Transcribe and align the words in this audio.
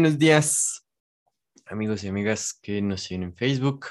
Buenos 0.00 0.18
días, 0.18 0.86
amigos 1.66 2.02
y 2.02 2.08
amigas 2.08 2.58
que 2.62 2.80
nos 2.80 3.02
siguen 3.02 3.22
en 3.22 3.36
Facebook. 3.36 3.88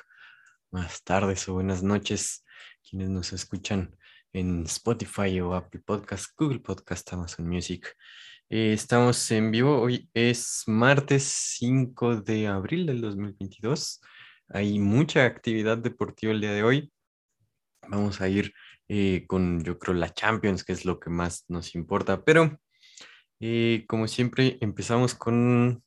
Buenas 0.71 1.03
tardes 1.03 1.47
o 1.47 1.53
buenas 1.53 1.83
noches, 1.83 2.43
quienes 2.81 3.09
nos 3.09 3.31
escuchan 3.31 3.95
en 4.33 4.63
Spotify 4.63 5.39
o 5.39 5.53
Apple 5.53 5.83
Podcast, 5.85 6.31
Google 6.35 6.61
Podcast, 6.61 7.13
Amazon 7.13 7.47
Music. 7.47 7.95
Eh, 8.49 8.73
estamos 8.73 9.29
en 9.29 9.51
vivo. 9.51 9.79
Hoy 9.79 10.09
es 10.15 10.63
martes 10.65 11.25
5 11.59 12.21
de 12.21 12.47
abril 12.47 12.87
del 12.87 13.01
2022. 13.01 14.01
Hay 14.47 14.79
mucha 14.79 15.25
actividad 15.25 15.77
deportiva 15.77 16.31
el 16.31 16.41
día 16.41 16.53
de 16.53 16.63
hoy. 16.63 16.91
Vamos 17.87 18.19
a 18.19 18.27
ir 18.27 18.51
eh, 18.87 19.25
con, 19.27 19.63
yo 19.63 19.77
creo, 19.77 19.93
la 19.93 20.11
Champions, 20.11 20.63
que 20.63 20.73
es 20.73 20.85
lo 20.85 20.99
que 20.99 21.11
más 21.11 21.45
nos 21.49 21.75
importa. 21.75 22.23
Pero 22.23 22.59
y 23.39 23.85
como 23.85 24.07
siempre, 24.07 24.57
empezamos 24.59 25.15
con, 25.15 25.83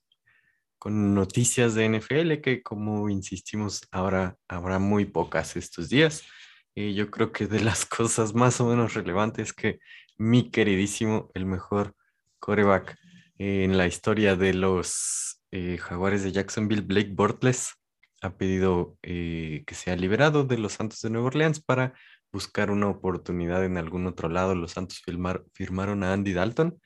con 0.82 1.14
noticias 1.14 1.76
de 1.76 1.84
NFL, 1.88 2.40
que 2.40 2.60
como 2.60 3.08
insistimos, 3.08 3.86
ahora 3.92 4.36
habrá 4.48 4.80
muy 4.80 5.04
pocas 5.04 5.54
estos 5.54 5.88
días. 5.88 6.24
Y 6.74 6.94
yo 6.94 7.08
creo 7.08 7.30
que 7.30 7.46
de 7.46 7.60
las 7.60 7.86
cosas 7.86 8.34
más 8.34 8.60
o 8.60 8.66
menos 8.66 8.94
relevantes 8.94 9.52
que 9.52 9.78
mi 10.18 10.50
queridísimo, 10.50 11.30
el 11.34 11.46
mejor 11.46 11.94
coreback 12.40 12.96
en 13.38 13.78
la 13.78 13.86
historia 13.86 14.34
de 14.34 14.54
los 14.54 15.40
eh, 15.52 15.78
Jaguares 15.78 16.24
de 16.24 16.32
Jacksonville, 16.32 16.82
Blake 16.82 17.12
Bortles, 17.12 17.74
ha 18.20 18.36
pedido 18.36 18.98
eh, 19.04 19.62
que 19.64 19.76
sea 19.76 19.94
liberado 19.94 20.42
de 20.42 20.58
los 20.58 20.72
Santos 20.72 21.00
de 21.02 21.10
Nueva 21.10 21.28
Orleans 21.28 21.60
para 21.60 21.94
buscar 22.32 22.72
una 22.72 22.88
oportunidad 22.88 23.64
en 23.64 23.76
algún 23.76 24.08
otro 24.08 24.28
lado. 24.28 24.56
Los 24.56 24.72
Santos 24.72 25.00
firmaron 25.54 26.02
a 26.02 26.12
Andy 26.12 26.32
Dalton 26.32 26.76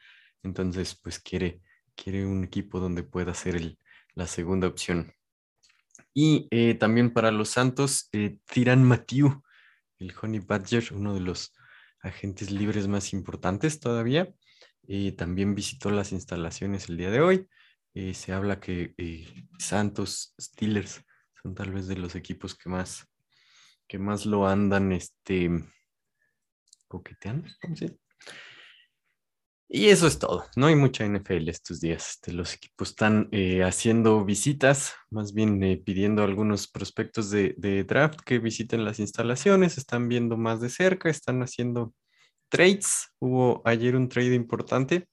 entonces, 0.43 0.95
pues 1.03 1.19
quiere, 1.19 1.63
quiere 1.95 2.27
un 2.27 2.45
equipo 2.45 2.79
donde 2.79 3.03
pueda 3.03 3.33
ser 3.33 3.57
el, 3.57 3.79
la 4.17 4.27
segunda 4.27 4.67
opción. 4.67 5.13
Y 6.13 6.49
eh, 6.51 6.75
también 6.75 7.13
para 7.13 7.31
los 7.31 7.51
Santos, 7.51 8.09
eh, 8.13 8.39
Tiran 8.47 8.83
Mathieu, 8.83 9.43
el 9.99 10.13
Honey 10.21 10.41
Badger, 10.41 10.89
uno 10.93 11.15
de 11.15 11.21
los 11.21 11.53
agentes 12.01 12.51
libres 12.51 12.89
más 12.89 13.13
importantes 13.13 13.79
todavía. 13.79 14.35
Eh, 14.89 15.13
también 15.13 15.55
visitó 15.55 15.91
las 15.91 16.13
instalaciones 16.13 16.89
el 16.89 16.97
día 16.97 17.11
de 17.11 17.21
hoy. 17.21 17.49
se 18.15 18.33
habla 18.33 18.61
que 18.61 18.95
Santos, 19.59 20.35
Steelers, 20.41 21.03
son 21.43 21.55
tal 21.55 21.73
vez 21.73 21.87
de 21.87 21.97
los 21.97 22.15
equipos 22.15 22.55
que 22.55 22.69
más, 22.69 23.07
que 23.87 23.99
más 23.99 24.27
lo 24.27 24.47
andan 24.47 24.93
este, 24.93 25.51
coqueteando. 26.89 27.49
¿cómo 27.61 27.77
se 27.77 27.97
y 29.69 29.87
eso 29.87 30.07
es 30.07 30.19
todo. 30.19 30.45
No 30.55 30.67
hay 30.67 30.77
mucha 30.77 31.05
NFL 31.05 31.49
estos 31.49 31.81
días. 31.81 32.11
Este, 32.11 32.33
los 32.33 32.55
equipos 32.55 32.91
están 32.91 33.29
eh, 33.33 33.65
haciendo 33.65 34.25
visitas, 34.25 34.95
más 35.11 35.35
bien 35.35 35.63
eh, 35.63 35.77
pidiendo 35.77 36.23
a 36.23 36.27
algunos 36.27 36.69
prospectos 36.69 37.31
de, 37.31 37.55
draft 37.87 38.21
que 38.21 38.39
visiten 38.39 38.85
las 38.85 39.01
instalaciones, 39.01 39.77
están 39.77 40.09
viendo 40.09 40.37
más 40.37 40.61
de 40.61 40.69
cerca, 40.69 41.11
están 41.11 41.43
haciendo 41.43 41.95
trades. 42.49 43.09
Hubo 43.19 43.63
ayer 43.65 43.97
un 43.97 44.09
trade 44.09 44.35
importante 44.35 45.09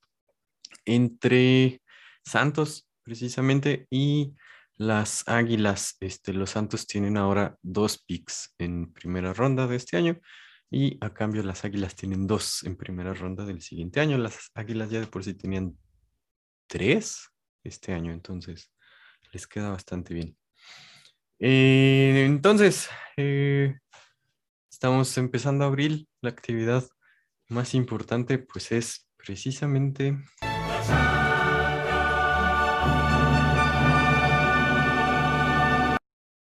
entre 0.85 1.81
Santos, 2.23 2.87
precisamente, 3.03 3.87
y 3.89 4.35
las 4.75 5.27
Águilas. 5.27 5.97
Este, 5.99 6.31
los 6.31 6.51
Santos 6.51 6.85
tienen 6.85 7.17
ahora 7.17 7.57
dos 7.63 8.03
picks 8.03 8.53
en 8.59 8.93
primera 8.93 9.33
ronda 9.33 9.65
de 9.65 9.77
este 9.77 9.97
año 9.97 10.19
y 10.73 10.97
a 11.01 11.13
cambio 11.13 11.43
las 11.43 11.65
Águilas 11.65 11.95
tienen 11.95 12.25
dos 12.25 12.63
en 12.63 12.75
primera 12.75 13.13
ronda 13.13 13.45
del 13.45 13.61
siguiente 13.61 13.99
año. 13.99 14.17
Las 14.17 14.49
Águilas 14.55 14.89
ya 14.89 14.99
de 14.99 15.05
por 15.05 15.23
sí 15.23 15.35
tenían 15.35 15.77
tres 16.65 17.29
este 17.63 17.93
año, 17.93 18.11
entonces 18.11 18.73
les 19.31 19.45
queda 19.45 19.69
bastante 19.69 20.15
bien. 20.15 20.35
Eh, 21.37 22.23
entonces, 22.25 22.89
eh, 23.17 23.75
estamos 24.67 25.15
empezando 25.19 25.63
abril. 25.63 26.09
La 26.21 26.31
actividad 26.31 26.83
más 27.49 27.75
importante 27.75 28.39
pues 28.39 28.71
es 28.71 29.07
precisamente... 29.15 30.17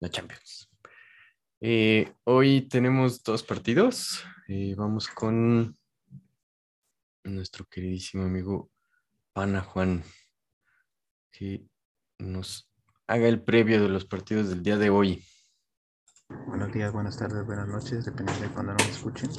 La 0.01 0.09
Champions. 0.09 0.68
Eh, 1.61 2.13
hoy 2.23 2.61
tenemos 2.69 3.21
dos 3.21 3.43
partidos. 3.43 4.23
Eh, 4.47 4.75
vamos 4.77 5.09
con 5.09 5.75
nuestro 7.25 7.65
queridísimo 7.65 8.23
amigo 8.23 8.71
Pana 9.33 9.59
Juan, 9.61 10.03
que 11.31 11.67
nos 12.17 12.71
haga 13.07 13.27
el 13.27 13.41
previo 13.41 13.81
de 13.81 13.89
los 13.89 14.05
partidos 14.05 14.49
del 14.49 14.63
día 14.63 14.77
de 14.77 14.89
hoy. 14.89 15.23
Buenos 16.47 16.71
días, 16.71 16.93
buenas 16.93 17.17
tardes, 17.17 17.45
buenas 17.45 17.67
noches, 17.67 18.05
dependiendo 18.05 18.47
de 18.47 18.53
cuándo 18.53 18.73
nos 18.73 18.87
escuchen. 18.87 19.29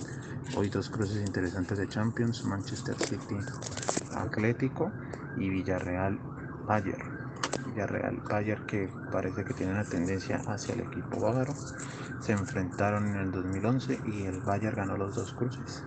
Hoy 0.56 0.68
dos 0.68 0.90
cruces 0.90 1.26
interesantes 1.26 1.78
de 1.78 1.88
Champions, 1.88 2.44
Manchester 2.44 2.96
City 2.96 3.36
Atlético 4.14 4.92
y 5.38 5.48
Villarreal 5.48 6.18
Bayern. 6.66 7.19
Villarreal 7.70 8.20
Bayern 8.28 8.66
que 8.66 8.88
parece 9.10 9.44
que 9.44 9.54
tiene 9.54 9.72
una 9.72 9.84
tendencia 9.84 10.42
hacia 10.46 10.74
el 10.74 10.80
equipo 10.80 11.20
bávaro 11.20 11.54
se 12.20 12.32
enfrentaron 12.32 13.08
en 13.08 13.16
el 13.16 13.32
2011 13.32 14.00
y 14.04 14.24
el 14.24 14.40
Bayern 14.40 14.76
ganó 14.76 14.96
los 14.96 15.14
dos 15.14 15.32
cruces. 15.32 15.82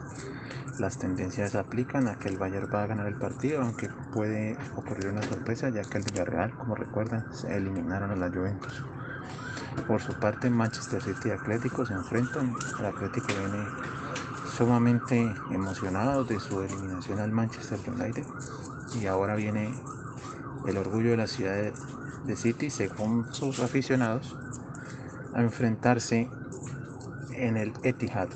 Las 0.79 0.97
tendencias 0.97 1.53
aplican 1.53 2.07
a 2.07 2.15
que 2.15 2.29
el 2.29 2.37
Bayern 2.37 2.67
va 2.73 2.83
a 2.83 2.87
ganar 2.87 3.05
el 3.05 3.15
partido, 3.15 3.61
aunque 3.61 3.89
puede 4.11 4.57
ocurrir 4.75 5.09
una 5.09 5.21
sorpresa, 5.21 5.69
ya 5.69 5.83
que 5.83 5.99
el 5.99 6.03
Villarreal, 6.03 6.51
como 6.57 6.73
recuerdan, 6.73 7.23
se 7.31 7.55
eliminaron 7.55 8.09
a 8.09 8.15
la 8.15 8.29
Juventus. 8.29 8.83
Por 9.87 10.01
su 10.01 10.13
parte, 10.13 10.49
Manchester 10.49 11.01
City 11.01 11.29
y 11.29 11.31
Atlético 11.31 11.85
se 11.85 11.93
enfrentan. 11.93 12.55
El 12.79 12.85
Atlético 12.85 13.27
viene 13.27 13.67
sumamente 14.57 15.33
emocionado 15.51 16.23
de 16.23 16.39
su 16.39 16.61
eliminación 16.61 17.19
al 17.19 17.31
Manchester 17.31 17.79
United 17.87 18.25
y 18.99 19.05
ahora 19.05 19.35
viene 19.35 19.73
el 20.67 20.77
orgullo 20.77 21.11
de 21.11 21.17
la 21.17 21.27
ciudad 21.27 21.73
de 22.25 22.35
City, 22.35 22.69
según 22.69 23.33
sus 23.33 23.59
aficionados, 23.59 24.35
a 25.33 25.41
enfrentarse 25.41 26.29
en 27.33 27.57
el 27.57 27.73
Etihad. 27.83 28.29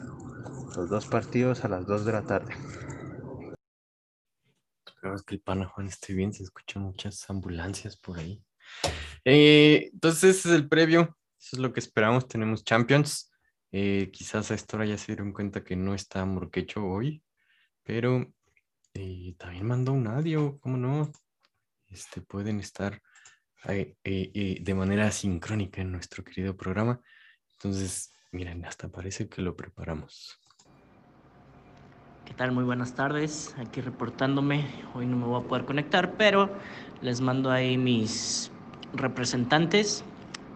Los 0.76 0.90
dos 0.90 1.08
partidos 1.08 1.64
a 1.64 1.70
las 1.70 1.86
2 1.86 2.06
de 2.06 2.12
la 2.12 2.22
tarde. 2.24 2.54
Esperamos 4.86 5.24
que 5.24 5.36
el 5.36 5.42
pana 5.42 5.66
Juan 5.66 5.88
esté 5.88 6.14
bien, 6.14 6.34
se 6.34 6.44
escuchan 6.44 6.84
muchas 6.84 7.30
ambulancias 7.30 7.98
por 7.98 8.20
ahí. 8.20 8.44
Eh, 9.24 9.90
entonces, 9.94 10.38
ese 10.38 10.50
es 10.50 10.56
el 10.56 10.68
previo, 10.68 11.18
eso 11.40 11.56
es 11.56 11.60
lo 11.60 11.74
que 11.74 11.80
esperamos. 11.80 12.28
Tenemos 12.28 12.64
Champions. 12.64 13.32
Eh, 13.72 14.10
quizás 14.12 14.52
a 14.52 14.56
esta 14.56 14.78
hora 14.78 14.86
ya 14.86 14.98
se 14.98 15.08
dieron 15.08 15.34
cuenta 15.34 15.64
que 15.64 15.76
no 15.76 15.94
está 15.94 16.26
Morquecho 16.26 16.86
hoy, 16.86 17.24
pero 17.84 18.34
eh, 18.94 19.36
también 19.38 19.68
mandó 19.68 19.94
un 19.94 20.08
audio, 20.08 20.60
¿cómo 20.60 20.78
no? 20.78 21.12
Este, 21.98 22.22
pueden 22.22 22.60
estar 22.60 23.02
eh, 23.68 23.96
eh, 24.04 24.58
de 24.62 24.76
manera 24.76 25.10
sincrónica 25.10 25.82
en 25.82 25.92
nuestro 25.92 26.24
querido 26.24 26.56
programa. 26.56 27.02
Entonces, 27.54 28.14
miren, 28.32 28.64
hasta 28.66 28.88
parece 28.88 29.28
que 29.28 29.42
lo 29.42 29.56
preparamos. 29.56 30.40
¿Qué 32.24 32.36
tal? 32.36 32.52
Muy 32.52 32.66
buenas 32.66 32.94
tardes. 32.94 33.56
Aquí 33.58 33.82
reportándome. 33.82 34.68
Hoy 34.94 35.08
no 35.08 35.18
me 35.18 35.26
voy 35.26 35.44
a 35.44 35.48
poder 35.48 35.66
conectar, 35.66 36.14
pero 36.18 36.56
les 37.02 37.20
mando 37.20 37.50
ahí 37.50 37.80
mis 37.80 38.52
representantes 38.94 40.04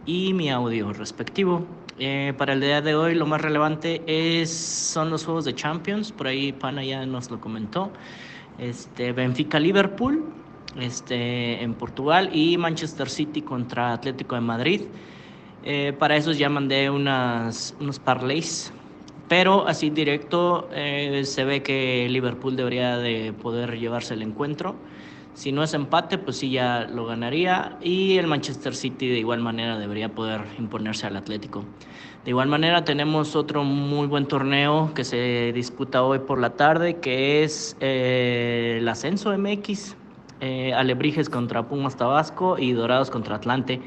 y 0.05 0.35
mi 0.35 0.51
audio 0.51 0.93
respectivo. 0.93 1.65
Eh, 1.97 2.35
para 2.37 2.53
el 2.53 2.61
día 2.61 2.83
de 2.83 2.93
hoy 2.93 3.15
lo 3.15 3.25
más 3.25 3.41
relevante 3.41 4.03
es, 4.05 4.51
son 4.51 5.09
los 5.09 5.25
juegos 5.25 5.45
de 5.45 5.55
Champions. 5.55 6.11
Por 6.11 6.27
ahí 6.27 6.51
Pana 6.51 6.83
ya 6.83 7.03
nos 7.07 7.31
lo 7.31 7.41
comentó. 7.41 7.91
Este, 8.59 9.11
Benfica-Liverpool 9.11 10.40
este, 10.79 11.61
en 11.61 11.73
Portugal 11.73 12.29
y 12.33 12.57
Manchester 12.57 13.09
City 13.09 13.41
contra 13.41 13.93
Atlético 13.93 14.35
de 14.35 14.41
Madrid. 14.41 14.81
Eh, 15.63 15.93
para 15.97 16.15
eso 16.15 16.31
ya 16.31 16.49
mandé 16.49 16.89
unas, 16.89 17.75
unos 17.79 17.99
parlays, 17.99 18.73
pero 19.27 19.67
así 19.67 19.89
directo 19.89 20.69
eh, 20.73 21.21
se 21.25 21.43
ve 21.43 21.61
que 21.61 22.07
Liverpool 22.09 22.55
debería 22.55 22.97
de 22.97 23.33
poder 23.33 23.79
llevarse 23.79 24.15
el 24.15 24.23
encuentro. 24.23 24.75
Si 25.33 25.51
no 25.51 25.63
es 25.63 25.73
empate, 25.73 26.17
pues 26.17 26.37
sí 26.37 26.51
ya 26.51 26.87
lo 26.91 27.05
ganaría 27.05 27.77
y 27.81 28.17
el 28.17 28.27
Manchester 28.27 28.75
City 28.75 29.07
de 29.07 29.19
igual 29.19 29.39
manera 29.39 29.79
debería 29.79 30.09
poder 30.09 30.41
imponerse 30.59 31.07
al 31.07 31.15
Atlético. 31.15 31.63
De 32.25 32.31
igual 32.31 32.49
manera 32.49 32.83
tenemos 32.83 33.35
otro 33.35 33.63
muy 33.63 34.07
buen 34.07 34.27
torneo 34.27 34.93
que 34.93 35.03
se 35.03 35.51
disputa 35.55 36.03
hoy 36.03 36.19
por 36.19 36.39
la 36.39 36.51
tarde, 36.51 36.97
que 36.97 37.43
es 37.43 37.77
eh, 37.79 38.77
el 38.79 38.87
Ascenso 38.87 39.35
MX, 39.35 39.95
eh, 40.41 40.73
Alebrijes 40.73 41.29
contra 41.29 41.67
Pumas 41.67 41.95
Tabasco 41.95 42.57
y 42.57 42.73
Dorados 42.73 43.09
contra 43.09 43.35
Atlante. 43.35 43.79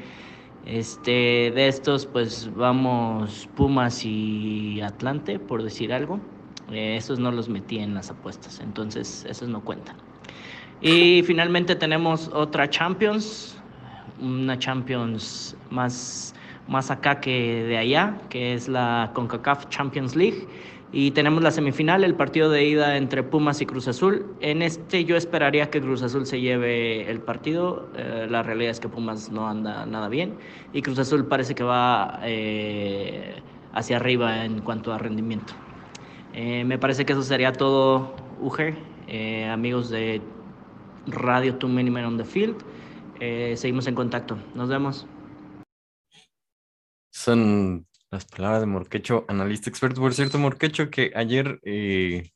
Este, 0.65 1.51
de 1.53 1.67
estos, 1.67 2.07
pues 2.07 2.49
vamos 2.55 3.47
Pumas 3.55 4.03
y 4.03 4.81
Atlante, 4.81 5.37
por 5.37 5.61
decir 5.61 5.93
algo. 5.93 6.19
Eh, 6.71 6.95
esos 6.97 7.19
no 7.19 7.31
los 7.31 7.49
metí 7.49 7.77
en 7.77 7.93
las 7.93 8.09
apuestas, 8.09 8.59
entonces 8.59 9.25
esos 9.29 9.47
no 9.49 9.61
cuentan. 9.61 9.97
Y 10.81 11.21
finalmente 11.23 11.75
tenemos 11.75 12.29
otra 12.33 12.69
Champions, 12.69 13.55
una 14.19 14.57
Champions 14.57 15.55
más, 15.69 16.33
más 16.67 16.89
acá 16.89 17.19
que 17.19 17.63
de 17.65 17.77
allá, 17.77 18.17
que 18.29 18.53
es 18.53 18.67
la 18.67 19.11
CONCACAF 19.13 19.69
Champions 19.69 20.15
League. 20.15 20.47
Y 20.91 21.11
tenemos 21.11 21.43
la 21.43 21.51
semifinal, 21.51 22.03
el 22.03 22.15
partido 22.15 22.49
de 22.49 22.65
ida 22.65 22.95
entre 22.95 23.23
Pumas 23.23 23.61
y 23.61 23.65
Cruz 23.65 23.87
Azul. 23.87 24.25
En 24.39 24.61
este 24.61 25.03
yo 25.03 25.17
esperaría 25.17 25.69
que 25.69 25.81
Cruz 25.81 26.01
Azul 26.03 26.25
se 26.25 26.39
lleve 26.39 27.09
el 27.09 27.19
partido. 27.19 27.89
Eh, 27.97 28.27
la 28.29 28.43
realidad 28.43 28.71
es 28.71 28.79
que 28.79 28.87
Pumas 28.87 29.31
no 29.31 29.47
anda 29.47 29.85
nada 29.85 30.07
bien. 30.07 30.35
Y 30.73 30.81
Cruz 30.81 30.99
Azul 30.99 31.25
parece 31.27 31.55
que 31.55 31.63
va 31.63 32.19
eh, 32.23 33.41
hacia 33.73 33.97
arriba 33.97 34.45
en 34.45 34.61
cuanto 34.61 34.93
a 34.93 34.97
rendimiento. 34.97 35.53
Eh, 36.33 36.63
me 36.63 36.77
parece 36.77 37.05
que 37.05 37.13
eso 37.13 37.23
sería 37.23 37.51
todo, 37.51 38.15
Uger. 38.41 38.77
amigos 39.51 39.89
de 39.89 40.21
Radio 41.07 41.55
Two 41.55 41.67
Men 41.67 41.95
on 42.05 42.17
the 42.17 42.25
Field. 42.25 42.57
seguimos 43.57 43.87
en 43.87 43.95
contacto. 43.95 44.37
Nos 44.53 44.69
vemos. 44.69 45.07
Son 47.11 47.85
las 48.11 48.25
palabras 48.25 48.61
de 48.61 48.67
Morquecho, 48.67 49.25
analista 49.27 49.69
experto. 49.69 50.01
Por 50.01 50.13
cierto, 50.13 50.37
Morquecho, 50.37 50.89
que 50.89 51.11
ayer 51.15 51.59
eh, 51.63 52.31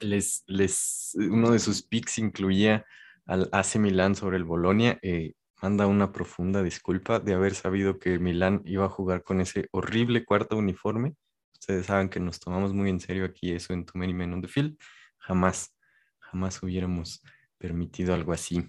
les, 0.00 0.44
les, 0.46 1.12
uno 1.14 1.50
de 1.50 1.58
sus 1.58 1.82
picks 1.82 2.18
incluía 2.18 2.84
al 3.26 3.48
AC 3.52 3.76
Milán 3.76 4.14
sobre 4.14 4.36
el 4.36 4.44
Bolonia. 4.44 4.98
Eh, 5.02 5.34
manda 5.62 5.86
una 5.86 6.12
profunda 6.12 6.62
disculpa 6.62 7.20
de 7.20 7.34
haber 7.34 7.54
sabido 7.54 7.98
que 7.98 8.18
Milán 8.18 8.62
iba 8.64 8.86
a 8.86 8.90
jugar 8.90 9.22
con 9.22 9.40
ese 9.40 9.68
horrible 9.70 10.24
cuarto 10.24 10.56
uniforme. 10.56 11.14
Ustedes 11.52 11.86
saben 11.86 12.08
que 12.08 12.18
nos 12.18 12.40
tomamos 12.40 12.74
muy 12.74 12.90
en 12.90 13.00
serio 13.00 13.24
aquí 13.24 13.52
eso 13.52 13.72
en 13.72 13.86
Too 13.86 13.98
Many 13.98 14.12
Men 14.12 14.32
on 14.32 14.42
the 14.42 14.48
Field. 14.48 14.76
Jamás, 15.18 15.74
jamás 16.18 16.60
hubiéramos 16.62 17.22
permitido 17.58 18.14
algo 18.14 18.32
así. 18.32 18.68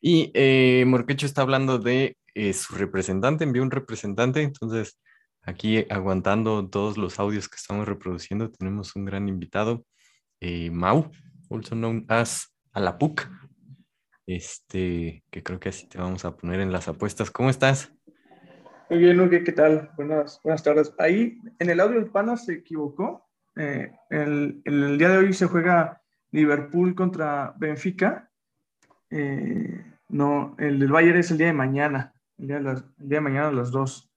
Y 0.00 0.30
eh, 0.34 0.84
Morquecho 0.86 1.26
está 1.26 1.42
hablando 1.42 1.78
de 1.78 2.18
eh, 2.34 2.54
su 2.54 2.74
representante, 2.76 3.44
envió 3.44 3.62
un 3.62 3.70
representante, 3.70 4.40
entonces 4.40 4.98
aquí 5.42 5.86
aguantando 5.90 6.66
todos 6.68 6.96
los 6.96 7.18
audios 7.18 7.46
que 7.46 7.56
estamos 7.56 7.86
reproduciendo, 7.86 8.50
tenemos 8.50 8.96
un 8.96 9.04
gran 9.04 9.28
invitado, 9.28 9.84
eh, 10.40 10.70
Mau, 10.70 11.10
also 11.50 11.74
known 11.74 12.06
as 12.08 12.56
Alapuc, 12.72 13.28
este, 14.26 15.24
que 15.30 15.42
creo 15.42 15.60
que 15.60 15.68
así 15.68 15.86
te 15.88 15.98
vamos 15.98 16.24
a 16.24 16.34
poner 16.34 16.60
en 16.60 16.72
las 16.72 16.88
apuestas. 16.88 17.30
¿Cómo 17.30 17.50
estás? 17.50 17.92
Muy 18.88 19.00
bien, 19.00 19.20
Uge, 19.20 19.44
¿qué 19.44 19.52
tal? 19.52 19.90
Buenas, 19.96 20.40
buenas 20.42 20.62
tardes. 20.62 20.94
Ahí 20.98 21.38
en 21.58 21.68
el 21.68 21.80
audio 21.80 22.00
del 22.00 22.10
pana 22.10 22.38
se 22.38 22.54
equivocó. 22.54 23.28
Eh, 23.56 23.92
el, 24.08 24.62
el, 24.64 24.96
día 24.96 25.10
de 25.10 25.18
hoy 25.18 25.32
se 25.34 25.46
juega 25.46 26.00
Liverpool 26.30 26.94
contra 26.94 27.52
Benfica. 27.58 28.30
no, 30.08 30.56
el 30.58 30.78
del 30.78 30.92
Bayern 30.92 31.18
es 31.18 31.30
el 31.30 31.36
día 31.36 31.48
de 31.48 31.52
mañana. 31.52 32.14
El 32.42 32.48
día, 32.48 32.60
de, 32.98 33.20
mañana 33.20 33.48
a 33.48 33.52
las 33.52 33.70
2. 33.70 34.10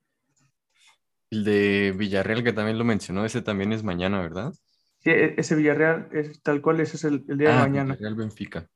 El 1.30 1.44
de 1.44 1.94
Villarreal, 1.95 2.44
que 2.44 2.54
también 2.54 2.80
lo 2.80 2.83
mencionó, 2.83 3.24
ese 3.24 3.44
también 3.44 3.72
es 3.72 3.83
mañana, 3.83 4.19
¿verdad? 4.19 4.51
Sí, 4.98 5.12
e, 5.12 5.36
ese 5.38 5.54
Villarreal 5.54 6.10
es 6.12 6.42
tal 6.42 6.60
cual, 6.60 6.80
ese 6.80 6.98
es 6.98 7.04
el, 7.04 7.24
día 7.27 7.50
de 7.50 7.56
ah, 7.56 7.60
mañana. 7.60 7.94
Villarreal 7.94 8.16
Benfica. 8.16 8.68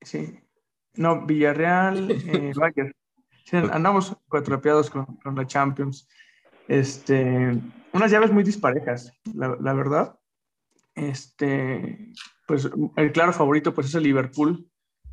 Sí. 0.00 0.40
No, 0.94 1.26
Villarreal 1.26 2.10
eh, 2.32 2.52
Bayern. 2.56 2.94
andamos 3.70 4.16
cuatropeados 4.26 4.88
con, 4.88 5.04
con, 5.04 5.36
la 5.36 5.46
Champions. 5.46 6.08
Este, 6.66 7.60
unas 7.92 8.10
llaves 8.10 8.32
muy 8.32 8.42
disparejas, 8.42 9.12
la, 9.34 9.54
la, 9.60 9.74
verdad. 9.74 10.18
Este, 10.94 12.14
pues 12.46 12.70
el 12.96 13.12
claro 13.12 13.34
favorito 13.34 13.74
pues 13.74 13.88
es 13.88 13.94
el 13.94 14.04
Liverpool 14.04 14.66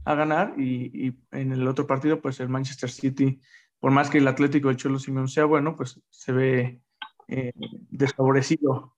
a 0.06 0.16
ganar 0.16 0.54
y, 0.58 1.08
y 1.08 1.20
en 1.32 1.52
el 1.52 1.68
otro 1.68 1.86
partido 1.86 2.22
pues 2.22 2.40
el 2.40 2.48
Manchester 2.48 2.90
City 2.90 3.42
por 3.86 3.92
más 3.92 4.10
que 4.10 4.18
el 4.18 4.28
Atlético 4.28 4.70
de 4.70 4.78
Cholo 4.78 4.98
Simón 4.98 5.28
sea 5.28 5.46
bueno, 5.46 5.76
pues 5.76 6.02
se 6.10 6.32
ve 6.32 6.82
eh, 7.28 7.52
desfavorecido 7.56 8.96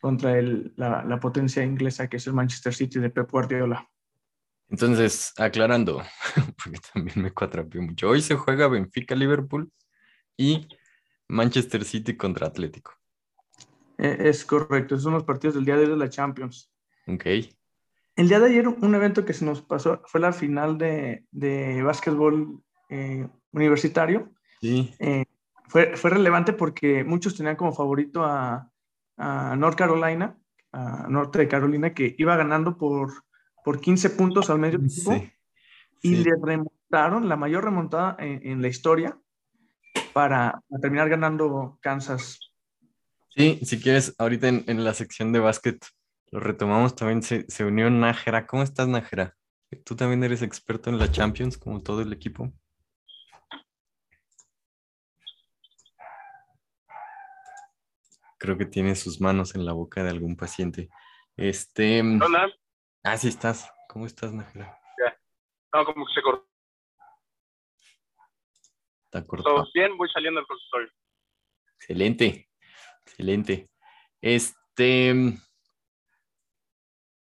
contra 0.00 0.38
el, 0.38 0.72
la, 0.76 1.18
potencia 1.18 1.64
inglesa 1.64 2.08
que 2.08 2.18
es 2.18 2.26
el 2.28 2.34
Manchester 2.34 2.72
City 2.72 3.00
de 3.00 3.10
Pep 3.10 3.28
Guardiola. 3.28 3.90
Entonces, 4.68 5.34
aclarando, 5.38 6.04
porque 6.64 6.78
también 6.94 7.20
me 7.20 7.32
cuatrapió 7.32 7.82
mucho. 7.82 8.10
Hoy 8.10 8.22
se 8.22 8.36
juega 8.36 8.68
Benfica-Liverpool 8.68 9.72
y 10.36 10.68
Manchester 11.26 11.84
City 11.84 12.16
contra 12.16 12.46
Atlético. 12.46 12.92
Eh, 13.98 14.18
es 14.20 14.44
correcto, 14.44 14.94
esos 14.94 15.02
son 15.02 15.14
los 15.14 15.24
partidos 15.24 15.56
del 15.56 15.64
día 15.64 15.74
de 15.74 15.82
hoy 15.82 15.90
de 15.90 15.96
la 15.96 16.10
Champions. 16.10 16.72
Ok. 17.08 17.26
El 18.14 18.28
día 18.28 18.38
de 18.38 18.46
ayer, 18.50 18.68
un 18.68 18.94
evento 18.94 19.24
que 19.24 19.32
se 19.32 19.44
nos 19.44 19.62
pasó 19.62 20.00
fue 20.06 20.20
la 20.20 20.32
final 20.32 20.78
de, 20.78 21.24
de 21.32 21.82
básquetbol 21.82 22.62
eh, 22.88 23.28
universitario, 23.52 24.32
sí. 24.60 24.94
Eh, 24.98 25.24
fue, 25.68 25.96
fue, 25.96 26.10
relevante 26.10 26.52
porque 26.52 27.04
muchos 27.04 27.36
tenían 27.36 27.56
como 27.56 27.72
favorito 27.72 28.24
a, 28.24 28.70
a, 29.16 29.56
North 29.56 29.76
Carolina, 29.76 30.38
a 30.72 31.06
Norte 31.08 31.38
de 31.40 31.48
Carolina, 31.48 31.92
que 31.92 32.14
iba 32.18 32.36
ganando 32.36 32.78
por, 32.78 33.24
por 33.64 33.80
15 33.80 34.10
puntos 34.10 34.48
al 34.50 34.58
medio 34.58 34.80
tiempo 34.80 35.26
y 36.02 36.16
le 36.16 36.30
remontaron 36.42 37.28
la 37.28 37.36
mayor 37.36 37.64
remontada 37.64 38.16
en, 38.18 38.62
la 38.62 38.68
historia 38.68 39.18
para, 40.12 40.62
terminar 40.80 41.08
ganando 41.08 41.78
Kansas. 41.82 42.38
Sí, 43.28 43.60
si 43.62 43.80
quieres, 43.80 44.14
ahorita 44.18 44.48
en, 44.48 44.64
en 44.66 44.84
la 44.84 44.94
sección 44.94 45.32
de 45.32 45.40
básquet 45.40 45.84
lo 46.30 46.40
retomamos 46.40 46.94
también, 46.94 47.22
se, 47.22 47.46
se 47.48 47.64
unió 47.64 47.88
Nájera. 47.90 48.46
¿Cómo 48.46 48.62
estás, 48.62 48.86
Nájera? 48.86 49.34
¿Tú 49.84 49.96
también 49.96 50.22
eres 50.24 50.42
experto 50.42 50.90
en 50.90 50.98
la 50.98 51.10
Champions, 51.10 51.56
como 51.56 51.82
todo 51.82 52.02
el 52.02 52.12
equipo? 52.12 52.52
Creo 58.38 58.56
que 58.56 58.66
tiene 58.66 58.94
sus 58.94 59.20
manos 59.20 59.54
en 59.54 59.66
la 59.66 59.72
boca 59.72 60.02
de 60.02 60.10
algún 60.10 60.36
paciente. 60.36 60.88
Este. 61.36 62.02
Mm, 62.02 62.22
Hola. 62.22 62.52
Ah, 63.02 63.16
sí 63.16 63.28
estás. 63.28 63.70
¿Cómo 63.88 64.06
estás, 64.06 64.32
Nájera? 64.32 64.78
No, 65.74 65.84
como 65.84 66.06
que 66.06 66.12
se 66.14 66.22
cortó. 66.22 66.48
Está 69.04 69.26
cortado. 69.26 69.56
Todo 69.56 69.68
bien, 69.74 69.96
voy 69.98 70.08
saliendo 70.12 70.40
del 70.40 70.46
consultorio. 70.46 70.88
Excelente. 71.74 72.48
Excelente. 73.04 73.70
Este. 74.20 75.12
Mm, 75.14 75.38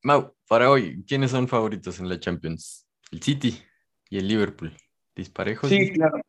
Mau, 0.02 0.36
para 0.46 0.70
hoy, 0.70 1.02
¿quiénes 1.06 1.30
son 1.30 1.48
favoritos 1.48 1.98
en 1.98 2.08
la 2.08 2.20
Champions? 2.20 2.86
El 3.10 3.22
City 3.22 3.62
y 4.10 4.18
el 4.18 4.28
Liverpool. 4.28 4.76
¿Disparejos? 5.14 5.70
Sí, 5.70 5.92
claro. 5.92 6.20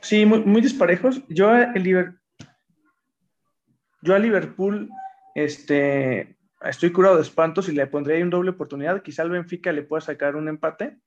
Sí, 0.00 0.24
muy, 0.24 0.40
muy 0.40 0.62
disparejos. 0.62 1.20
Yo 1.28 1.54
el 1.54 1.82
Liverpool 1.82 2.21
yo 4.02 4.14
a 4.14 4.18
Liverpool 4.18 4.90
este, 5.34 6.36
estoy 6.60 6.92
curado 6.92 7.16
de 7.16 7.22
espantos 7.22 7.68
y 7.68 7.72
le 7.72 7.86
pondría 7.86 8.16
ahí 8.16 8.22
un 8.22 8.30
doble 8.30 8.50
oportunidad. 8.50 9.02
Quizá 9.02 9.22
al 9.22 9.30
Benfica 9.30 9.72
le 9.72 9.82
pueda 9.82 10.00
sacar 10.00 10.36
un 10.36 10.48
empate, 10.48 10.98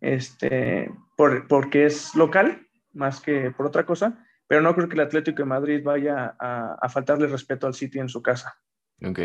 este, 0.00 0.90
por, 1.16 1.46
porque 1.48 1.86
es 1.86 2.14
local, 2.14 2.66
más 2.92 3.20
que 3.20 3.50
por 3.50 3.66
otra 3.66 3.84
cosa, 3.84 4.24
pero 4.46 4.62
no 4.62 4.74
creo 4.74 4.88
que 4.88 4.94
el 4.94 5.00
Atlético 5.00 5.42
de 5.42 5.46
Madrid 5.46 5.82
vaya 5.82 6.36
a, 6.38 6.88
faltarle 6.88 7.26
respeto 7.26 7.66
al 7.66 7.74
City 7.74 7.98
en 7.98 8.08
su 8.08 8.22
casa. 8.22 8.54
Ok. 9.04 9.20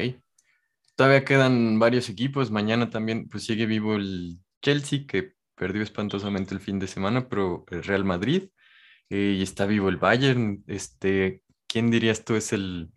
Todavía 0.96 1.26
quedan 1.26 1.78
varios 1.80 2.10
equipos. 2.10 2.50
Mañana 2.50 2.90
también 2.90 3.28
pues 3.30 3.46
sigue 3.46 3.66
vivo 3.66 3.96
el 3.96 4.40
Chelsea, 4.62 5.06
que 5.08 5.34
perdió 5.56 5.84
espantosamente 5.84 6.54
el 6.54 6.60
fin 6.60 6.80
de 6.80 6.88
semana, 6.88 7.28
pero 7.30 7.66
el 7.70 7.84
Real 7.84 8.04
Madrid. 8.04 8.50
Eh, 9.10 9.36
y 9.38 9.44
está 9.44 9.66
vivo 9.66 9.90
el 9.90 9.98
Bayern. 9.98 10.64
Este, 10.66 11.44
¿quién 11.78 11.92
dirías 11.92 12.26
tú 12.26 12.34
es 12.36 12.54
el, 12.54 12.90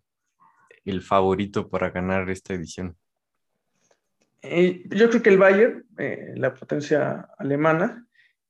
el 0.86 1.02
favorito 1.02 1.68
para 1.68 1.90
ganar 1.90 2.30
esta 2.30 2.54
edición? 2.54 2.96
Eh, 4.40 4.84
yo 4.88 5.10
creo 5.10 5.22
que 5.22 5.28
el 5.28 5.36
Bayern, 5.36 5.84
eh, 5.98 6.32
la 6.36 6.54
potencia 6.54 7.28
alemana, 7.36 8.06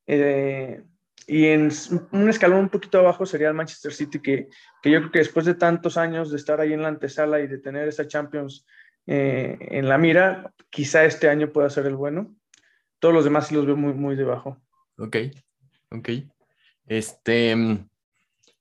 eh, 0.07 0.85
y 1.27 1.47
en 1.47 1.69
un 2.13 2.29
escalón 2.29 2.61
un 2.61 2.69
poquito 2.69 3.01
abajo 3.01 3.27
sería 3.27 3.49
el 3.49 3.55
Manchester 3.55 3.93
City, 3.93 4.21
que, 4.21 4.47
que, 4.81 4.91
yo 4.93 5.01
creo 5.01 5.11
que 5.11 5.19
después 5.19 5.47
de 5.47 5.55
tantos 5.55 5.97
años 5.97 6.31
de 6.31 6.37
estar 6.37 6.61
ahí 6.61 6.75
en 6.75 6.83
la 6.83 6.89
antesala 6.89 7.41
y 7.41 7.49
de 7.49 7.59
tener 7.59 7.89
esa 7.89 8.07
Champions 8.07 8.65
en 9.07 9.89
la 9.89 9.99
mira, 9.99 10.55
quizá 10.71 11.05
este 11.05 11.29
año 11.29 11.51
pueda 11.51 11.69
ser 11.71 11.87
el 11.87 11.97
bueno. 11.97 12.37
Todos 13.01 13.13
los 13.13 13.25
demás 13.25 13.49
sí 13.49 13.57
los 13.57 13.67
veo 13.67 13.77
muy, 13.77 13.95
muy 13.95 14.15
debajo. 14.15 14.63
Ok, 14.97 15.17
ok. 15.91 16.09
Este, 16.87 17.57
mm, 17.57 17.90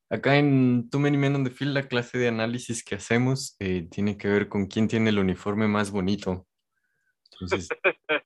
Acá 0.10 0.38
en 0.38 0.90
Too 0.90 1.00
Many 1.00 1.18
Men 1.18 1.36
on 1.36 1.44
the 1.44 1.52
Field, 1.52 1.74
la 1.74 1.88
clase 1.88 2.18
de 2.18 2.28
análisis 2.28 2.84
que 2.84 2.96
hacemos 2.96 3.56
eh, 3.60 3.88
tiene 3.92 4.18
que 4.18 4.28
ver 4.28 4.50
con 4.50 4.66
quién 4.66 4.88
tiene 4.88 5.10
el 5.10 5.20
uniforme 5.20 5.68
más 5.68 5.92
bonito. 5.92 6.48
Entonces, 7.32 7.70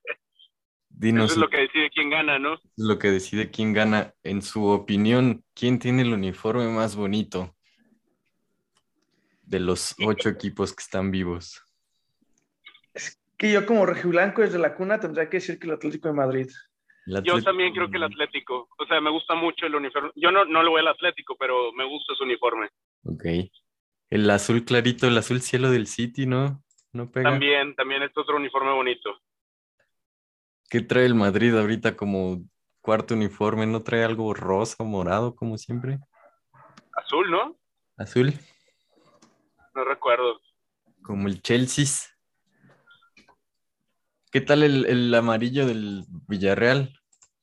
dinos. 0.88 1.32
Eso 1.32 1.34
es 1.34 1.40
lo 1.40 1.50
que 1.50 1.58
decide 1.58 1.90
quién 1.90 2.10
gana, 2.10 2.38
¿no? 2.38 2.54
Es 2.54 2.72
lo 2.76 2.98
que 2.98 3.10
decide 3.10 3.50
quién 3.50 3.74
gana. 3.74 4.14
En 4.22 4.40
su 4.40 4.64
opinión, 4.66 5.44
¿quién 5.54 5.78
tiene 5.78 6.02
el 6.02 6.12
uniforme 6.14 6.68
más 6.68 6.96
bonito 6.96 7.54
de 9.42 9.60
los 9.60 9.94
ocho 10.04 10.30
equipos 10.30 10.72
que 10.72 10.82
están 10.82 11.10
vivos? 11.10 11.60
que 13.36 13.50
yo 13.50 13.66
como 13.66 13.84
rojiblanco 13.84 14.42
desde 14.42 14.58
la 14.58 14.74
cuna 14.74 15.00
tendría 15.00 15.28
que 15.28 15.38
decir 15.38 15.58
que 15.58 15.66
el 15.66 15.74
Atlético 15.74 16.08
de 16.08 16.14
Madrid. 16.14 16.48
Yo 17.06 17.42
también 17.42 17.72
creo 17.72 17.90
que 17.90 17.96
el 17.96 18.04
Atlético. 18.04 18.68
O 18.78 18.86
sea, 18.86 19.00
me 19.00 19.10
gusta 19.10 19.34
mucho 19.34 19.66
el 19.66 19.74
uniforme. 19.74 20.10
Yo 20.16 20.30
no, 20.30 20.44
no 20.44 20.62
lo 20.62 20.70
voy 20.70 20.80
al 20.80 20.88
Atlético, 20.88 21.36
pero 21.38 21.72
me 21.72 21.84
gusta 21.84 22.14
su 22.14 22.24
uniforme. 22.24 22.68
Ok. 23.04 23.24
El 24.10 24.30
azul 24.30 24.64
clarito, 24.64 25.06
el 25.06 25.18
azul 25.18 25.40
cielo 25.40 25.70
del 25.70 25.86
City, 25.86 26.26
¿no? 26.26 26.62
¿No 26.92 27.10
pega? 27.10 27.30
También, 27.30 27.74
también 27.74 28.02
es 28.02 28.16
otro 28.16 28.36
uniforme 28.36 28.72
bonito. 28.72 29.18
¿Qué 30.70 30.80
trae 30.80 31.04
el 31.04 31.14
Madrid 31.14 31.56
ahorita 31.56 31.96
como 31.96 32.42
cuarto 32.80 33.14
uniforme? 33.14 33.66
¿No 33.66 33.82
trae 33.82 34.04
algo 34.04 34.32
rosa 34.32 34.76
o 34.78 34.86
morado 34.86 35.34
como 35.34 35.58
siempre? 35.58 35.98
Azul, 36.96 37.30
¿no? 37.30 37.56
Azul. 37.96 38.32
No 39.74 39.84
recuerdo. 39.84 40.40
Como 41.02 41.28
el 41.28 41.42
Chelsea. 41.42 41.84
¿Qué 44.34 44.40
tal 44.40 44.64
el, 44.64 45.14
amarillo 45.14 45.64
del 45.64 46.02
Villarreal? 46.26 46.92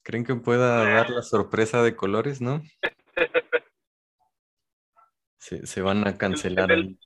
¿Creen 0.04 0.26
que 0.26 0.36
pueda 0.36 0.84
dar 0.84 1.10
la 1.10 1.22
sorpresa 1.22 1.82
de 1.84 1.96
colores, 1.96 2.42
no? 2.42 2.62
Se, 5.38 5.82
van 5.82 6.06
a 6.06 6.18
cancelar. 6.18 6.70
El, 6.70 7.00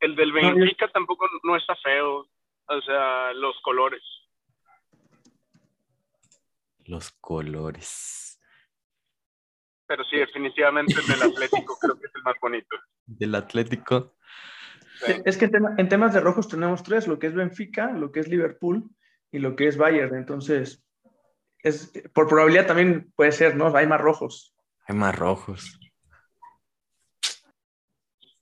del, 0.00 0.32
Benfica 0.32 0.88
tampoco 0.92 1.26
no 1.42 1.56
está 1.56 1.74
feo. 1.82 2.28
O 2.68 2.80
sea, 2.82 3.32
los 3.32 3.60
colores. 3.62 4.04
Los 6.84 7.10
colores. 7.10 8.40
Pero 9.88 10.04
sí, 10.04 10.18
definitivamente 10.18 10.94
el 10.94 11.06
del 11.08 11.22
Atlético 11.32 11.76
creo 11.80 11.98
que 11.98 12.06
es 12.06 12.12
el 12.14 12.22
más 12.22 12.36
bonito. 12.40 12.76
Del 13.04 13.34
Atlético. 13.34 14.14
Es 15.24 15.36
que 15.36 15.50
en 15.76 15.88
temas 15.88 16.14
de 16.14 16.20
rojos 16.20 16.46
tenemos 16.46 16.84
tres, 16.84 17.08
lo 17.08 17.18
que 17.18 17.26
es 17.26 17.34
Benfica, 17.34 17.90
lo 17.90 18.12
que 18.12 18.20
es 18.20 18.28
Liverpool 18.28 18.88
y 19.30 19.38
lo 19.38 19.56
que 19.56 19.68
es 19.68 19.76
Bayern. 19.76 20.16
Entonces, 20.16 20.84
es, 21.62 21.92
por 22.12 22.28
probabilidad 22.28 22.66
también 22.66 23.12
puede 23.16 23.32
ser, 23.32 23.56
¿no? 23.56 23.74
Hay 23.76 23.86
más 23.86 24.00
rojos. 24.00 24.54
Hay 24.86 24.96
más 24.96 25.14
rojos. 25.16 25.78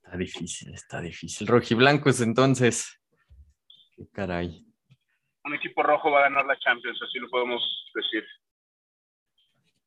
Está 0.05 0.17
difícil, 0.17 0.75
está 0.75 1.01
difícil. 1.01 1.47
Rojiblancos, 1.49 2.21
entonces. 2.21 3.01
Qué 3.97 4.07
caray. 4.13 4.65
Un 5.45 5.55
equipo 5.55 5.83
rojo 5.83 6.11
va 6.11 6.21
a 6.21 6.23
ganar 6.23 6.47
la 6.47 6.59
Champions, 6.59 6.99
así 7.03 7.19
lo 7.19 7.29
podemos 7.29 7.63
decir. 7.95 8.25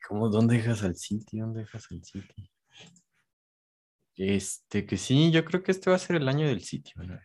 ¿Cómo? 0.07 0.29
¿Dónde 0.29 0.55
dejas 0.55 0.83
al 0.83 0.95
City? 0.95 1.39
¿Dónde 1.39 1.61
dejas 1.61 1.87
al 1.91 2.03
City? 2.03 2.51
Este, 4.15 4.85
que 4.85 4.97
sí, 4.97 5.31
yo 5.31 5.45
creo 5.45 5.63
que 5.63 5.71
este 5.71 5.89
va 5.89 5.95
a 5.95 5.99
ser 5.99 6.17
el 6.17 6.27
año 6.27 6.47
del 6.47 6.61
City. 6.61 6.91
a 6.97 7.03
ver. 7.03 7.21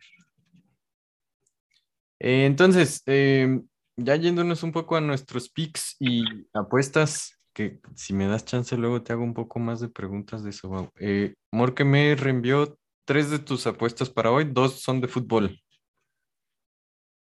Eh, 2.20 2.46
entonces, 2.46 3.02
em, 3.06 3.66
ya 3.96 4.16
yéndonos 4.16 4.62
un 4.62 4.72
poco 4.72 4.96
a 4.96 5.00
nuestros 5.00 5.48
picks 5.48 5.96
y 6.00 6.24
apuestas, 6.52 7.38
que 7.52 7.80
si 7.94 8.12
me 8.12 8.26
das 8.26 8.44
chance 8.44 8.76
luego 8.76 9.02
te 9.02 9.12
hago 9.12 9.22
un 9.22 9.34
poco 9.34 9.58
más 9.58 9.80
de 9.80 9.88
preguntas 9.88 10.42
de 10.42 10.50
eso. 10.50 10.92
Eh, 10.98 11.34
Morque 11.52 11.84
me 11.84 12.14
reenvió 12.16 12.76
tres 13.04 13.30
de 13.30 13.38
tus 13.38 13.66
apuestas 13.66 14.10
para 14.10 14.30
hoy, 14.30 14.48
dos 14.50 14.80
son 14.80 15.00
de 15.00 15.08
fútbol. 15.08 15.60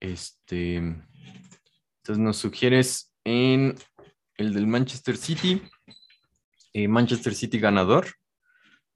Este, 0.00 0.76
entonces 0.76 2.18
nos 2.18 2.36
sugieres 2.36 3.14
en 3.24 3.74
el 4.36 4.54
del 4.54 4.66
Manchester 4.66 5.16
City, 5.16 5.62
eh, 6.72 6.88
Manchester 6.88 7.34
City 7.34 7.58
ganador, 7.58 8.06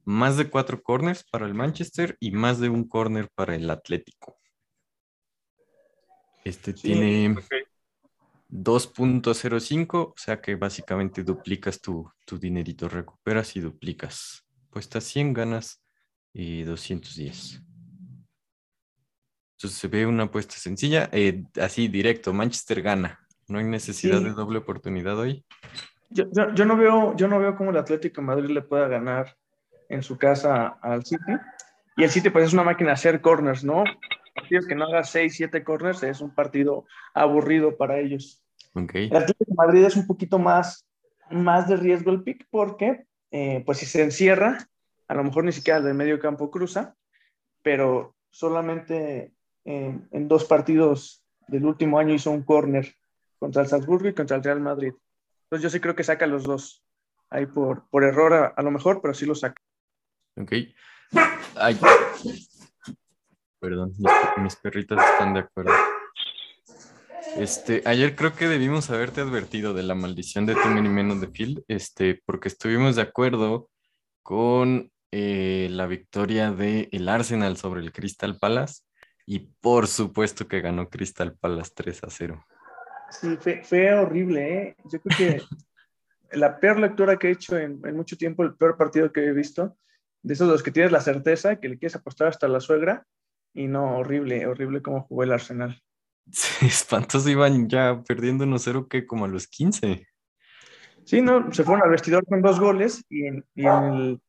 más 0.05 0.37
de 0.37 0.49
cuatro 0.49 0.83
corners 0.83 1.25
para 1.31 1.47
el 1.47 1.55
Manchester 1.55 2.17
y 2.21 2.31
más 2.31 2.61
de 2.61 2.69
un 2.69 2.89
corner 2.89 3.29
para 3.35 3.55
el 3.55 3.71
Atlético. 3.71 4.39
Este 6.45 6.75
tiene 6.75 7.35
2.05, 8.51 9.97
o 9.97 10.15
sea 10.17 10.41
que 10.41 10.55
básicamente 10.55 11.25
duplicas 11.25 11.81
tu, 11.81 12.09
tu, 12.27 12.39
dinerito, 12.39 12.89
recuperas 12.89 13.57
y 13.57 13.61
duplicas. 13.61 14.45
Puestas 14.71 15.05
100, 15.05 15.33
ganas 15.33 15.83
y 16.33 16.63
210. 16.63 17.63
Entonces 19.57 19.79
se 19.79 19.89
ve 19.89 20.07
una 20.07 20.25
apuesta 20.25 20.55
sencilla, 20.57 21.09
eh, 21.13 21.45
así 21.61 21.89
directo, 21.89 22.33
Manchester 22.33 22.83
gana. 22.83 23.21
No 23.49 23.59
hay 23.59 23.65
necesidad 23.65 24.21
de 24.21 24.31
doble 24.31 24.59
oportunidad 24.59 25.19
hoy. 25.19 25.45
Yo, 26.11 26.25
yo, 26.31 26.65
no 26.65 26.77
veo, 26.77 27.17
yo 27.17 27.29
no 27.29 27.39
veo 27.39 27.57
cómo 27.57 27.71
el 27.71 27.77
Atlético 27.77 28.21
de 28.21 28.27
Madrid 28.27 28.51
le 28.51 28.63
pueda 28.63 28.89
ganar 28.89 29.37
en 29.89 30.03
su 30.03 30.19
casa 30.19 30.79
al 30.83 31.05
City. 31.05 31.33
Y 31.97 32.05
el 32.05 32.11
City 32.11 32.31
pues 32.31 32.47
es 32.47 32.53
una 32.53 32.65
máquina 32.65 32.91
de 32.91 32.95
hacer 32.95 33.21
corners, 33.21 33.65
¿no? 33.65 33.85
Partidos 34.45 34.67
que 34.67 34.75
no 34.75 34.85
haga 34.85 35.05
6, 35.05 35.35
7 35.35 35.65
corners 35.65 36.03
es 36.03 36.21
un 36.21 36.35
partido 36.35 36.85
aburrido 37.15 37.77
para 37.77 37.99
ellos. 37.99 38.43
Okay. 38.75 39.07
El 39.07 39.17
Atlético 39.17 39.45
de 39.47 39.55
Madrid 39.55 39.85
es 39.85 39.97
un 39.97 40.07
poquito 40.07 40.39
más, 40.39 40.87
más 41.31 41.67
de 41.67 41.77
riesgo 41.77 42.11
el 42.11 42.23
pick 42.23 42.47
porque, 42.51 43.07
eh, 43.31 43.63
pues 43.65 43.79
si 43.79 43.87
se 43.87 44.03
encierra, 44.03 44.69
a 45.09 45.15
lo 45.15 45.25
mejor 45.25 45.45
ni 45.45 45.53
siquiera 45.53 45.81
del 45.81 45.95
medio 45.95 46.19
campo 46.19 46.51
cruza, 46.51 46.95
pero 47.63 48.15
solamente 48.31 49.33
en, 49.65 50.07
en 50.11 50.29
dos 50.29 50.45
partidos 50.45 51.25
del 51.49 51.65
último 51.65 51.99
año 51.99 52.13
hizo 52.13 52.31
un 52.31 52.43
corner 52.43 52.95
contra 53.39 53.63
el 53.63 53.69
Salzburgo 53.69 54.09
y 54.09 54.15
contra 54.15 54.37
el 54.37 54.45
Real 54.45 54.61
Madrid. 54.61 54.93
Entonces 55.45 55.63
yo 55.63 55.71
sí 55.71 55.81
creo 55.81 55.95
que 55.95 56.05
saca 56.05 56.27
los 56.27 56.45
dos 56.45 56.85
ahí 57.31 57.47
por, 57.47 57.89
por 57.89 58.05
error 58.05 58.35
a, 58.35 58.47
a, 58.49 58.63
lo 58.63 58.71
mejor, 58.71 59.01
pero 59.01 59.15
sí 59.15 59.25
lo 59.25 59.35
saca. 59.35 59.63
Ok. 60.37 60.53
Ay, 61.57 61.79
Perdón, 63.65 63.95
mis, 64.43 64.57
perritas 64.57 65.03
están 65.11 65.33
de 65.33 65.41
acuerdo. 65.41 65.73
Este, 67.39 67.83
ayer 67.87 68.15
creo 68.15 68.35
que 68.35 68.47
debimos 68.47 68.91
haberte 68.91 69.23
advertido 69.23 69.73
de 69.73 69.83
la 69.83 69.95
maldición 69.95 70.45
de 70.45 70.55
tu 70.55 70.69
mini 70.69 70.91
menos 70.91 71.23
de 71.23 71.29
Field, 71.29 71.65
este, 71.67 72.21
porque 72.27 72.49
estuvimos 72.49 72.97
de 72.97 73.01
acuerdo 73.01 73.71
con 74.23 74.93
eh, 75.13 75.69
la 75.71 75.87
victoria 75.87 76.51
del 76.51 76.91
el 76.93 77.09
Arsenal 77.09 77.57
sobre 77.57 77.81
el 77.81 77.91
Crystal 77.91 78.37
Palace 78.39 78.83
y 79.25 79.39
por 79.63 79.87
supuesto 79.87 80.47
que 80.47 80.61
ganó 80.61 80.91
Crystal 80.91 81.35
Palace 81.35 81.73
3 81.75 82.05
a 82.05 82.11
0. 82.11 82.45
Sí, 83.09 83.39
fue, 83.63 83.95
horrible, 83.95 84.59
¿eh? 84.59 84.77
Yo 84.93 85.01
creo 85.01 85.17
que 85.17 85.43
la 86.37 86.61
peor 86.61 86.81
lectura 86.81 87.17
que 87.17 87.29
he 87.29 87.33
hecho 87.33 87.57
en, 87.57 87.81
mucho 87.97 88.19
tiempo, 88.19 88.43
el 88.43 88.57
peor 88.57 88.77
partido 88.77 89.11
que 89.11 89.25
he 89.25 89.33
visto, 89.33 89.79
de 90.23 90.35
esos 90.35 90.49
los 90.49 90.63
que 90.63 90.71
tienes 90.71 90.93
la 90.93 91.01
certeza 91.01 91.57
que 91.57 91.71
le 91.71 91.79
quieres 91.79 91.97
apostar 91.97 92.29
hasta 92.29 92.47
la 92.47 92.61
suegra, 92.61 93.07
y 93.55 93.69
no, 93.69 93.99
horrible, 93.99 94.47
horrible 94.47 94.83
como 94.83 95.03
jugó 95.03 95.23
el 95.23 95.33
Arsenal. 95.33 95.81
Sí, 96.33 96.67
espantoso, 96.67 97.29
iban 97.29 97.69
ya 97.69 98.03
perdiendo 98.03 98.47
1-0 98.47 98.89
que 98.89 99.07
como 99.07 99.27
a 99.27 99.29
los 99.29 99.47
15. 99.47 100.07
Sí, 101.05 101.21
no, 101.21 101.53
se 101.53 101.65
fueron 101.65 101.85
al 101.85 101.91
vestidor 101.91 102.25
con 102.25 102.41
dos 102.41 102.59
goles 102.59 103.05
y 103.11 103.27
en, 103.27 103.45
el 103.57 104.21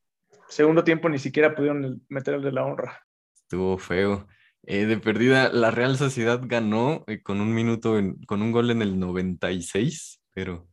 segundo 0.50 0.84
tiempo 0.84 1.08
ni 1.08 1.20
siquiera 1.20 1.56
pudieron 1.56 2.06
meter 2.10 2.36
el 2.36 2.42
de 2.42 2.52
la 2.52 2.66
honra. 2.66 3.02
Estuvo 3.34 3.78
feo. 3.78 4.28
Eh, 4.64 4.86
de 4.86 4.98
perdida, 4.98 5.50
la 5.50 5.72
Real 5.72 5.96
Sociedad 5.98 6.42
ganó 6.44 7.06
eh, 7.08 7.22
con 7.22 7.40
un 7.40 7.54
minuto, 7.54 7.98
con 8.28 8.42
un 8.42 8.52
gol 8.52 8.72
en 8.72 8.82
el 8.82 9.00
96, 9.00 10.22
pero 10.34 10.68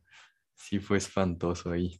sí 0.55 0.79
fue 0.79 0.97
espantoso 0.97 1.71
ahí. 1.71 1.95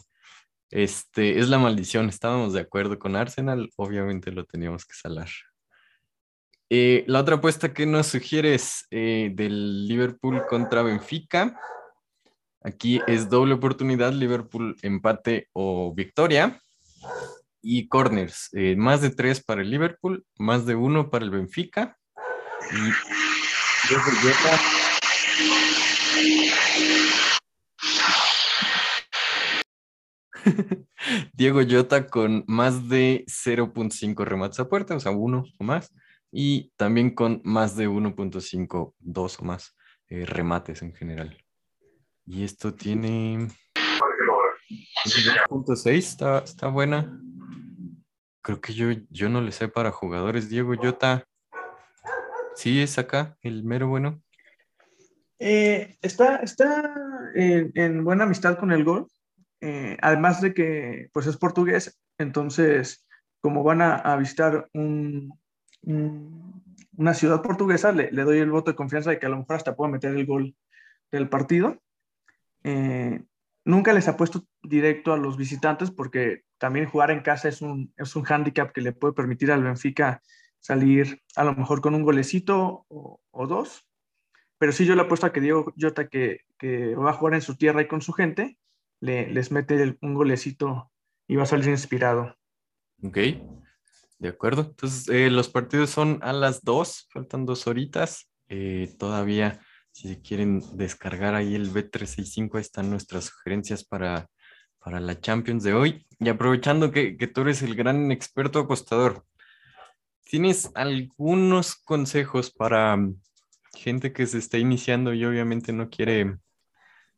Este, 0.69 1.39
es 1.39 1.50
la 1.50 1.60
maldición, 1.60 2.10
estábamos 2.10 2.53
de 2.53 2.62
acuerdo 2.62 2.98
con 3.00 3.15
Arsenal, 3.15 3.69
obviamente 3.77 4.31
lo 4.31 4.45
teníamos 4.45 4.86
que 4.86 4.95
salar. 4.95 5.29
Eh, 6.70 7.03
la 7.08 7.20
otra 7.20 7.36
apuesta 7.36 7.74
que 7.74 7.86
nos 7.86 8.08
sugiere 8.08 8.55
es 8.55 8.86
eh, 8.89 9.32
del 9.34 9.88
Liverpool 9.88 10.43
contra 10.50 10.82
Benfica. 10.82 11.60
Aquí 12.63 13.01
es 13.08 13.29
doble 13.29 13.53
oportunidad, 13.53 14.13
Liverpool 14.13 14.75
empate 14.82 15.50
o 15.53 15.93
victoria. 15.93 16.60
Y 17.62 17.88
corners, 17.88 18.50
eh, 18.53 18.75
más 18.75 19.01
de 19.01 19.10
tres 19.10 19.43
para 19.43 19.62
el 19.62 19.70
Liverpool, 19.70 20.25
más 20.38 20.65
de 20.65 20.75
uno 20.75 21.10
para 21.10 21.25
el 21.25 21.32
Benfica. 21.32 21.98
Y 22.72 22.91
Diego 31.34 31.62
Jota 31.70 32.08
con 32.08 32.43
más 32.48 32.89
de 32.89 33.25
0.5 33.27 34.25
remates 34.25 34.60
a 34.60 34.67
puerta, 34.67 34.96
o 34.96 35.00
sea, 35.00 35.12
uno 35.12 35.43
o 35.60 35.63
más 35.63 35.91
y 36.35 36.71
también 36.77 37.13
con 37.13 37.41
más 37.43 37.75
de 37.77 37.87
1.5, 37.87 38.95
2 38.97 39.39
o 39.39 39.45
más 39.45 39.77
eh, 40.09 40.25
remates 40.25 40.81
en 40.81 40.95
general. 40.95 41.37
Y 42.25 42.43
esto 42.43 42.73
tiene 42.73 43.49
2.6, 45.05 45.91
está, 45.91 46.39
está 46.39 46.69
buena. 46.69 47.21
Creo 48.41 48.59
que 48.59 48.73
yo, 48.73 48.87
yo 49.11 49.29
no 49.29 49.41
le 49.41 49.51
sé 49.51 49.67
para 49.67 49.91
jugadores. 49.91 50.49
Diego 50.49 50.73
Yota, 50.73 51.23
¿sí 52.55 52.81
es 52.81 52.97
acá 52.97 53.37
el 53.41 53.63
mero 53.63 53.89
bueno? 53.89 54.23
Eh, 55.37 55.99
está 56.01 56.37
está 56.37 57.29
en, 57.35 58.03
buena 58.03 58.23
amistad 58.23 58.57
con 58.57 58.71
el 58.71 58.83
gol. 58.83 59.05
Eh, 59.61 59.97
además 60.01 60.41
de 60.41 60.55
que 60.55 61.09
pues 61.13 61.27
es 61.27 61.37
portugués, 61.37 62.01
entonces 62.17 63.05
como 63.39 63.63
van 63.63 63.83
a, 63.83 63.95
a 63.97 64.15
visitar 64.17 64.67
un, 64.73 65.31
una 65.83 67.13
ciudad 67.13 67.41
portuguesa, 67.41 67.91
le, 67.91 68.11
le, 68.11 68.23
doy 68.23 68.39
el 68.39 68.51
voto 68.51 68.71
de 68.71 68.75
confianza 68.75 69.09
de 69.09 69.19
que 69.19 69.25
a 69.25 69.29
lo 69.29 69.37
mejor 69.37 69.55
hasta 69.55 69.75
meter 69.87 70.15
el 70.15 70.25
gol 70.25 70.55
del 71.11 71.29
partido. 71.29 71.81
Eh, 72.63 73.23
nunca 73.65 73.93
les 73.93 74.07
apuesto 74.07 74.45
directo 74.61 75.13
a 75.13 75.17
los 75.17 75.37
visitantes 75.37 75.91
porque 75.91 76.43
también 76.57 76.85
jugar 76.85 77.11
en 77.11 77.21
casa 77.21 77.49
es 77.49 77.61
un, 77.61 77.93
es 77.97 78.15
un 78.15 78.23
hándicap 78.23 78.71
que 78.71 78.81
le 78.81 78.93
puede 78.93 79.13
permitir 79.13 79.51
al 79.51 79.63
Benfica 79.63 80.21
salir 80.59 81.21
a 81.35 81.43
lo 81.43 81.53
mejor 81.55 81.81
con 81.81 81.93
un 81.93 82.03
golecito 82.03 82.85
o, 82.87 83.47
dos. 83.47 83.85
Pero 84.57 84.71
sí 84.71 84.85
yo 84.85 84.95
le 84.95 85.01
apuesto 85.01 85.25
a 85.25 85.33
que 85.33 85.41
Diego 85.41 85.73
Jota, 85.77 86.07
que, 86.07 86.41
que, 86.57 86.95
va 86.95 87.09
a 87.09 87.13
jugar 87.13 87.33
en 87.33 87.41
su 87.41 87.57
tierra 87.57 87.81
y 87.81 87.87
con 87.87 88.01
su 88.01 88.13
gente, 88.13 88.57
le, 89.01 89.27
les 89.27 89.51
mete 89.51 89.97
un 90.01 90.13
golecito 90.13 90.89
y 91.27 91.35
va 91.35 91.43
a 91.43 91.47
salir 91.47 91.67
inspirado. 91.67 92.37
Ok, 93.03 93.17
de 94.24 94.30
acuerdo. 94.30 94.62
Entonces, 94.70 95.08
eh, 95.10 95.30
los 95.30 95.50
partidos 95.50 95.89
son 95.89 96.20
a 96.24 96.34
las 96.34 96.63
dos, 96.63 97.08
faltan 97.12 97.46
dos 97.46 97.68
horitas. 97.68 98.30
Eh, 98.48 98.94
todavía 98.98 99.60
si 99.92 100.15
quieren 100.22 100.63
descargar 100.75 101.36
ahí 101.36 101.53
el 101.53 101.72
B365, 101.72 102.56
ahí 102.56 102.62
están 102.62 102.89
nuestras 102.89 103.25
sugerencias 103.25 103.84
para, 103.84 104.27
para 104.80 105.00
la 105.00 105.20
Champions 105.20 105.63
de 105.63 105.74
hoy. 105.74 106.08
Y 106.20 106.30
aprovechando 106.30 106.92
que, 106.92 107.15
que 107.15 107.27
tú 107.27 107.42
eres 107.42 107.62
el 107.62 107.75
gran 107.75 108.12
experto 108.12 108.60
apostador, 108.60 109.25
¿tienes 110.24 110.72
algunos 110.74 111.75
consejos 111.75 112.50
para 112.50 112.96
mm, 112.96 113.22
gente 113.75 114.13
que 114.13 114.25
se 114.25 114.39
está 114.39 114.58
iniciando 114.58 115.13
y 115.13 115.25
obviamente 115.25 115.74
no 115.74 115.89
quiere 115.89 116.38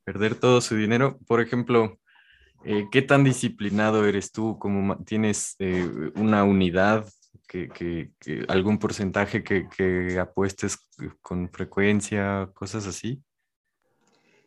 perder 0.04 0.36
todo 0.36 0.60
su 0.60 0.76
dinero? 0.76 1.20
Por 1.28 1.42
ejemplo, 1.42 2.00
eh, 2.68 2.88
¿qué 2.92 3.04
tan 3.04 3.24
disciplinado 3.24 4.08
eres 4.08 4.32
tú? 4.32 4.58
¿Cómo 4.58 4.98
tienes 5.04 5.56
eh, 5.60 6.12
una 6.16 6.44
unidad 6.44 7.08
que, 7.48 8.12
algún 8.48 8.80
porcentaje 8.80 9.44
que, 9.44 10.20
apuestes 10.20 10.78
con 11.22 11.50
frecuencia, 11.50 12.50
cosas 12.56 12.88
así? 12.88 13.24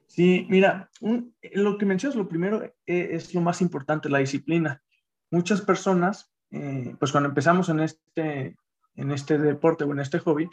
Sí, 0.08 0.46
mira, 0.50 0.90
lo 1.52 1.78
que 1.78 1.86
mencionas, 1.86 2.16
lo 2.16 2.28
primero 2.28 2.64
eh, 2.64 2.74
es, 3.12 3.32
lo 3.34 3.40
más 3.40 3.62
importante, 3.62 4.08
la 4.08 4.18
disciplina. 4.18 4.82
Muchas 5.30 5.60
personas, 5.60 6.32
pues 6.50 7.12
cuando 7.12 7.28
empezamos 7.28 7.68
en 7.68 7.80
este, 7.80 8.56
en 8.96 9.12
este 9.12 9.38
deporte 9.38 9.84
o 9.84 9.92
en 9.92 10.00
este 10.00 10.18
hobby, 10.18 10.48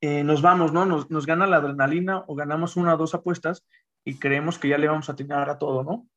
nos 0.00 0.42
vamos, 0.42 0.72
¿no? 0.72 0.86
Nos, 0.86 1.10
nos, 1.10 1.26
gana 1.26 1.46
la 1.46 1.56
adrenalina 1.56 2.24
o 2.26 2.34
ganamos 2.34 2.76
una 2.76 2.94
o 2.94 2.96
dos 2.96 3.14
apuestas 3.14 3.66
y 4.04 4.18
creemos 4.18 4.58
que 4.58 4.68
ya 4.68 4.78
le 4.78 4.88
vamos 4.88 5.08
a 5.08 5.12
atinar 5.12 5.50
a 5.50 5.58
todo, 5.58 5.82
¿no? 5.82 6.08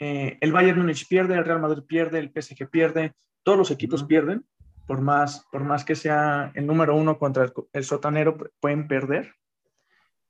El 0.00 0.52
Bayern 0.52 0.78
Múnich 0.78 1.06
pierde, 1.06 1.34
el 1.34 1.44
Real 1.44 1.60
Madrid 1.60 1.82
pierde, 1.86 2.18
el 2.18 2.32
PSG 2.34 2.68
pierde, 2.70 3.12
todos 3.42 3.58
los 3.58 3.70
equipos 3.70 4.04
pierden 4.04 4.44
por 4.90 5.02
más, 5.02 5.46
por 5.52 5.62
más 5.62 5.84
que 5.84 5.94
sea 5.94 6.50
el 6.56 6.66
número 6.66 6.96
uno 6.96 7.16
contra 7.16 7.52
el, 7.72 7.84
sotanero, 7.84 8.36
pueden 8.58 8.88
perder. 8.88 9.34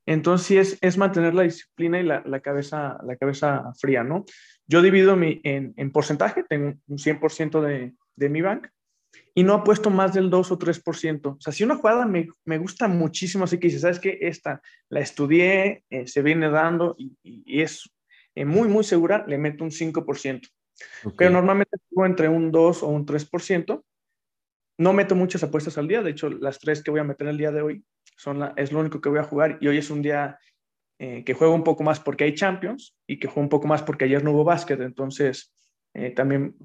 Entonces, 0.04 0.74
es, 0.74 0.78
es 0.82 0.98
mantener 0.98 1.32
la 1.32 1.44
disciplina 1.44 1.98
y 1.98 2.02
la, 2.02 2.22
la, 2.26 2.40
cabeza, 2.40 2.98
la 3.02 3.16
cabeza 3.16 3.72
fría, 3.80 4.04
¿no? 4.04 4.26
Yo 4.66 4.82
divido 4.82 5.16
mi, 5.16 5.40
en, 5.44 5.72
en 5.78 5.90
porcentaje, 5.90 6.44
tengo 6.46 6.74
un 6.88 6.98
100% 6.98 7.62
de, 7.62 7.94
de 8.16 8.28
mi 8.28 8.42
bank 8.42 8.68
y 9.34 9.44
no 9.44 9.54
apuesto 9.54 9.88
más 9.88 10.12
del 10.12 10.28
2 10.28 10.52
o 10.52 10.58
3%. 10.58 11.26
O 11.26 11.40
sea, 11.40 11.54
si 11.54 11.64
una 11.64 11.76
jugada 11.76 12.04
me, 12.04 12.28
me 12.44 12.58
gusta 12.58 12.86
muchísimo, 12.86 13.44
así 13.44 13.58
que 13.58 13.68
dice, 13.68 13.80
¿sabes 13.80 13.98
qué? 13.98 14.18
Esta 14.20 14.60
la 14.90 15.00
estudié, 15.00 15.84
eh, 15.88 16.06
se 16.06 16.20
viene 16.20 16.50
dando 16.50 16.94
y, 16.98 17.16
y 17.22 17.62
es 17.62 17.90
eh, 18.34 18.44
muy, 18.44 18.68
muy 18.68 18.84
segura, 18.84 19.24
le 19.26 19.38
meto 19.38 19.64
un 19.64 19.70
5%. 19.70 20.48
Pero 21.16 21.30
normalmente 21.30 21.76
tengo 21.88 22.06
entre 22.06 22.28
un 22.28 22.50
2 22.50 22.82
o 22.82 22.88
un 22.88 23.04
3%. 23.04 23.84
No 24.78 24.92
meto 24.92 25.14
muchas 25.14 25.42
apuestas 25.42 25.76
al 25.76 25.88
día, 25.88 26.02
de 26.02 26.10
hecho 26.10 26.30
las 26.30 26.58
tres 26.58 26.82
que 26.82 26.90
voy 26.90 27.00
a 27.00 27.04
meter 27.04 27.26
el 27.28 27.36
día 27.36 27.52
de 27.52 27.60
hoy 27.60 27.84
son 28.16 28.52
es 28.56 28.72
lo 28.72 28.80
único 28.80 29.00
que 29.00 29.10
voy 29.10 29.18
a 29.18 29.24
jugar 29.24 29.58
y 29.60 29.68
hoy 29.68 29.78
es 29.78 29.90
un 29.90 30.00
día 30.00 30.38
eh, 30.98 31.22
que 31.24 31.34
juego 31.34 31.54
un 31.54 31.64
poco 31.64 31.82
más 31.82 32.00
porque 32.00 32.24
hay 32.24 32.34
Champions 32.34 32.96
y 33.06 33.18
que 33.18 33.28
juego 33.28 33.42
un 33.42 33.48
poco 33.48 33.66
más 33.66 33.82
porque 33.82 34.06
ayer 34.06 34.24
no 34.24 34.32
hubo 34.32 34.44
básquet, 34.44 34.80
entonces 34.80 35.54
eh, 35.94 36.10
también 36.10 36.56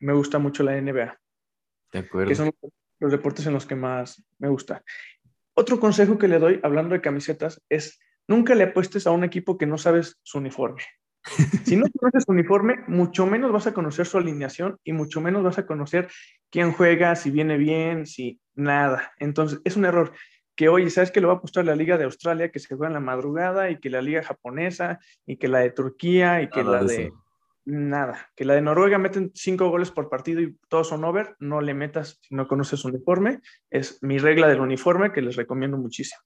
me 0.00 0.12
gusta 0.12 0.38
mucho 0.38 0.62
la 0.62 0.80
NBA. 0.80 1.18
De 1.92 1.98
acuerdo. 1.98 2.28
Que 2.28 2.34
son 2.34 2.50
los 3.00 3.12
deportes 3.12 3.46
en 3.46 3.52
los 3.52 3.66
que 3.66 3.74
más 3.74 4.24
me 4.38 4.48
gusta. 4.48 4.82
Otro 5.54 5.78
consejo 5.78 6.18
que 6.18 6.28
le 6.28 6.38
doy, 6.38 6.60
hablando 6.62 6.94
de 6.94 7.00
camisetas, 7.00 7.62
es 7.68 8.00
nunca 8.26 8.54
le 8.54 8.64
apuestes 8.64 9.06
a 9.06 9.10
un 9.10 9.24
equipo 9.24 9.58
que 9.58 9.66
no 9.66 9.76
sabes 9.76 10.18
su 10.22 10.38
uniforme. 10.38 10.82
Si 11.64 11.76
no 11.76 11.86
conoces 11.98 12.24
su 12.24 12.32
uniforme, 12.32 12.80
mucho 12.88 13.26
menos 13.26 13.52
vas 13.52 13.66
a 13.66 13.74
conocer 13.74 14.06
su 14.06 14.18
alineación 14.18 14.78
y 14.84 14.92
mucho 14.92 15.20
menos 15.20 15.42
vas 15.42 15.58
a 15.58 15.66
conocer 15.66 16.08
quién 16.50 16.72
juega, 16.72 17.14
si 17.16 17.30
viene 17.30 17.56
bien, 17.56 18.06
si 18.06 18.40
nada. 18.54 19.12
Entonces, 19.18 19.60
es 19.64 19.76
un 19.76 19.84
error 19.84 20.12
que, 20.56 20.68
oye, 20.68 20.90
¿sabes 20.90 21.10
que 21.10 21.20
lo 21.20 21.28
va 21.28 21.34
a 21.34 21.36
apostar 21.38 21.64
la 21.64 21.76
Liga 21.76 21.96
de 21.96 22.04
Australia 22.04 22.50
que 22.50 22.58
se 22.58 22.68
juega 22.68 22.88
en 22.88 22.94
la 22.94 23.00
madrugada 23.00 23.70
y 23.70 23.78
que 23.78 23.90
la 23.90 24.02
Liga 24.02 24.22
japonesa 24.22 24.98
y 25.26 25.36
que 25.36 25.48
la 25.48 25.60
de 25.60 25.70
Turquía 25.70 26.42
y 26.42 26.50
que 26.50 26.64
la 26.64 26.82
de... 26.84 27.12
Nada, 27.64 28.28
que 28.34 28.44
la 28.44 28.54
de 28.54 28.60
Noruega 28.60 28.98
meten 28.98 29.30
cinco 29.34 29.68
goles 29.68 29.92
por 29.92 30.08
partido 30.08 30.40
y 30.40 30.58
todos 30.68 30.88
son 30.88 31.04
over, 31.04 31.36
no 31.38 31.60
le 31.60 31.74
metas 31.74 32.18
si 32.20 32.34
no 32.34 32.48
conoces 32.48 32.80
su 32.80 32.88
uniforme. 32.88 33.40
Es 33.70 34.02
mi 34.02 34.18
regla 34.18 34.48
del 34.48 34.60
uniforme 34.60 35.12
que 35.12 35.22
les 35.22 35.36
recomiendo 35.36 35.78
muchísimo. 35.78 36.20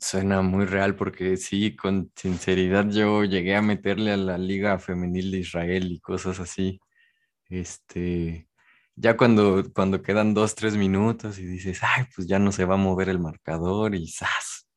Suena 0.00 0.42
muy 0.42 0.64
real 0.64 0.94
porque 0.94 1.36
sí, 1.36 1.74
con 1.74 2.12
sinceridad 2.14 2.88
yo 2.90 3.24
llegué 3.24 3.56
a 3.56 3.62
meterle 3.62 4.12
a 4.12 4.16
la 4.16 4.38
Liga 4.38 4.78
Femenil 4.78 5.30
de 5.32 5.38
Israel 5.38 5.90
y 5.90 6.00
cosas 6.00 6.38
así. 6.38 6.80
Este, 7.46 8.48
ya 8.94 9.16
cuando, 9.16 9.64
cuando 9.74 10.02
quedan 10.02 10.34
dos, 10.34 10.54
tres 10.54 10.76
minutos 10.76 11.38
y 11.38 11.46
dices, 11.46 11.80
ay, 11.82 12.04
pues 12.14 12.28
ya 12.28 12.38
no 12.38 12.52
se 12.52 12.64
va 12.64 12.74
a 12.74 12.78
mover 12.78 13.08
el 13.08 13.18
marcador 13.18 13.94
y 13.94 14.08
¡zas! 14.08 14.68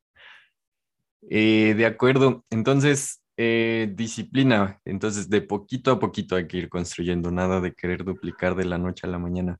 Eh, 1.30 1.76
de 1.76 1.86
acuerdo, 1.86 2.44
entonces, 2.50 3.24
eh, 3.38 3.92
disciplina. 3.94 4.80
Entonces, 4.86 5.30
de 5.30 5.42
poquito 5.42 5.92
a 5.92 6.00
poquito 6.00 6.36
hay 6.36 6.48
que 6.48 6.58
ir 6.58 6.70
construyendo, 6.70 7.32
nada 7.32 7.62
de 7.62 7.74
querer 7.74 8.04
duplicar 8.04 8.56
de 8.56 8.66
la 8.66 8.78
noche 8.80 9.06
a 9.06 9.10
la 9.10 9.20
mañana. 9.20 9.60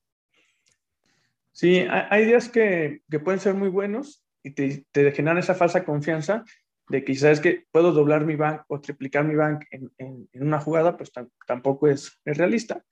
Sí, 1.52 1.86
hay 1.90 2.26
días 2.26 2.50
que, 2.50 3.02
que 3.10 3.20
pueden 3.20 3.40
ser 3.40 3.54
muy 3.54 3.70
buenos 3.70 4.24
y 4.44 4.52
te, 4.52 4.86
te 4.92 5.12
generan 5.12 5.38
esa 5.38 5.56
falsa 5.56 5.84
confianza 5.84 6.44
de 6.90 7.04
que 7.04 7.16
sabes 7.16 7.40
que 7.40 7.66
puedo 7.72 7.92
doblar 7.92 8.26
mi 8.26 8.36
bank 8.36 8.64
o 8.68 8.82
triplicar 8.82 9.24
mi 9.24 9.36
bank 9.36 9.64
en, 9.72 9.92
en, 9.98 10.28
una 10.34 10.60
jugada, 10.60 10.98
pues 10.98 11.12
tampoco 11.48 11.88
es, 11.88 12.20
es, 12.26 12.38
realista. 12.38 12.84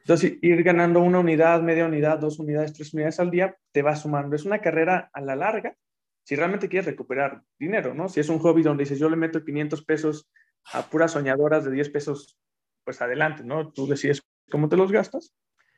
Entonces, 0.00 0.38
ir 0.40 0.62
ganando 0.62 1.00
una 1.00 1.18
unidad, 1.18 1.60
media 1.60 1.86
unidad, 1.86 2.18
dos 2.18 2.38
unidades, 2.38 2.72
tres 2.72 2.94
unidades 2.94 3.20
al 3.20 3.30
día, 3.30 3.56
te 3.72 3.82
va 3.82 3.96
sumando. 3.96 4.36
Es 4.36 4.44
una 4.44 4.60
carrera 4.60 5.10
a 5.12 5.20
la 5.20 5.34
larga, 5.34 5.76
si 6.24 6.36
realmente 6.36 6.68
quieres 6.68 6.86
recuperar 6.86 7.42
dinero, 7.58 7.94
¿no? 7.94 8.08
Si 8.08 8.20
es 8.20 8.28
un 8.28 8.38
hobby 8.38 8.62
donde 8.62 8.84
dices, 8.84 8.98
yo 8.98 9.10
le 9.10 9.16
meto 9.16 9.44
500 9.44 9.84
pesos 9.84 10.30
a 10.72 10.82
puras 10.82 11.12
soñadoras 11.12 11.64
de 11.64 11.72
10 11.72 11.90
pesos, 11.90 12.38
pues 12.84 13.02
adelante, 13.02 13.44
¿no? 13.44 13.72
Tú 13.72 13.86
decides 13.86 14.22
cómo 14.50 14.68
te 14.68 14.76
los 14.76 14.92
gastas, 14.92 15.34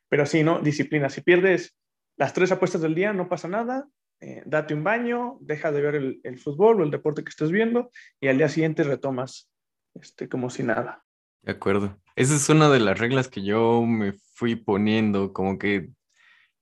pero 0.08 0.26
sí, 0.26 0.42
¿no? 0.42 0.60
Disciplina. 0.60 1.08
Si 1.08 1.22
pierdes 1.22 1.76
las 2.16 2.34
tres 2.34 2.52
apuestas 2.52 2.82
del 2.82 2.94
día, 2.94 3.12
no 3.12 3.28
pasa 3.28 3.48
nada, 3.48 3.88
eh, 4.20 4.42
date 4.44 4.74
un 4.74 4.84
baño, 4.84 5.38
deja 5.40 5.72
de 5.72 5.80
ver 5.80 5.94
el, 5.94 6.38
fútbol 6.38 6.80
o 6.80 6.84
el 6.84 6.90
deporte 6.90 7.24
que 7.24 7.30
estés 7.30 7.50
viendo 7.50 7.90
y 8.20 8.28
al 8.28 8.36
día 8.36 8.48
siguiente 8.48 8.82
retomas 8.82 9.50
este, 9.94 10.28
como 10.28 10.50
si 10.50 10.62
nada. 10.62 11.04
De 11.42 11.52
acuerdo. 11.52 11.98
Esa 12.16 12.36
es 12.36 12.48
una 12.50 12.68
de 12.68 12.80
las 12.80 12.98
reglas 12.98 13.28
que 13.28 13.42
yo 13.42 13.82
me 13.86 14.12
fui 14.34 14.56
poniendo, 14.56 15.32
como 15.32 15.58
que 15.58 15.88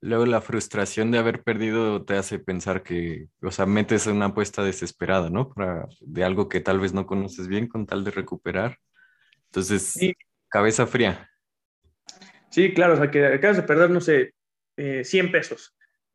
luego 0.00 0.24
la 0.24 0.40
frustración 0.40 1.10
de 1.10 1.18
haber 1.18 1.42
perdido 1.42 2.04
te 2.04 2.14
hace 2.14 2.38
pensar 2.38 2.84
que, 2.84 3.26
o 3.42 3.50
sea, 3.50 3.66
metes 3.66 4.06
una 4.06 4.26
apuesta 4.26 4.62
desesperada, 4.62 5.30
¿no? 5.30 5.52
Para, 5.52 5.88
de 6.00 6.22
algo 6.22 6.48
que 6.48 6.60
tal 6.60 6.78
vez 6.78 6.92
no 6.94 7.06
conoces 7.06 7.48
bien 7.48 7.66
con 7.66 7.86
tal 7.86 8.04
de 8.04 8.12
recuperar. 8.12 8.78
Entonces, 9.46 9.98
cabeza 10.48 10.86
fría. 10.86 11.28
Sí, 12.50 12.72
claro, 12.72 12.94
o 12.94 12.96
sea, 12.96 13.10
que 13.10 13.26
acabas 13.26 13.56
de 13.56 13.62
perder, 13.64 13.90
no 13.90 14.00
sé, 14.00 14.34
100 14.76 15.26
eh, 15.26 15.30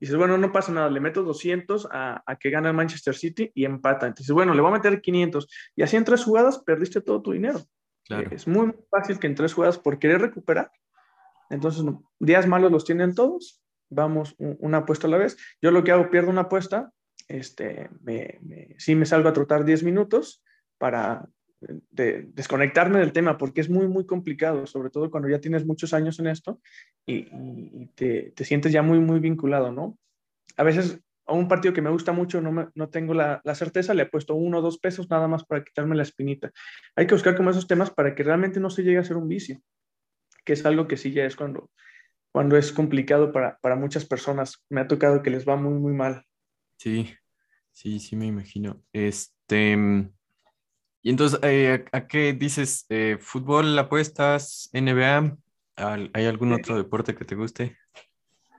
dices, 0.03 0.17
bueno, 0.17 0.37
no 0.37 0.51
pasa 0.51 0.73
nada, 0.73 0.89
le 0.89 0.99
meto 0.99 1.23
200 1.23 1.87
a, 1.89 2.21
que 2.37 2.49
gane 2.49 2.67
el 2.67 2.75
Manchester 2.75 3.15
City 3.15 3.51
y 3.53 3.63
empata. 3.63 4.05
Entonces, 4.05 4.33
bueno, 4.33 4.53
le 4.53 4.61
voy 4.61 4.69
a 4.71 4.73
meter 4.73 4.99
500. 4.99 5.47
Y 5.77 5.81
así 5.81 5.95
en 5.95 6.03
tres 6.03 6.25
jugadas 6.25 6.59
perdiste 6.59 6.99
todo 6.99 7.21
tu 7.21 7.31
dinero. 7.31 7.61
Es 8.31 8.47
muy, 8.47 8.73
fácil 8.91 9.17
que 9.17 9.27
en 9.27 9.35
tres 9.35 9.53
jugadas 9.53 9.79
por 9.79 9.99
querer 9.99 10.19
recuperar. 10.19 10.71
Entonces, 11.49 11.85
días 12.19 12.47
malos 12.47 12.69
los 12.69 12.83
tienen 12.83 13.15
todos. 13.15 13.63
Vamos 13.89 14.35
una 14.37 14.79
apuesta 14.79 15.07
a 15.07 15.09
la 15.09 15.17
vez. 15.17 15.37
Yo 15.61 15.71
lo 15.71 15.85
que 15.85 15.93
hago, 15.93 16.09
pierdo 16.09 16.29
una 16.29 16.41
apuesta. 16.41 16.91
Este, 17.29 17.89
me, 18.01 18.39
sí 18.77 18.95
me 18.95 19.05
salgo 19.05 19.29
a 19.29 19.33
trotar 19.33 19.63
10 19.63 19.83
minutos 19.83 20.43
para 20.77 21.29
de 21.91 22.29
desconectarme 22.33 22.99
del 22.99 23.13
tema 23.13 23.37
porque 23.37 23.61
es 23.61 23.69
muy, 23.69 23.87
muy 23.87 24.05
complicado, 24.05 24.65
sobre 24.67 24.89
todo 24.89 25.09
cuando 25.09 25.29
ya 25.29 25.39
tienes 25.39 25.65
muchos 25.65 25.93
años 25.93 26.19
en 26.19 26.27
esto 26.27 26.61
y, 27.05 27.87
te, 27.95 28.31
te, 28.35 28.45
sientes 28.45 28.71
ya 28.71 28.81
muy, 28.81 28.99
muy 28.99 29.19
vinculado, 29.19 29.71
¿no? 29.71 29.97
A 30.57 30.63
veces 30.63 30.99
a 31.25 31.33
un 31.33 31.47
partido 31.47 31.73
que 31.73 31.81
me 31.81 31.89
gusta 31.89 32.11
mucho 32.11 32.41
no, 32.41 32.71
no 32.73 32.89
tengo 32.89 33.13
la, 33.13 33.41
la, 33.43 33.55
certeza, 33.55 33.93
le 33.93 34.03
he 34.03 34.07
puesto 34.07 34.35
uno 34.35 34.59
o 34.59 34.61
dos 34.61 34.77
pesos 34.77 35.09
nada 35.09 35.27
más 35.27 35.45
para 35.45 35.63
quitarme 35.63 35.95
la 35.95 36.03
espinita. 36.03 36.51
Hay 36.95 37.07
que 37.07 37.15
buscar 37.15 37.35
como 37.35 37.49
esos 37.49 37.67
temas 37.67 37.89
para 37.91 38.13
que 38.15 38.23
realmente 38.23 38.59
no 38.59 38.69
se 38.69 38.83
llegue 38.83 38.97
a 38.97 39.03
ser 39.03 39.17
un 39.17 39.29
vicio, 39.29 39.61
que 40.43 40.53
es 40.53 40.65
algo 40.65 40.87
que 40.87 40.97
sí 40.97 41.11
ya 41.11 41.25
es 41.25 41.35
cuando, 41.35 41.69
cuando 42.31 42.57
es 42.57 42.71
complicado 42.71 43.31
para, 43.31 43.57
para 43.59 43.75
muchas 43.75 44.05
personas. 44.05 44.63
Me 44.69 44.81
ha 44.81 44.87
tocado 44.87 45.21
que 45.21 45.29
les 45.29 45.47
va 45.47 45.55
muy, 45.55 45.79
muy 45.79 45.93
mal. 45.93 46.25
Sí, 46.77 47.09
sí, 47.71 47.99
sí 47.99 48.15
me 48.15 48.25
imagino. 48.25 48.83
Este, 48.91 49.77
y 51.05 51.09
entonces, 51.09 51.37
eh, 51.43 51.83
¿a, 51.91 52.07
qué 52.07 52.31
dices? 52.31 52.85
Eh, 52.87 53.17
¿Fútbol, 53.19 53.77
apuestas, 53.77 54.69
NBA? 54.71 55.35
¿Hay 55.75 56.25
algún 56.25 56.53
otro 56.53 56.77
deporte 56.77 57.13
que 57.13 57.25
te 57.25 57.35
guste? 57.35 57.77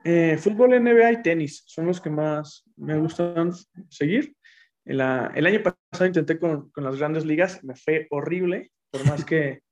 Eh, 0.04 0.36
fútbol, 0.36 0.78
NBA 0.78 1.12
y 1.12 1.22
tenis 1.22 1.64
son 1.66 1.86
los 1.86 2.02
que 2.02 2.10
más 2.10 2.62
me 2.76 2.98
gustan 2.98 3.52
seguir. 3.88 4.36
el 4.84 5.00
año 5.00 5.62
pasado 5.62 6.06
intenté 6.06 6.38
con, 6.38 6.68
con, 6.68 6.84
las 6.84 6.96
grandes 6.96 7.24
ligas, 7.24 7.64
me 7.64 7.74
fue 7.76 8.06
horrible, 8.10 8.70
por 8.90 9.06
más 9.06 9.24
que, 9.24 9.62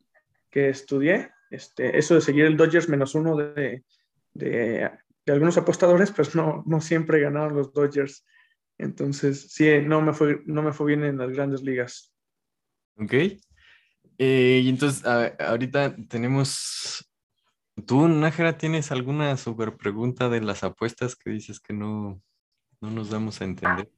que 0.51 0.71
estudié. 0.71 1.31
Este, 1.51 1.99
eso 1.99 2.15
de 2.15 2.23
seguir 2.23 2.47
el 2.47 2.57
Dodgers 2.57 2.89
menos 2.89 3.15
uno 3.15 3.37
de, 3.37 3.85
de, 4.33 4.91
de, 5.27 5.33
algunos 5.33 5.59
apostadores, 5.59 6.11
pues 6.11 6.35
no, 6.35 6.65
no 6.67 6.81
siempre 6.81 7.21
ganaron 7.21 7.55
los 7.55 7.71
Dodgers. 7.71 8.25
Entonces, 8.79 9.53
sí, 9.53 9.69
no 9.83 10.01
me 10.01 10.15
fue, 10.15 10.41
no 10.47 10.63
me 10.63 10.73
fue 10.73 10.87
bien 10.87 11.05
en 11.05 11.19
las 11.19 11.31
grandes 11.33 11.63
ligas. 11.63 12.12
Ok. 12.99 13.13
Eh, 14.19 14.61
y 14.63 14.69
entonces, 14.69 15.05
ahorita 15.05 15.97
tenemos 16.09 17.09
¿Tú, 17.87 18.07
Nájera, 18.07 18.59
tienes 18.59 18.93
alguna 18.93 19.37
super 19.37 19.77
pregunta 19.77 20.29
de 20.29 20.43
las 20.43 20.63
apuestas 20.63 21.17
que 21.17 21.31
dices 21.31 21.59
que 21.59 21.73
no, 21.73 22.21
no 22.81 22.91
nos 22.91 23.09
damos 23.09 23.41
a 23.41 23.45
entender? 23.45 23.91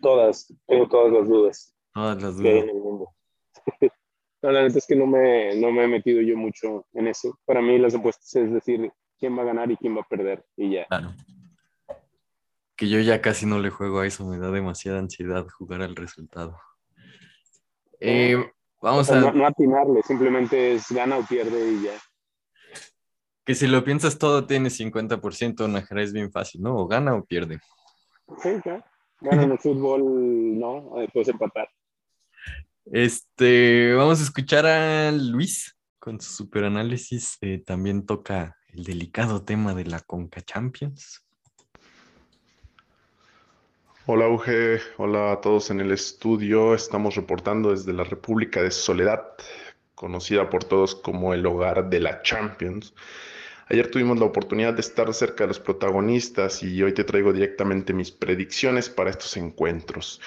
Todas, 0.00 0.52
tengo 0.66 0.88
todas 0.88 1.12
las 1.12 1.28
dudas. 1.28 1.76
Todas 1.92 2.22
las 2.22 2.36
dudas. 2.36 2.54
en 2.54 2.70
el 2.70 2.76
mundo. 2.76 3.08
no, 4.42 4.50
la 4.50 4.62
neta 4.62 4.78
es 4.78 4.86
que 4.86 4.96
no 4.96 5.06
me, 5.06 5.54
no 5.56 5.70
me 5.70 5.84
he 5.84 5.88
metido 5.88 6.22
yo 6.22 6.38
mucho 6.38 6.86
en 6.94 7.08
eso. 7.08 7.38
Para 7.44 7.60
mí 7.60 7.78
las 7.78 7.94
apuestas 7.94 8.34
es 8.34 8.50
decir 8.50 8.90
quién 9.18 9.36
va 9.36 9.42
a 9.42 9.46
ganar 9.46 9.70
y 9.70 9.76
quién 9.76 9.94
va 9.94 10.00
a 10.00 10.08
perder 10.08 10.42
y 10.56 10.72
ya. 10.72 10.86
Claro. 10.86 11.12
Que 12.76 12.88
yo 12.88 12.98
ya 13.00 13.20
casi 13.20 13.44
no 13.44 13.58
le 13.58 13.68
juego 13.68 14.00
a 14.00 14.06
eso, 14.06 14.24
me 14.24 14.38
da 14.38 14.50
demasiada 14.50 15.00
ansiedad 15.00 15.46
jugar 15.48 15.82
al 15.82 15.94
resultado. 15.96 16.56
Eh, 18.00 18.36
Vamos 18.82 19.10
a... 19.10 19.32
No, 19.32 19.46
atinarle, 19.46 20.02
simplemente 20.02 20.74
es 20.74 20.90
gana 20.90 21.18
o 21.18 21.22
pierde 21.22 21.72
y 21.72 21.82
ya. 21.84 21.92
Que 23.44 23.54
si 23.54 23.66
lo 23.66 23.84
piensas 23.84 24.18
todo 24.18 24.46
tiene 24.46 24.70
50%, 24.70 25.68
Najera 25.68 26.02
es 26.02 26.12
bien 26.12 26.32
fácil, 26.32 26.62
¿no? 26.62 26.76
O 26.76 26.86
gana 26.86 27.14
o 27.14 27.24
pierde. 27.24 27.60
Sí, 28.42 28.60
claro. 28.62 28.82
Gana 29.20 29.42
en 29.42 29.52
el 29.52 29.58
fútbol, 29.58 30.58
no, 30.58 30.94
después 30.96 31.28
empatar. 31.28 31.68
Este, 32.86 33.92
vamos 33.94 34.20
a 34.20 34.22
escuchar 34.22 34.64
a 34.64 35.12
Luis 35.12 35.76
con 35.98 36.18
su 36.20 36.32
superanálisis. 36.32 37.36
Eh, 37.42 37.62
también 37.64 38.06
toca 38.06 38.56
el 38.68 38.84
delicado 38.84 39.44
tema 39.44 39.74
de 39.74 39.84
la 39.84 40.00
Conca 40.00 40.40
Champions. 40.40 41.22
Hola 44.12 44.28
Uge, 44.28 44.80
hola 44.96 45.30
a 45.30 45.40
todos 45.40 45.70
en 45.70 45.78
el 45.78 45.92
estudio. 45.92 46.74
Estamos 46.74 47.14
reportando 47.14 47.70
desde 47.70 47.92
la 47.92 48.02
República 48.02 48.60
de 48.60 48.72
Soledad, 48.72 49.22
conocida 49.94 50.50
por 50.50 50.64
todos 50.64 50.96
como 50.96 51.32
el 51.32 51.46
hogar 51.46 51.88
de 51.88 52.00
la 52.00 52.20
Champions. 52.22 52.92
Ayer 53.68 53.88
tuvimos 53.88 54.18
la 54.18 54.24
oportunidad 54.24 54.74
de 54.74 54.80
estar 54.80 55.14
cerca 55.14 55.44
de 55.44 55.48
los 55.48 55.60
protagonistas 55.60 56.60
y 56.64 56.82
hoy 56.82 56.92
te 56.92 57.04
traigo 57.04 57.32
directamente 57.32 57.92
mis 57.92 58.10
predicciones 58.10 58.90
para 58.90 59.10
estos 59.10 59.36
encuentros. 59.36 60.20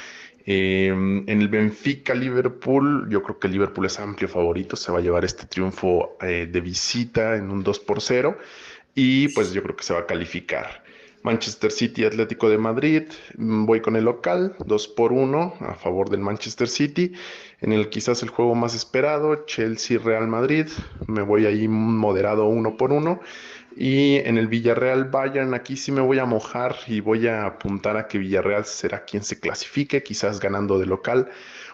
Em, 0.46 1.28
en 1.28 1.42
el 1.42 1.50
Benfica 1.50 2.16
Liverpool, 2.16 3.10
yo 3.10 3.22
creo 3.22 3.38
que 3.38 3.50
Liverpool 3.50 3.88
es 3.88 4.00
amplio 4.00 4.30
favorito, 4.30 4.78
se 4.78 4.94
va 4.94 5.00
a 5.00 5.02
llevar 5.02 5.26
este 5.26 5.46
triunfo 5.46 6.16
eh, 6.22 6.48
de 6.50 6.62
visita 6.62 7.36
en 7.36 7.52
un 7.52 7.64
2 7.64 7.80
por 7.82 8.00
0 8.00 8.38
y 8.96 9.28
pues 9.34 9.52
yo 9.52 9.62
creo 9.62 9.76
que 9.76 9.84
se 9.84 9.94
va 9.94 10.00
a 10.00 10.06
calificar. 10.06 10.83
Manchester 11.24 11.72
City 11.72 12.04
Atlético 12.04 12.50
de 12.50 12.58
Madrid, 12.58 13.04
mm, 13.38 13.66
voy 13.66 13.82
con 13.82 13.96
el 13.96 14.04
local, 14.04 14.56
2 14.66 14.88
por 14.90 15.14
1 15.14 15.56
a 15.62 15.74
favor 15.76 16.10
del 16.10 16.20
Manchester 16.20 16.68
City. 16.68 17.14
En 17.62 17.72
el 17.72 17.90
quizás 17.90 18.24
el 18.24 18.30
juego 18.30 18.56
más 18.56 18.76
esperado, 18.76 19.46
Chelsea 19.46 19.98
Real 19.98 20.28
Madrid, 20.28 20.68
me 21.08 21.22
voy 21.22 21.46
ahí 21.46 21.68
moderado 21.68 22.46
1 22.48 22.76
por 22.76 22.92
1. 22.92 23.22
Y 23.76 24.18
en 24.18 24.38
el 24.38 24.48
Villarreal 24.48 25.06
Bayern, 25.06 25.54
aquí 25.54 25.78
sí 25.78 25.92
me 25.92 26.02
voy 26.02 26.20
a 26.20 26.26
mojar 26.26 26.76
y 26.88 27.00
voy 27.00 27.28
a 27.28 27.46
apuntar 27.46 27.98
a 27.98 28.08
que 28.08 28.20
Villarreal 28.20 28.66
será 28.66 29.04
quien 29.06 29.24
se 29.24 29.40
clasifique, 29.40 30.04
quizás 30.04 30.40
ganando 30.40 30.78
de 30.78 30.86
local 30.86 31.30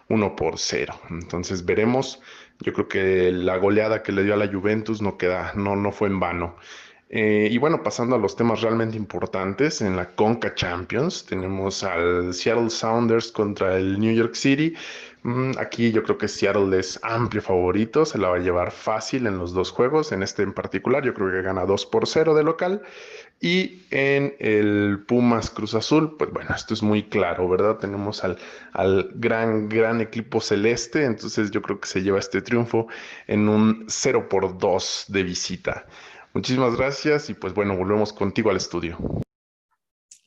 1 0.09 0.35
por 0.35 0.59
0. 0.59 0.93
Entonces 1.09 1.65
veremos. 1.65 2.21
Yo 2.61 2.73
creo 2.73 2.87
que 2.87 3.31
la 3.31 3.57
goleada 3.57 4.03
que 4.03 4.11
le 4.11 4.23
dio 4.23 4.33
a 4.33 4.37
la 4.37 4.47
Juventus 4.47 5.01
no 5.01 5.17
queda, 5.17 5.53
no, 5.55 5.75
no 5.75 5.91
fue 5.91 6.09
en 6.09 6.19
vano. 6.19 6.55
Eh, 7.11 7.47
y 7.51 7.57
bueno, 7.57 7.81
pasando 7.81 8.15
a 8.15 8.19
los 8.19 8.35
temas 8.35 8.61
realmente 8.61 8.95
importantes, 8.95 9.81
en 9.81 9.95
la 9.95 10.13
Conca 10.15 10.53
Champions 10.53 11.25
tenemos 11.25 11.83
al 11.83 12.33
Seattle 12.35 12.69
Sounders 12.69 13.31
contra 13.31 13.77
el 13.77 13.99
New 13.99 14.13
York 14.13 14.35
City. 14.35 14.75
Mm, 15.23 15.53
aquí 15.57 15.91
yo 15.91 16.03
creo 16.03 16.17
que 16.19 16.27
Seattle 16.27 16.77
es 16.77 16.99
amplio 17.03 17.41
favorito, 17.41 18.05
se 18.05 18.19
la 18.19 18.29
va 18.29 18.35
a 18.37 18.39
llevar 18.39 18.71
fácil 18.71 19.25
en 19.25 19.37
los 19.39 19.53
dos 19.53 19.71
juegos, 19.71 20.11
en 20.11 20.21
este 20.23 20.43
en 20.43 20.53
particular 20.53 21.03
yo 21.03 21.13
creo 21.15 21.31
que 21.31 21.41
gana 21.41 21.65
2 21.65 21.87
por 21.87 22.07
0 22.07 22.35
de 22.35 22.43
local. 22.43 22.83
Y 23.41 23.83
en 23.89 24.35
el 24.39 24.99
Pumas 25.07 25.49
Cruz 25.49 25.73
Azul, 25.73 26.17
pues 26.17 26.29
bueno, 26.31 26.53
esto 26.53 26.73
es 26.73 26.83
muy 26.83 27.03
claro, 27.03 27.47
¿verdad? 27.47 27.77
Tenemos 27.77 28.23
al, 28.23 28.37
al 28.73 29.11
gran, 29.15 29.69
gran 29.69 30.01
equipo 30.01 30.41
celeste, 30.41 31.05
entonces 31.05 31.49
yo 31.51 31.61
creo 31.61 31.79
que 31.79 31.87
se 31.87 32.01
lleva 32.01 32.19
este 32.19 32.41
triunfo 32.41 32.87
en 33.27 33.47
un 33.47 33.85
0 33.87 34.27
por 34.29 34.57
2 34.57 35.05
de 35.07 35.23
visita. 35.23 35.85
Muchísimas 36.33 36.75
gracias 36.75 37.29
y 37.29 37.33
pues 37.33 37.53
bueno, 37.53 37.75
volvemos 37.75 38.13
contigo 38.13 38.51
al 38.51 38.57
estudio. 38.57 38.97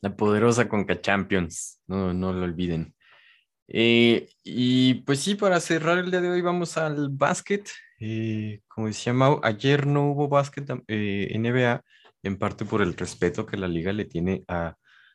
La 0.00 0.16
poderosa 0.16 0.68
Conca 0.68 1.00
Champions, 1.00 1.80
no, 1.86 2.12
no 2.12 2.32
lo 2.32 2.42
olviden. 2.42 2.94
Eh, 3.68 4.28
y 4.42 4.94
pues 5.04 5.20
sí, 5.20 5.36
para 5.36 5.60
cerrar 5.60 5.98
el 5.98 6.10
día 6.10 6.20
de 6.20 6.30
hoy 6.30 6.40
vamos 6.42 6.76
al 6.76 7.08
básquet. 7.08 7.70
Eh, 8.00 8.60
como 8.66 8.88
decía 8.88 9.12
Mau, 9.12 9.40
ayer 9.44 9.86
no 9.86 10.10
hubo 10.10 10.28
básquet 10.28 10.68
eh, 10.88 11.32
NBA, 11.38 11.82
en 12.24 12.36
parte 12.36 12.64
por 12.64 12.82
el 12.82 12.94
respeto 12.94 13.46
que 13.46 13.56
la 13.56 13.68
liga 13.68 13.92
le 13.92 14.04
tiene 14.04 14.42
a, 14.48 14.74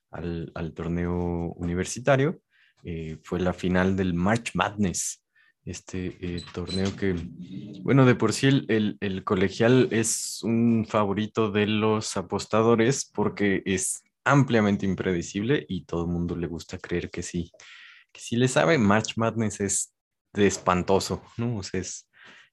al, 0.09 0.51
al, 0.55 0.73
torneo 0.73 1.53
universitario. 1.57 2.41
fue 3.23 3.41
la 3.41 3.53
final 3.53 3.97
del 3.97 4.13
March 4.13 4.51
Madness 4.53 5.21
este 5.67 6.17
eh, 6.21 6.41
torneo 6.53 6.95
que, 6.95 7.13
bueno, 7.81 8.05
de 8.05 8.15
por 8.15 8.31
sí 8.31 8.47
el, 8.47 8.97
el, 9.01 9.23
colegial 9.25 9.89
es 9.91 10.41
un 10.43 10.85
favorito 10.87 11.51
de 11.51 11.67
los 11.67 12.15
apostadores 12.15 13.11
porque 13.13 13.63
es 13.65 14.01
ampliamente 14.23 14.85
impredecible 14.85 15.65
y 15.67 15.83
todo 15.83 16.05
el 16.05 16.11
mundo 16.11 16.37
le 16.37 16.47
gusta 16.47 16.77
creer 16.77 17.09
que 17.09 17.21
sí, 17.21 17.51
que 18.13 18.21
sí 18.21 18.37
le 18.37 18.47
sabe. 18.47 18.77
March 18.77 19.17
Madness 19.17 19.59
es 19.59 19.93
de 20.33 20.47
espantoso, 20.47 21.21
¿no? 21.35 21.57
O 21.57 21.63
sea, 21.63 21.81
es 21.81 22.09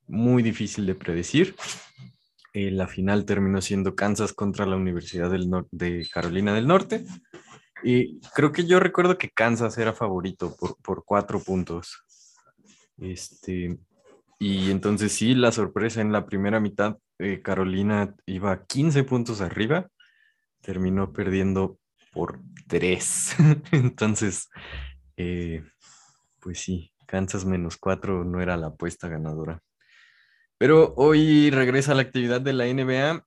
muy 0.09 0.43
difícil 0.43 0.85
de 0.85 0.97
predecir. 0.97 1.55
Eh, 2.53 2.71
la 2.71 2.89
final 2.89 3.25
terminó 3.25 3.61
siendo 3.61 3.95
Kansas 3.95 4.33
contra 4.33 4.67
la 4.67 4.77
Universidad 4.77 5.31
del 5.31 5.49
de 5.71 6.09
Carolina 6.13 6.53
del 6.53 6.67
Norte. 6.67 7.05
Y 7.85 8.21
creo 8.35 8.51
que 8.51 8.67
yo 8.67 8.81
recuerdo 8.81 9.19
que 9.19 9.31
Kansas 9.31 9.77
era 9.79 9.93
favorito 9.93 10.57
por, 10.57 10.77
por 10.83 11.05
cuatro 11.05 11.39
puntos. 11.39 12.04
Este, 12.99 13.79
y 14.39 14.71
entonces 14.71 15.13
sí, 15.13 15.35
la 15.35 15.53
sorpresa 15.53 16.01
en 16.01 16.13
la 16.13 16.27
primera 16.27 16.61
mitad, 16.61 16.99
eh, 17.19 17.41
Carolina 17.43 18.15
iba 18.27 18.65
15 18.67 19.05
puntos 19.05 19.41
arriba, 19.41 19.89
terminó 20.61 21.13
perdiendo 21.13 21.79
por 22.13 22.41
3. 22.69 23.37
entonces, 23.73 24.49
eh, 25.17 25.65
pues 26.41 26.61
sí, 26.61 26.93
Kansas 27.07 27.45
menos 27.45 27.77
4 27.77 28.25
no 28.25 28.41
era 28.41 28.57
la 28.57 28.69
apuesta 28.69 29.09
ganadora. 29.09 29.61
Pero 30.59 30.95
hoy 30.97 31.51
regresa 31.51 31.95
la 31.95 32.03
actividad 32.03 32.41
de 32.41 32.53
la 32.53 32.67
NBA. 32.67 33.25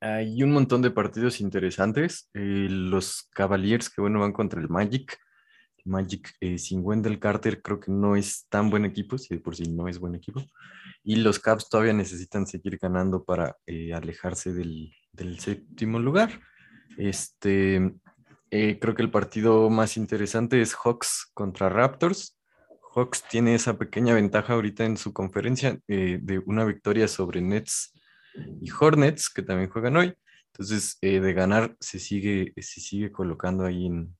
Hay 0.00 0.42
un 0.42 0.52
montón 0.52 0.82
de 0.82 0.90
partidos 0.90 1.40
interesantes. 1.40 2.30
Eh, 2.34 2.68
los 2.70 3.28
Cavaliers 3.32 3.90
que 3.90 4.00
bueno 4.00 4.20
van 4.20 4.32
contra 4.32 4.60
el 4.60 4.68
Magic. 4.68 5.18
Magic 5.86 6.34
eh, 6.40 6.58
sin 6.58 6.80
Wendell 6.84 7.18
Carter 7.18 7.62
creo 7.62 7.80
que 7.80 7.90
no 7.90 8.16
es 8.16 8.46
tan 8.48 8.70
buen 8.70 8.84
equipo, 8.84 9.18
si 9.18 9.36
por 9.38 9.56
sí 9.56 9.68
no 9.70 9.88
es 9.88 9.98
buen 9.98 10.14
equipo. 10.14 10.42
Y 11.02 11.16
los 11.16 11.38
Caps 11.38 11.68
todavía 11.68 11.92
necesitan 11.92 12.46
seguir 12.46 12.78
ganando 12.78 13.24
para 13.24 13.56
eh, 13.66 13.94
alejarse 13.94 14.52
del, 14.52 14.92
séptimo 15.38 15.98
lugar. 15.98 16.40
Este, 16.98 17.94
eh, 18.50 18.78
creo 18.80 18.94
que 18.94 19.02
el 19.02 19.10
partido 19.10 19.70
más 19.70 19.96
interesante 19.96 20.60
es 20.60 20.74
Hawks 20.74 21.30
contra 21.32 21.68
Raptors. 21.68 22.38
Hawks 22.94 23.22
tiene 23.28 23.54
esa 23.54 23.78
pequeña 23.78 24.14
ventaja 24.14 24.54
ahorita 24.54 24.84
en 24.84 24.96
su 24.96 25.12
conferencia 25.12 25.78
de 25.86 26.42
una 26.46 26.64
victoria 26.64 27.08
sobre 27.08 27.42
Nets 27.42 27.92
y 28.62 28.70
Hornets, 28.70 29.28
que 29.28 29.42
también 29.42 29.68
juegan 29.68 29.96
hoy. 29.96 30.14
Entonces, 30.46 30.96
de 31.02 31.32
ganar, 31.34 31.76
se 31.78 31.98
sigue, 31.98 32.54
se 32.56 32.80
sigue 32.80 33.12
colocando 33.12 33.66
ahí 33.66 33.84
en, 33.84 34.16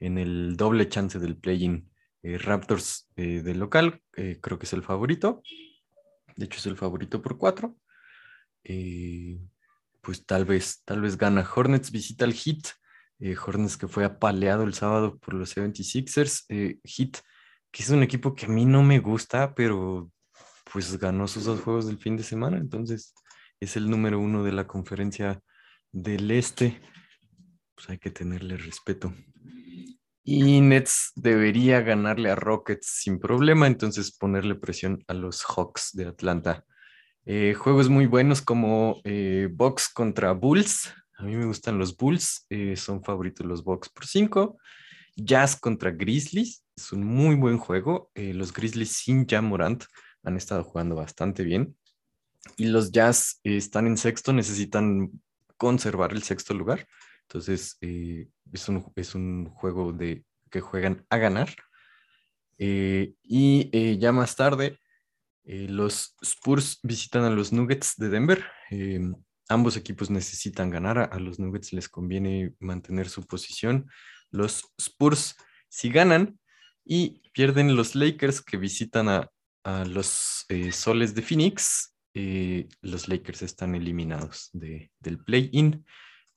en 0.00 0.18
el 0.18 0.56
doble 0.56 0.88
chance 0.88 1.18
del 1.18 1.36
play-in. 1.36 1.90
Eh, 2.22 2.38
Raptors 2.38 3.10
eh, 3.16 3.42
del 3.42 3.58
local, 3.58 4.00
eh, 4.16 4.38
creo 4.40 4.58
que 4.58 4.66
es 4.66 4.72
el 4.72 4.82
favorito. 4.82 5.42
De 6.36 6.46
hecho, 6.46 6.58
es 6.58 6.66
el 6.66 6.76
favorito 6.76 7.22
por 7.22 7.38
cuatro. 7.38 7.76
pues 10.00 10.26
tal 10.26 10.44
vez, 10.44 10.82
tal 10.84 11.00
vez 11.00 11.16
gana. 11.16 11.48
Hornets 11.54 11.90
visita 11.90 12.24
el 12.24 12.34
Heat. 12.34 12.74
Eh, 13.20 13.36
Hornets 13.36 13.76
que 13.76 13.88
fue 13.88 14.04
apaleado 14.04 14.64
el 14.64 14.74
sábado 14.74 15.18
por 15.18 15.34
los 15.34 15.56
76ers. 15.56 16.44
Eh, 16.48 16.78
Heat, 16.84 17.18
que 17.70 17.82
es 17.82 17.90
un 17.90 18.02
equipo 18.02 18.34
que 18.34 18.46
a 18.46 18.48
mí 18.48 18.64
no 18.64 18.82
me 18.82 18.98
gusta, 18.98 19.54
pero 19.54 20.10
pues 20.72 20.98
ganó 20.98 21.28
sus 21.28 21.44
dos 21.44 21.60
juegos 21.60 21.86
del 21.86 21.98
fin 21.98 22.16
de 22.16 22.22
semana, 22.22 22.58
entonces 22.58 23.14
es 23.60 23.76
el 23.76 23.88
número 23.88 24.18
uno 24.18 24.42
de 24.42 24.52
la 24.52 24.66
conferencia 24.66 25.40
del 25.92 26.30
este. 26.32 26.80
Pues 27.74 27.88
hay 27.90 27.98
que 27.98 28.10
tenerle 28.10 28.56
respeto. 28.56 29.14
Y 30.26 30.62
Nets 30.62 31.12
debería 31.16 31.82
ganarle 31.82 32.30
a 32.30 32.34
Rockets 32.34 32.86
sin 32.86 33.20
problema, 33.20 33.66
entonces 33.66 34.10
ponerle 34.10 34.54
presión 34.54 35.04
a 35.06 35.12
los 35.12 35.44
Hawks 35.44 35.90
de 35.92 36.06
Atlanta. 36.06 36.64
Eh, 37.26 37.52
juegos 37.52 37.90
muy 37.90 38.06
buenos 38.06 38.40
como 38.40 39.02
eh, 39.04 39.48
Bucks 39.52 39.90
contra 39.92 40.32
Bulls. 40.32 40.94
A 41.18 41.24
mí 41.24 41.36
me 41.36 41.44
gustan 41.44 41.78
los 41.78 41.94
Bulls, 41.94 42.46
eh, 42.48 42.74
son 42.74 43.04
favoritos 43.04 43.46
los 43.46 43.64
Bucks 43.64 43.90
por 43.90 44.06
5. 44.06 44.56
Jazz 45.14 45.56
contra 45.56 45.90
Grizzlies, 45.90 46.64
es 46.74 46.92
un 46.92 47.04
muy 47.04 47.36
buen 47.36 47.58
juego. 47.58 48.10
Eh, 48.14 48.32
los 48.32 48.52
Grizzlies 48.52 48.92
sin 48.92 49.26
Jam 49.26 49.46
Morant 49.46 49.84
han 50.22 50.38
estado 50.38 50.64
jugando 50.64 50.96
bastante 50.96 51.44
bien. 51.44 51.76
Y 52.56 52.66
los 52.66 52.92
Jazz 52.92 53.40
están 53.44 53.86
en 53.86 53.98
sexto, 53.98 54.32
necesitan 54.32 55.10
conservar 55.58 56.12
el 56.12 56.22
sexto 56.22 56.54
lugar. 56.54 56.86
Entonces, 57.34 57.76
es, 57.80 58.68
un, 58.68 58.92
es, 58.94 59.14
un, 59.16 59.46
juego 59.46 59.92
de, 59.92 60.24
que 60.50 60.60
juegan 60.60 61.04
a 61.10 61.16
ganar. 61.18 61.48
y 62.58 63.98
ya 63.98 64.12
más 64.12 64.36
tarde, 64.36 64.78
eh, 65.46 65.66
los 65.68 66.16
Spurs 66.22 66.80
visitan 66.82 67.24
a 67.24 67.30
los 67.30 67.52
Nuggets 67.52 67.96
de 67.96 68.08
Denver. 68.08 68.44
Eh, 68.70 69.00
ambos 69.48 69.76
equipos 69.76 70.10
necesitan 70.10 70.70
ganar. 70.70 71.10
A, 71.12 71.18
los 71.18 71.38
Nuggets 71.38 71.72
les 71.72 71.88
conviene 71.88 72.54
mantener 72.60 73.08
su 73.08 73.26
posición. 73.26 73.90
Los 74.30 74.72
Spurs, 74.78 75.36
si 75.68 75.90
ganan 75.90 76.38
y 76.84 77.22
pierden 77.32 77.76
los 77.76 77.94
Lakers 77.94 78.40
que 78.40 78.56
visitan 78.56 79.08
a, 79.08 79.30
los 79.86 80.44
eh, 80.50 80.72
Soles 80.72 81.14
de 81.14 81.22
Phoenix, 81.22 81.96
los 82.82 83.08
Lakers 83.08 83.40
están 83.40 83.74
eliminados 83.74 84.50
de, 84.52 84.92
del 85.00 85.18
play-in, 85.24 85.84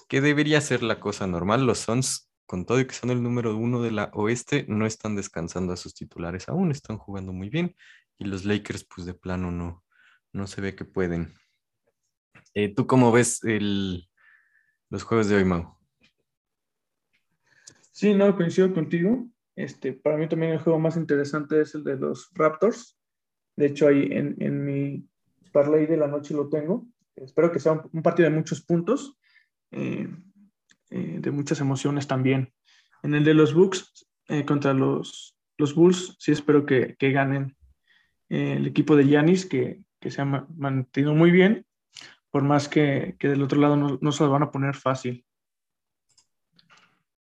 que 0.07 0.21
debería 0.21 0.61
ser 0.61 0.83
la 0.83 0.99
cosa 0.99 1.27
normal. 1.27 1.65
Los 1.65 1.79
Suns, 1.79 2.31
con 2.45 2.65
todo 2.65 2.79
y 2.79 2.85
que 2.85 2.93
son 2.93 3.09
el 3.09 3.21
número 3.21 3.55
uno 3.57 3.81
de 3.81 3.91
la 3.91 4.09
oeste, 4.13 4.65
no 4.67 4.85
están 4.85 5.15
descansando 5.15 5.73
a 5.73 5.77
sus 5.77 5.93
titulares 5.93 6.47
aún, 6.49 6.71
están 6.71 6.97
jugando 6.97 7.33
muy 7.33 7.49
bien 7.49 7.75
y 8.17 8.25
los 8.25 8.45
Lakers 8.45 8.85
pues 8.85 9.05
de 9.05 9.13
plano 9.13 9.51
no, 9.51 9.83
no 10.33 10.47
se 10.47 10.61
ve 10.61 10.75
que 10.75 10.85
pueden. 10.85 11.33
Eh, 12.53 12.73
¿Tú 12.73 12.87
cómo 12.87 13.11
ves 13.11 13.43
el, 13.43 14.09
los 14.89 15.03
juegos 15.03 15.27
de 15.27 15.35
hoy, 15.35 15.45
Mau? 15.45 15.77
Sí, 17.91 18.13
no, 18.13 18.35
coincido 18.35 18.73
contigo. 18.73 19.27
Este, 19.55 19.93
para 19.93 20.17
mí 20.17 20.29
también 20.29 20.53
el 20.53 20.59
juego 20.59 20.79
más 20.79 20.97
interesante 20.97 21.61
es 21.61 21.73
el 21.75 21.83
de 21.83 21.97
los 21.97 22.29
Raptors. 22.33 22.97
De 23.55 23.65
hecho, 23.65 23.87
ahí 23.87 24.07
en, 24.11 24.35
en 24.39 24.63
mi 24.63 25.07
parlay 25.51 25.87
de 25.87 25.97
la 25.97 26.07
noche 26.07 26.35
lo 26.35 26.47
tengo. 26.47 26.85
Espero 27.15 27.51
que 27.51 27.59
sea 27.59 27.71
un, 27.91 28.03
partido 28.03 28.29
de 28.29 28.35
muchos 28.35 28.61
puntos, 28.61 29.17
eh, 29.71 30.08
eh, 30.89 31.17
de 31.19 31.32
muchas 31.32 31.60
emociones 31.60 32.08
también. 32.08 32.53
En 33.03 33.13
el 33.15 33.23
de 33.23 33.34
los 33.34 33.53
Bucks 33.53 34.06
contra 34.45 34.73
los, 34.73 35.38
los 35.58 35.73
Bulls, 35.73 36.17
sí 36.19 36.34
espero 36.34 36.65
que, 36.65 36.97
que 36.99 37.12
ganen 37.12 37.56
el 38.30 38.67
equipo 38.67 38.95
de 38.95 39.08
Yanis, 39.08 39.45
que, 39.45 39.82
se 40.01 40.21
ha 40.21 40.25
mantenido 40.25 41.13
muy 41.13 41.32
bien, 41.32 41.65
por 42.32 42.43
más 42.43 42.69
que, 42.69 43.15
del 43.19 43.41
otro 43.41 43.60
lado 43.60 43.75
no, 43.75 44.12
se 44.12 44.23
lo 44.23 44.30
van 44.30 44.43
a 44.43 44.51
poner 44.51 44.75
fácil. 44.75 45.25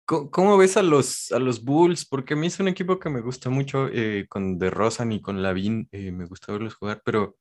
¿Cómo, 0.06 0.56
ves 0.58 0.78
a 0.78 0.84
los, 0.84 1.32
a 1.32 1.40
los 1.40 1.64
Bulls? 1.64 2.06
Porque 2.06 2.36
a 2.36 2.38
mí 2.38 2.46
es 2.46 2.60
un 2.60 2.68
equipo 2.68 3.00
que 3.00 3.10
me 3.10 3.22
gusta 3.22 3.50
mucho, 3.50 3.88
eh, 3.92 4.28
con 4.30 4.60
De 4.60 4.70
Rosan 4.70 5.12
y 5.12 5.22
con 5.22 5.42
Lavin, 5.42 5.88
eh, 5.92 6.12
me 6.12 6.26
gusta 6.26 6.52
verlos 6.52 6.76
jugar, 6.76 7.02
pero, 7.04 7.38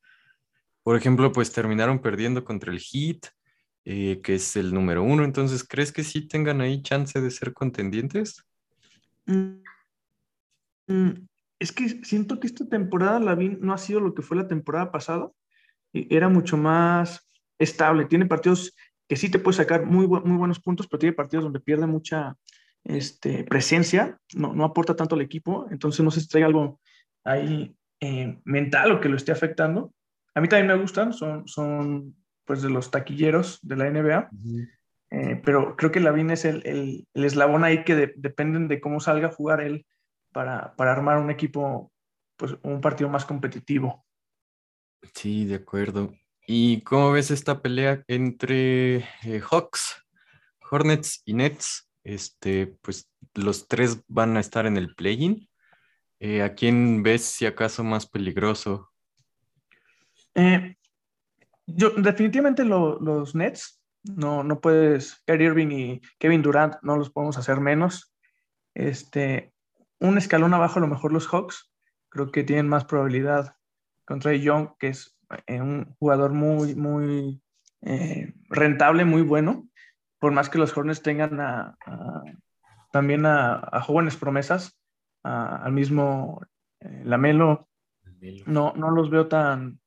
por 0.82 0.96
ejemplo, 0.96 1.30
pues 1.30 1.52
terminaron 1.52 2.00
perdiendo 2.00 2.42
contra 2.42 2.72
el 2.72 2.80
Heat, 2.80 3.28
eh, 3.84 4.20
que 4.22 4.36
es 4.36 4.56
el 4.56 4.72
número 4.72 5.02
uno, 5.02 5.24
entonces, 5.24 5.62
¿crees 5.62 5.92
que 5.92 6.04
sí 6.04 6.26
tengan 6.26 6.60
ahí 6.60 6.82
chance 6.82 7.20
de 7.20 7.30
ser 7.30 7.52
contendientes? 7.52 8.44
Mm, 9.26 9.62
mm, 10.86 11.26
es 11.58 11.72
que 11.72 11.88
siento 12.04 12.40
que 12.40 12.46
esta 12.46 12.66
temporada 12.66 13.20
Lavín 13.20 13.58
no 13.60 13.72
ha 13.72 13.78
sido 13.78 14.00
lo 14.00 14.14
que 14.14 14.22
fue 14.22 14.36
la 14.36 14.48
temporada 14.48 14.90
pasada. 14.90 15.30
Era 15.92 16.28
mucho 16.28 16.56
más 16.56 17.28
estable. 17.58 18.06
Tiene 18.06 18.26
partidos 18.26 18.74
que 19.08 19.16
sí 19.16 19.30
te 19.30 19.38
puede 19.38 19.56
sacar 19.56 19.84
muy, 19.84 20.06
muy 20.06 20.36
buenos 20.36 20.60
puntos, 20.60 20.86
pero 20.86 20.98
tiene 20.98 21.12
partidos 21.14 21.44
donde 21.44 21.60
pierde 21.60 21.86
mucha 21.86 22.36
este, 22.84 23.44
presencia, 23.44 24.18
no, 24.34 24.52
no 24.54 24.64
aporta 24.64 24.96
tanto 24.96 25.14
al 25.14 25.22
equipo. 25.22 25.66
Entonces 25.70 26.04
no 26.04 26.10
si 26.10 26.26
trae 26.26 26.44
algo 26.44 26.80
ahí 27.22 27.74
eh, 28.00 28.38
mental 28.44 28.92
o 28.92 29.00
que 29.00 29.08
lo 29.08 29.16
esté 29.16 29.32
afectando. 29.32 29.92
A 30.34 30.40
mí 30.40 30.48
también 30.48 30.66
me 30.66 30.82
gustan, 30.82 31.12
son, 31.12 31.46
son 31.46 32.14
pues 32.44 32.62
de 32.62 32.70
los 32.70 32.90
taquilleros 32.90 33.58
de 33.62 33.76
la 33.76 33.90
NBA. 33.90 34.30
Eh, 35.10 35.40
pero 35.44 35.76
creo 35.76 35.92
que 35.92 36.00
Lavín 36.00 36.30
es 36.30 36.44
el, 36.44 36.62
el, 36.66 37.06
el, 37.14 37.24
eslabón 37.24 37.64
ahí 37.64 37.84
que 37.84 38.12
dependen 38.16 38.68
de 38.68 38.80
cómo 38.80 39.00
salga 39.00 39.28
a 39.28 39.32
jugar 39.32 39.60
él 39.60 39.86
para, 40.32 40.74
armar 40.76 41.18
un 41.18 41.30
equipo, 41.30 41.92
pues 42.36 42.56
un 42.62 42.80
partido 42.80 43.08
más 43.08 43.24
competitivo. 43.24 44.04
Sí, 45.14 45.44
de 45.44 45.54
acuerdo. 45.54 46.12
¿Y 46.46 46.82
cómo 46.82 47.12
ves 47.12 47.30
esta 47.30 47.62
pelea 47.62 48.02
entre 48.08 48.96
eh, 48.96 49.40
Hawks, 49.40 50.04
Hornets 50.70 51.22
y 51.24 51.34
Nets? 51.34 51.88
Este, 52.02 52.66
pues 52.82 53.10
los 53.34 53.68
tres 53.68 54.02
van 54.08 54.36
a 54.36 54.40
estar 54.40 54.66
en 54.66 54.76
el 54.76 54.94
play-in. 54.94 55.48
Eh, 56.18 56.42
¿A 56.42 56.54
quién 56.54 57.02
ves 57.02 57.22
si 57.22 57.46
acaso 57.46 57.84
más 57.84 58.06
peligroso? 58.06 58.90
Eh, 60.34 60.76
yo, 61.66 61.90
definitivamente 61.90 62.64
los 62.64 63.34
Nets. 63.34 63.80
No, 64.02 64.44
no 64.44 64.60
puedes, 64.60 65.22
Kyrie 65.26 65.46
Irving 65.46 65.70
y 65.70 66.00
Kevin 66.18 66.42
Durant 66.42 66.76
no 66.82 66.96
los 66.96 67.10
podemos 67.10 67.38
hacer 67.38 67.60
menos. 67.60 68.14
Este, 68.74 69.54
un 69.98 70.18
escalón 70.18 70.52
abajo 70.52 70.78
a 70.78 70.82
lo 70.82 70.88
mejor 70.88 71.12
los 71.12 71.26
Hawks, 71.26 71.72
creo 72.10 72.30
que 72.30 72.44
tienen 72.44 72.68
más 72.68 72.84
probabilidad 72.84 73.56
contra 74.04 74.34
Young, 74.34 74.76
que 74.78 74.88
es 74.88 75.16
eh, 75.46 75.60
un 75.60 75.94
jugador 75.98 76.32
muy, 76.32 76.74
muy 76.74 77.42
eh, 77.82 78.34
rentable, 78.50 79.04
muy 79.04 79.22
bueno, 79.22 79.68
por 80.18 80.32
más 80.32 80.50
que 80.50 80.58
los 80.58 80.76
Hornets 80.76 81.02
tengan 81.02 81.38
también 82.92 83.26
a, 83.26 83.80
jóvenes 83.82 84.16
promesas, 84.16 84.78
al 85.22 85.72
mismo 85.72 86.42
eh, 86.80 87.02
Lamelo, 87.04 87.68
no, 88.46 88.72
no 88.76 88.90
los 88.90 89.10
veo 89.10 89.28
tan, 89.28 89.80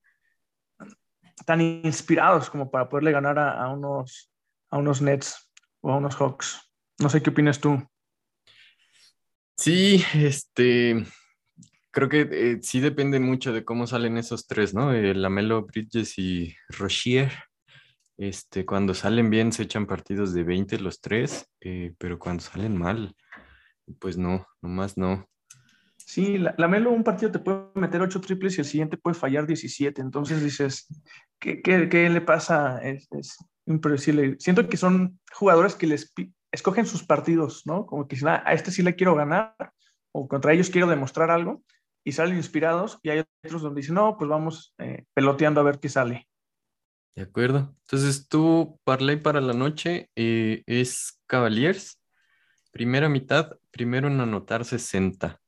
tan 1.45 1.61
inspirados 1.61 2.49
como 2.49 2.71
para 2.71 2.89
poderle 2.89 3.11
ganar 3.11 3.39
a, 3.39 3.69
unos, 3.69 4.31
a 4.69 4.77
unos 4.77 5.01
Nets 5.01 5.49
o 5.81 5.91
a 5.91 5.97
unos 5.97 6.15
Hawks. 6.15 6.61
No 6.99 7.09
sé 7.09 7.21
qué 7.21 7.29
opinas 7.29 7.59
tú. 7.59 7.81
Sí, 9.55 10.03
este, 10.13 11.05
creo 11.91 12.09
que 12.09 12.29
eh, 12.31 12.59
sí 12.61 12.79
depende 12.79 13.19
mucho 13.19 13.53
de 13.53 13.65
cómo 13.65 13.87
salen 13.87 14.17
esos 14.17 14.45
tres, 14.45 14.73
¿no? 14.73 14.93
Eh, 14.93 15.15
Lamelo, 15.15 15.65
Bridges 15.65 16.17
y 16.17 16.55
Rochier. 16.69 17.31
Este, 18.17 18.65
cuando 18.65 18.93
salen 18.93 19.29
bien 19.29 19.51
se 19.51 19.63
echan 19.63 19.85
partidos 19.85 20.33
de 20.33 20.43
20 20.43 20.79
los 20.79 21.01
tres, 21.01 21.47
eh, 21.61 21.93
pero 21.99 22.17
cuando 22.17 22.43
salen 22.43 22.77
mal, 22.77 23.15
pues 23.99 24.17
no, 24.17 24.47
nomás 24.61 24.97
no. 24.97 25.27
Sí, 26.07 26.37
Lamelo 26.37 26.91
un 26.91 27.03
partido 27.03 27.33
te 27.33 27.39
puede 27.39 27.65
meter 27.75 28.01
ocho 28.01 28.21
triples 28.21 28.57
y 28.57 28.61
el 28.61 28.65
siguiente 28.65 28.95
puede 28.95 29.13
fallar 29.13 29.45
17, 29.45 30.01
entonces 30.01 30.41
dices, 30.41 30.87
¿qué, 31.37 31.61
qué, 31.61 32.09
le 32.09 32.21
pasa? 32.21 32.79
Es, 32.81 33.09
es 33.11 33.35
impredecible. 33.65 34.37
Siento 34.39 34.69
que 34.69 34.77
son 34.77 35.19
jugadores 35.33 35.75
que 35.75 35.85
les 35.85 36.13
escogen 36.49 36.85
sus 36.85 37.03
partidos, 37.03 37.63
¿no? 37.65 37.85
Como 37.85 38.07
que 38.07 38.15
ah, 38.25 38.41
a 38.45 38.53
este 38.53 38.71
sí 38.71 38.83
le 38.83 38.95
quiero 38.95 39.15
ganar, 39.15 39.53
o 40.13 40.29
contra 40.29 40.53
ellos 40.53 40.69
quiero 40.69 40.87
demostrar 40.87 41.29
algo, 41.29 41.61
y 42.05 42.13
salen 42.13 42.37
inspirados, 42.37 42.99
y 43.03 43.09
hay 43.09 43.25
otros 43.43 43.61
donde 43.61 43.81
dicen, 43.81 43.95
no, 43.95 44.15
pues 44.17 44.29
vamos 44.29 44.73
eh, 44.77 45.03
peloteando 45.13 45.59
a 45.59 45.65
ver 45.65 45.79
qué 45.81 45.89
sale. 45.89 46.29
De 47.17 47.23
acuerdo. 47.23 47.75
Entonces, 47.81 48.29
tu 48.29 48.79
parlay 48.85 49.17
para 49.17 49.41
la 49.41 49.51
noche 49.51 50.09
eh, 50.15 50.63
es 50.67 51.19
Cavaliers, 51.27 52.01
primera 52.71 53.09
mitad, 53.09 53.57
primero 53.71 54.07
en 54.07 54.21
anotar 54.21 54.63
60. 54.63 55.41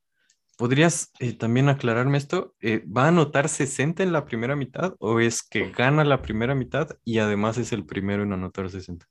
¿Podrías 0.60 1.10
eh, 1.20 1.32
también 1.32 1.70
aclararme 1.70 2.18
esto? 2.18 2.54
¿Va 2.94 3.06
a 3.06 3.08
anotar 3.08 3.48
60 3.48 4.02
en 4.02 4.12
la 4.12 4.26
primera 4.26 4.56
mitad 4.56 4.94
o 4.98 5.18
es 5.18 5.42
que 5.42 5.70
gana 5.70 6.04
la 6.04 6.20
primera 6.20 6.54
mitad 6.54 6.98
y 7.02 7.16
además 7.16 7.56
es 7.56 7.72
el 7.72 7.86
primero 7.86 8.24
en 8.24 8.34
anotar 8.34 8.68
60? 8.68 9.06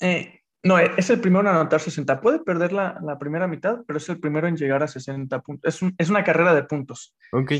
Eh, 0.00 0.42
no, 0.62 0.78
es 0.78 1.08
el 1.08 1.18
primero 1.18 1.48
en 1.48 1.54
anotar 1.54 1.80
60. 1.80 2.20
Puede 2.20 2.40
perder 2.40 2.74
la, 2.74 3.16
primera 3.18 3.46
mitad, 3.46 3.84
pero 3.86 3.96
es 3.96 4.06
el 4.10 4.20
primero 4.20 4.48
en 4.48 4.58
llegar 4.58 4.82
a 4.82 4.86
60 4.86 5.40
puntos. 5.40 5.82
Es, 5.96 6.10
una 6.10 6.24
carrera 6.24 6.54
de 6.54 6.64
puntos. 6.64 7.16
Ok. 7.32 7.52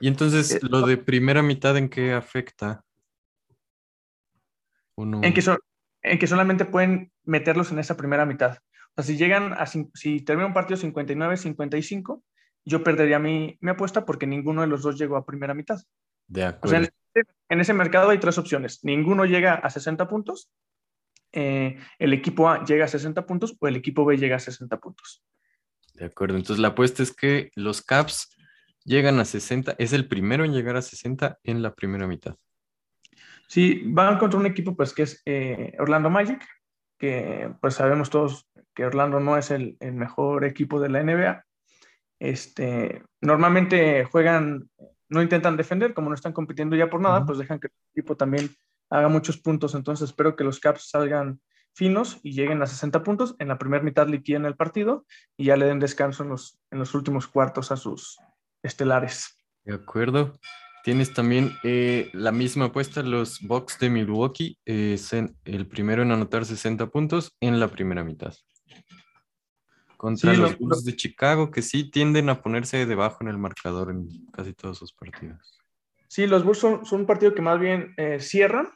Y 0.00 0.08
entonces, 0.08 0.56
eh, 0.56 0.60
¿lo 0.60 0.86
de 0.86 0.98
primera 0.98 1.42
mitad 1.42 1.74
en 1.78 1.88
qué 1.88 2.12
afecta? 2.12 2.84
En, 4.98 5.32
que 5.32 5.42
en 6.02 6.18
que 6.18 6.26
solamente 6.26 6.66
pueden 6.66 7.12
meterlos 7.24 7.72
en 7.72 7.78
esa 7.78 7.96
primera 7.96 8.26
mitad. 8.26 8.58
sea, 8.94 9.04
si 9.04 9.16
llegan 9.16 9.54
a, 9.54 9.64
si 9.64 10.20
termina 10.20 10.48
un 10.48 10.52
partido 10.52 10.78
59-55, 10.78 12.22
yo 12.68 12.84
perdería 12.84 13.18
mi, 13.18 13.58
mi, 13.60 13.70
apuesta 13.70 14.04
porque 14.04 14.26
ninguno 14.26 14.60
de 14.60 14.66
los 14.66 14.82
dos 14.82 14.98
llegó 14.98 15.16
a 15.16 15.24
primera 15.24 15.54
mitad. 15.54 15.80
De 16.26 16.44
acuerdo. 16.44 16.66
O 16.66 16.68
sea, 16.68 16.90
en, 17.14 17.24
en, 17.48 17.60
ese 17.60 17.72
mercado 17.72 18.10
hay 18.10 18.18
tres 18.18 18.38
opciones. 18.38 18.80
Ninguno 18.82 19.24
llega 19.24 19.54
a 19.54 19.70
60 19.70 20.06
puntos, 20.08 20.50
eh, 21.32 21.78
el 21.98 22.12
equipo 22.12 22.48
A 22.48 22.64
llega 22.64 22.86
a 22.86 22.88
60 22.88 23.26
puntos 23.26 23.56
o 23.60 23.68
el 23.68 23.76
equipo 23.76 24.04
B 24.04 24.16
llega 24.16 24.36
a 24.36 24.40
60 24.40 24.78
puntos. 24.80 25.22
De 25.94 26.06
acuerdo, 26.06 26.36
entonces 26.36 26.60
la 26.60 26.68
apuesta 26.68 27.02
es 27.02 27.14
que 27.14 27.50
los 27.54 27.82
Caps 27.82 28.36
llegan 28.84 29.18
a 29.18 29.24
60, 29.24 29.74
es 29.78 29.92
el 29.92 30.08
primero 30.08 30.44
en 30.44 30.52
llegar 30.52 30.76
a 30.76 30.82
60 30.82 31.38
en 31.42 31.62
la 31.62 31.74
primera 31.74 32.06
mitad. 32.06 32.36
Sí, 33.48 33.82
van 33.86 34.18
contra 34.18 34.38
un 34.38 34.46
equipo 34.46 34.76
pues 34.76 34.92
que 34.92 35.02
es 35.02 35.22
eh, 35.24 35.74
Orlando 35.78 36.10
Magic, 36.10 36.44
que 36.98 37.52
pues 37.60 37.74
sabemos 37.74 38.10
todos 38.10 38.48
que 38.74 38.84
Orlando 38.84 39.20
no 39.20 39.36
es 39.36 39.50
el, 39.50 39.76
el, 39.80 39.94
mejor 39.94 40.44
equipo 40.44 40.80
de 40.80 40.88
la 40.88 41.02
NBA. 41.02 41.44
Este, 42.20 43.02
normalmente 43.20 44.04
juegan, 44.04 44.68
no 45.08 45.22
intentan 45.22 45.56
defender, 45.56 45.94
como 45.94 46.08
no 46.08 46.14
están 46.14 46.32
compitiendo 46.32 46.76
ya 46.76 46.90
por 46.90 47.00
nada, 47.00 47.20
uh 47.20 47.22
-huh. 47.22 47.26
pues 47.26 47.38
dejan 47.38 47.60
que 47.60 47.68
el 47.68 47.72
equipo 47.94 48.16
también 48.16 48.50
haga 48.90 49.08
muchos 49.08 49.38
puntos. 49.38 49.74
Entonces 49.74 50.10
espero 50.10 50.36
que 50.36 50.44
los 50.44 50.60
Caps 50.60 50.90
salgan 50.90 51.40
finos 51.74 52.18
y 52.22 52.32
lleguen 52.32 52.60
a 52.62 52.66
60 52.66 53.02
puntos. 53.02 53.36
En 53.38 53.48
la 53.48 53.58
primera 53.58 53.82
mitad 53.82 54.08
liquiden 54.08 54.44
el 54.44 54.56
partido 54.56 55.06
y 55.36 55.46
ya 55.46 55.56
le 55.56 55.66
den 55.66 55.78
descanso 55.78 56.24
en 56.24 56.30
los, 56.30 56.58
en 56.70 56.78
los 56.78 56.94
últimos 56.94 57.28
cuartos 57.28 57.70
a 57.70 57.76
sus 57.76 58.18
estelares. 58.62 59.36
De 59.64 59.74
acuerdo. 59.74 60.38
Tienes 60.84 61.12
también 61.12 61.52
eh, 61.64 62.08
la 62.14 62.32
misma 62.32 62.66
apuesta, 62.66 63.02
los 63.02 63.40
Bucks 63.42 63.78
de 63.78 63.90
Milwaukee, 63.90 64.58
eh, 64.64 64.96
el 65.44 65.66
primero 65.66 66.02
en 66.02 66.12
anotar 66.12 66.46
60 66.46 66.86
puntos 66.86 67.36
en 67.40 67.60
la 67.60 67.68
primera 67.68 68.04
mitad. 68.04 68.34
Contra 69.98 70.32
sí, 70.32 70.40
los 70.40 70.52
lo, 70.52 70.58
Bulls 70.58 70.84
de 70.84 70.94
Chicago, 70.94 71.50
que 71.50 71.60
sí 71.60 71.90
tienden 71.90 72.28
a 72.30 72.40
ponerse 72.40 72.86
debajo 72.86 73.18
en 73.20 73.28
el 73.28 73.36
marcador 73.36 73.90
en 73.90 74.08
casi 74.32 74.54
todos 74.54 74.78
sus 74.78 74.92
partidos. 74.92 75.58
Sí, 76.06 76.28
los 76.28 76.44
Bulls 76.44 76.58
son, 76.58 76.86
son 76.86 77.00
un 77.00 77.06
partido 77.06 77.34
que 77.34 77.42
más 77.42 77.58
bien 77.58 77.94
eh, 77.96 78.20
cierran. 78.20 78.68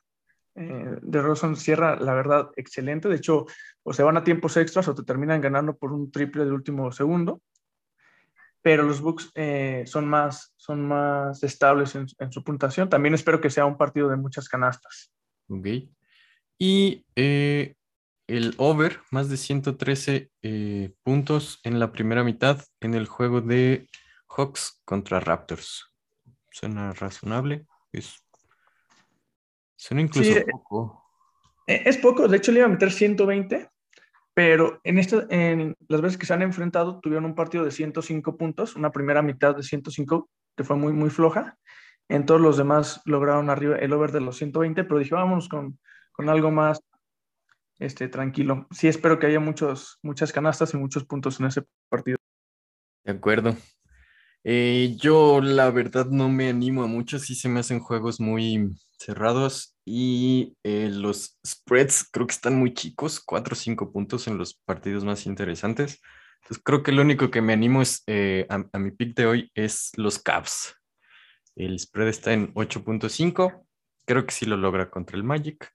Eh, 0.56 0.98
de 1.00 1.22
Rosen 1.22 1.54
cierra, 1.54 1.94
la 1.94 2.12
verdad, 2.12 2.50
excelente. 2.56 3.08
De 3.08 3.14
hecho, 3.14 3.46
o 3.84 3.92
se 3.92 4.02
van 4.02 4.16
a 4.16 4.24
tiempos 4.24 4.56
extras 4.56 4.88
o 4.88 4.96
te 4.96 5.04
terminan 5.04 5.40
ganando 5.40 5.76
por 5.76 5.92
un 5.92 6.10
triple 6.10 6.44
del 6.44 6.54
último 6.54 6.90
segundo. 6.90 7.40
Pero 8.60 8.82
los 8.82 9.00
Bucks 9.00 9.30
eh, 9.36 9.84
son, 9.86 10.08
más, 10.08 10.52
son 10.56 10.84
más 10.86 11.40
estables 11.44 11.94
en, 11.94 12.06
en, 12.18 12.32
su 12.32 12.42
puntuación. 12.42 12.88
También 12.88 13.14
espero 13.14 13.40
que 13.40 13.48
sea 13.48 13.64
un 13.64 13.76
partido 13.76 14.08
de 14.08 14.16
muchas 14.16 14.48
canastas. 14.48 15.12
Ok. 15.48 15.68
Y 16.58 17.06
eh, 17.14 17.76
el 18.36 18.54
over, 18.56 19.00
más 19.10 19.28
de 19.28 19.36
113 19.36 20.30
eh, 20.40 20.94
puntos 21.02 21.60
en 21.64 21.78
la 21.78 21.92
primera 21.92 22.24
mitad 22.24 22.62
en 22.80 22.94
el 22.94 23.06
juego 23.06 23.42
de 23.42 23.88
Hawks 24.26 24.80
contra 24.86 25.20
Raptors. 25.20 25.94
Suena 26.50 26.92
razonable. 26.92 27.66
Es, 27.92 28.24
suena 29.76 30.00
incluso 30.00 30.32
sí, 30.32 30.40
poco. 30.50 31.04
Es 31.66 31.98
poco, 31.98 32.26
de 32.26 32.38
hecho 32.38 32.52
le 32.52 32.60
iba 32.60 32.66
a 32.66 32.70
meter 32.70 32.90
120, 32.90 33.68
pero 34.32 34.80
en, 34.82 34.98
esta, 34.98 35.26
en 35.28 35.76
las 35.88 36.00
veces 36.00 36.16
que 36.16 36.24
se 36.24 36.32
han 36.32 36.40
enfrentado 36.40 37.00
tuvieron 37.00 37.26
un 37.26 37.34
partido 37.34 37.66
de 37.66 37.70
105 37.70 38.38
puntos, 38.38 38.76
una 38.76 38.92
primera 38.92 39.20
mitad 39.20 39.54
de 39.54 39.62
105 39.62 40.30
que 40.56 40.64
fue 40.64 40.76
muy, 40.76 40.94
muy 40.94 41.10
floja. 41.10 41.58
En 42.08 42.24
todos 42.24 42.40
los 42.40 42.56
demás 42.56 43.02
lograron 43.04 43.50
arriba 43.50 43.76
el 43.76 43.92
over 43.92 44.10
de 44.10 44.22
los 44.22 44.36
120, 44.38 44.84
pero 44.84 44.98
dije, 44.98 45.14
vámonos 45.14 45.50
con, 45.50 45.78
con 46.12 46.30
algo 46.30 46.50
más 46.50 46.80
este, 47.84 48.08
tranquilo. 48.08 48.66
Sí, 48.70 48.88
espero 48.88 49.18
que 49.18 49.26
haya 49.26 49.40
muchos, 49.40 49.98
muchas 50.02 50.32
canastas 50.32 50.74
y 50.74 50.76
muchos 50.76 51.04
puntos 51.04 51.40
en 51.40 51.46
ese 51.46 51.62
partido. 51.88 52.18
De 53.04 53.12
acuerdo. 53.12 53.56
Eh, 54.44 54.96
yo 54.98 55.40
la 55.40 55.70
verdad 55.70 56.06
no 56.06 56.28
me 56.28 56.48
animo 56.48 56.82
a 56.82 56.86
mucho, 56.88 57.18
sí 57.18 57.34
se 57.34 57.48
me 57.48 57.60
hacen 57.60 57.78
juegos 57.78 58.20
muy 58.20 58.76
cerrados 58.98 59.76
y 59.84 60.56
eh, 60.64 60.90
los 60.92 61.38
spreads 61.46 62.08
creo 62.10 62.26
que 62.26 62.34
están 62.34 62.56
muy 62.56 62.74
chicos, 62.74 63.20
4 63.20 63.52
o 63.52 63.56
5 63.56 63.92
puntos 63.92 64.26
en 64.26 64.38
los 64.38 64.54
partidos 64.54 65.04
más 65.04 65.26
interesantes. 65.26 66.00
Entonces 66.42 66.62
creo 66.64 66.82
que 66.82 66.90
lo 66.90 67.02
único 67.02 67.30
que 67.30 67.40
me 67.40 67.52
animo 67.52 67.82
es 67.82 68.02
eh, 68.08 68.46
a, 68.48 68.64
a, 68.72 68.78
mi 68.78 68.90
pick 68.90 69.14
de 69.16 69.26
hoy 69.26 69.50
es 69.54 69.92
los 69.96 70.18
Cavs. 70.18 70.74
El 71.54 71.78
spread 71.78 72.08
está 72.08 72.32
en 72.32 72.52
8.5, 72.54 73.64
creo 74.06 74.26
que 74.26 74.32
sí 74.32 74.46
lo 74.46 74.56
logra 74.56 74.90
contra 74.90 75.16
el 75.16 75.24
Magic. 75.24 75.72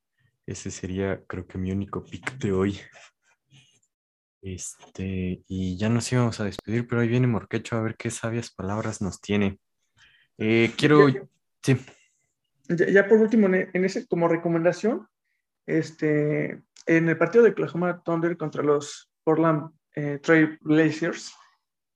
Ese 0.47 0.71
sería 0.71 1.21
creo 1.27 1.45
que 1.45 1.57
mi 1.57 1.73
único 1.73 2.03
pick 2.05 2.37
de 2.37 2.53
hoy. 2.53 2.79
Este, 4.41 5.43
y 5.45 5.77
ya 5.77 5.89
nos 5.89 6.09
íbamos 6.11 6.39
a 6.39 6.45
despedir, 6.45 6.87
pero 6.87 7.01
ahí 7.01 7.09
viene 7.09 7.27
Morquecho 7.27 7.75
a 7.75 7.81
ver 7.81 7.97
qué 7.97 8.09
sabias 8.09 8.49
palabras 8.49 9.01
nos 9.01 9.19
tiene. 9.19 9.59
Eh, 10.37 10.71
quiero, 10.77 11.09
ya, 11.09 11.23
sí. 11.61 11.75
Ya, 12.69 12.89
ya, 12.89 13.07
por 13.07 13.19
último, 13.19 13.47
en 13.47 13.85
ese, 13.85 14.07
como 14.07 14.29
recomendación, 14.29 15.07
este, 15.65 16.61
en 16.85 17.09
el 17.09 17.17
partido 17.17 17.43
de 17.43 17.51
Oklahoma 17.51 18.01
Thunder 18.03 18.37
contra 18.37 18.63
los 18.63 19.11
Portland 19.25 19.71
eh, 19.95 20.19
Trail 20.19 20.57
Blazers, 20.61 21.33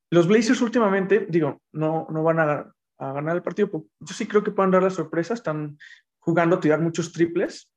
los 0.10 0.28
Blazers 0.28 0.62
últimamente, 0.62 1.26
digo, 1.30 1.62
no, 1.72 2.06
no 2.10 2.22
van 2.22 2.40
a, 2.40 2.74
a, 2.98 3.14
ganar 3.14 3.38
el 3.38 3.44
partido, 3.44 3.70
yo 3.72 4.14
sí 4.14 4.28
creo 4.28 4.44
que 4.44 4.52
pueden 4.52 4.72
dar 4.72 4.84
la 4.84 4.90
sorpresa, 4.90 5.36
están 5.36 5.78
jugando 6.20 6.58
a 6.58 6.60
tirar 6.60 6.82
muchos 6.82 7.14
triples, 7.14 7.72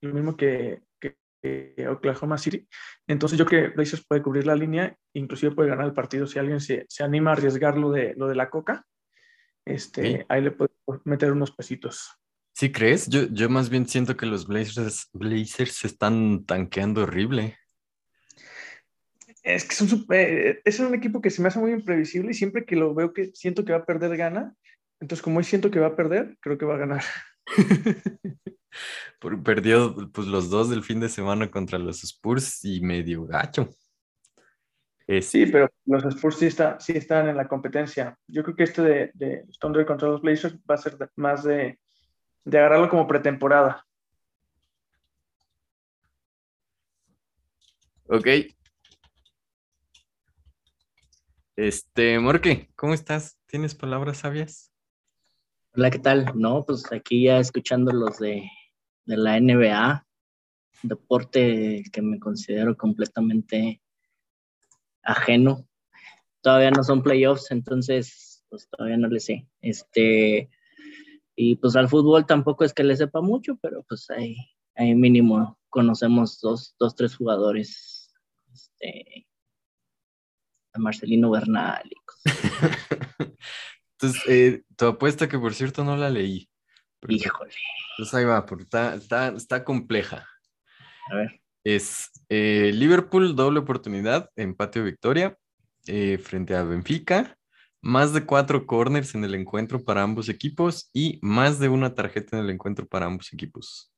lo 0.00 0.14
mismo 0.14 0.36
que, 0.36 0.82
Oklahoma 1.88 2.36
City. 2.36 2.68
Entonces 3.06 3.38
yo 3.38 3.46
creo 3.46 3.70
que 3.70 3.76
Blazers 3.76 4.04
puede 4.06 4.22
cubrir 4.22 4.46
la 4.46 4.56
línea, 4.56 4.96
inclusive 5.14 5.54
puede 5.54 5.70
ganar 5.70 5.86
el 5.86 5.94
partido 5.94 6.26
si 6.26 6.38
alguien 6.38 6.60
se, 6.60 6.84
se 6.88 7.04
anima 7.04 7.30
a 7.30 7.34
arriesgar 7.34 7.78
lo 7.78 7.90
de, 7.90 8.14
lo 8.16 8.26
de 8.26 8.34
la 8.34 8.50
coca. 8.50 8.84
Este, 9.64 10.02
sí. 10.02 10.24
Ahí 10.28 10.42
le 10.42 10.50
puede 10.50 10.70
meter 11.04 11.32
unos 11.32 11.52
pesitos. 11.52 12.10
¿Sí 12.54 12.72
crees? 12.72 13.08
Yo, 13.08 13.28
yo 13.30 13.48
más 13.48 13.70
bien 13.70 13.86
siento 13.86 14.16
que 14.16 14.26
los 14.26 14.46
Blazers, 14.46 15.08
Blazers 15.12 15.72
se 15.72 15.86
están 15.86 16.44
tanqueando 16.44 17.02
horrible. 17.02 17.56
Es 19.44 19.64
que 19.64 19.76
son 19.76 19.88
super, 19.88 20.60
es 20.64 20.80
un 20.80 20.94
equipo 20.94 21.20
que 21.20 21.30
se 21.30 21.40
me 21.40 21.48
hace 21.48 21.60
muy 21.60 21.70
imprevisible 21.70 22.32
y 22.32 22.34
siempre 22.34 22.64
que 22.64 22.74
lo 22.74 22.94
veo 22.94 23.12
que 23.12 23.30
siento 23.34 23.64
que 23.64 23.72
va 23.72 23.78
a 23.78 23.86
perder, 23.86 24.16
gana. 24.16 24.54
Entonces, 25.00 25.22
como 25.22 25.38
hoy 25.38 25.44
siento 25.44 25.70
que 25.70 25.78
va 25.78 25.86
a 25.86 25.96
perder, 25.96 26.36
creo 26.40 26.58
que 26.58 26.66
va 26.66 26.74
a 26.74 26.78
ganar. 26.78 27.04
Perdió 29.44 29.94
pues, 30.12 30.26
los 30.26 30.50
dos 30.50 30.70
del 30.70 30.82
fin 30.82 31.00
de 31.00 31.08
semana 31.08 31.50
contra 31.50 31.78
los 31.78 32.04
Spurs 32.04 32.64
y 32.64 32.80
medio 32.80 33.26
gacho. 33.26 33.68
Es... 35.06 35.26
Sí, 35.26 35.46
pero 35.46 35.70
los 35.86 36.04
Spurs 36.04 36.36
sí, 36.36 36.46
está, 36.46 36.78
sí 36.78 36.92
están 36.92 37.28
en 37.28 37.36
la 37.36 37.48
competencia. 37.48 38.16
Yo 38.26 38.42
creo 38.42 38.54
que 38.54 38.64
este 38.64 38.82
de, 38.82 39.10
de 39.14 39.44
Thunder 39.58 39.86
contra 39.86 40.08
los 40.08 40.20
Blazers 40.20 40.54
va 40.70 40.74
a 40.74 40.78
ser 40.78 40.98
de, 40.98 41.08
más 41.16 41.42
de, 41.44 41.78
de 42.44 42.58
agarrarlo 42.58 42.88
como 42.88 43.06
pretemporada. 43.06 43.84
Ok. 48.06 48.26
Este, 51.56 52.18
Morque, 52.20 52.70
¿cómo 52.76 52.94
estás? 52.94 53.38
¿Tienes 53.46 53.74
palabras 53.74 54.18
sabias? 54.18 54.67
Hola, 55.78 55.90
¿qué 55.90 56.00
tal? 56.00 56.32
No, 56.34 56.64
pues 56.66 56.90
aquí 56.90 57.22
ya 57.22 57.38
escuchando 57.38 57.92
los 57.92 58.18
de, 58.18 58.50
la 59.04 59.38
NBA, 59.38 60.04
deporte 60.82 61.84
que 61.92 62.02
me 62.02 62.18
considero 62.18 62.76
completamente 62.76 63.80
ajeno. 65.04 65.68
Todavía 66.40 66.72
no 66.72 66.82
son 66.82 67.04
playoffs, 67.04 67.52
entonces 67.52 68.44
pues 68.48 68.68
todavía 68.68 68.96
no 68.96 69.06
le 69.06 69.20
sé. 69.20 69.46
Este, 69.60 70.50
y 71.36 71.54
pues 71.54 71.76
al 71.76 71.88
fútbol 71.88 72.26
tampoco 72.26 72.64
es 72.64 72.74
que 72.74 72.82
le 72.82 72.96
sepa 72.96 73.20
mucho, 73.20 73.56
pero 73.62 73.84
pues 73.88 74.10
ahí, 74.10 74.34
ahí 74.74 74.96
mínimo 74.96 75.60
conocemos 75.68 76.40
dos, 76.40 76.74
dos 76.80 76.96
tres 76.96 77.14
jugadores. 77.14 78.12
Este, 78.52 79.28
a 80.72 80.80
Marcelino 80.80 81.30
Bernal 81.30 81.88
y. 81.88 81.94
Entonces, 84.00 84.22
eh, 84.28 84.62
tu 84.76 84.86
apuesta 84.86 85.28
que 85.28 85.38
por 85.38 85.54
cierto 85.54 85.82
no 85.82 85.96
la 85.96 86.08
leí. 86.08 86.48
Pero, 87.00 87.14
Híjole. 87.14 87.52
Entonces 87.92 88.14
ahí 88.14 88.24
va, 88.24 88.46
porque 88.46 88.62
está, 88.62 88.94
está, 88.94 89.28
está 89.28 89.64
compleja. 89.64 90.24
A 91.10 91.16
ver. 91.16 91.40
Es 91.64 92.10
eh, 92.28 92.70
Liverpool, 92.72 93.34
doble 93.34 93.58
oportunidad, 93.58 94.30
empate 94.36 94.80
o 94.80 94.84
victoria, 94.84 95.36
eh, 95.86 96.18
frente 96.18 96.54
a 96.54 96.62
Benfica, 96.62 97.36
más 97.80 98.12
de 98.12 98.24
cuatro 98.24 98.66
corners 98.66 99.14
en 99.16 99.24
el 99.24 99.34
encuentro 99.34 99.82
para 99.82 100.02
ambos 100.02 100.28
equipos 100.28 100.90
y 100.92 101.18
más 101.20 101.58
de 101.58 101.68
una 101.68 101.94
tarjeta 101.94 102.36
en 102.36 102.44
el 102.44 102.50
encuentro 102.50 102.86
para 102.86 103.06
ambos 103.06 103.32
equipos. 103.32 103.92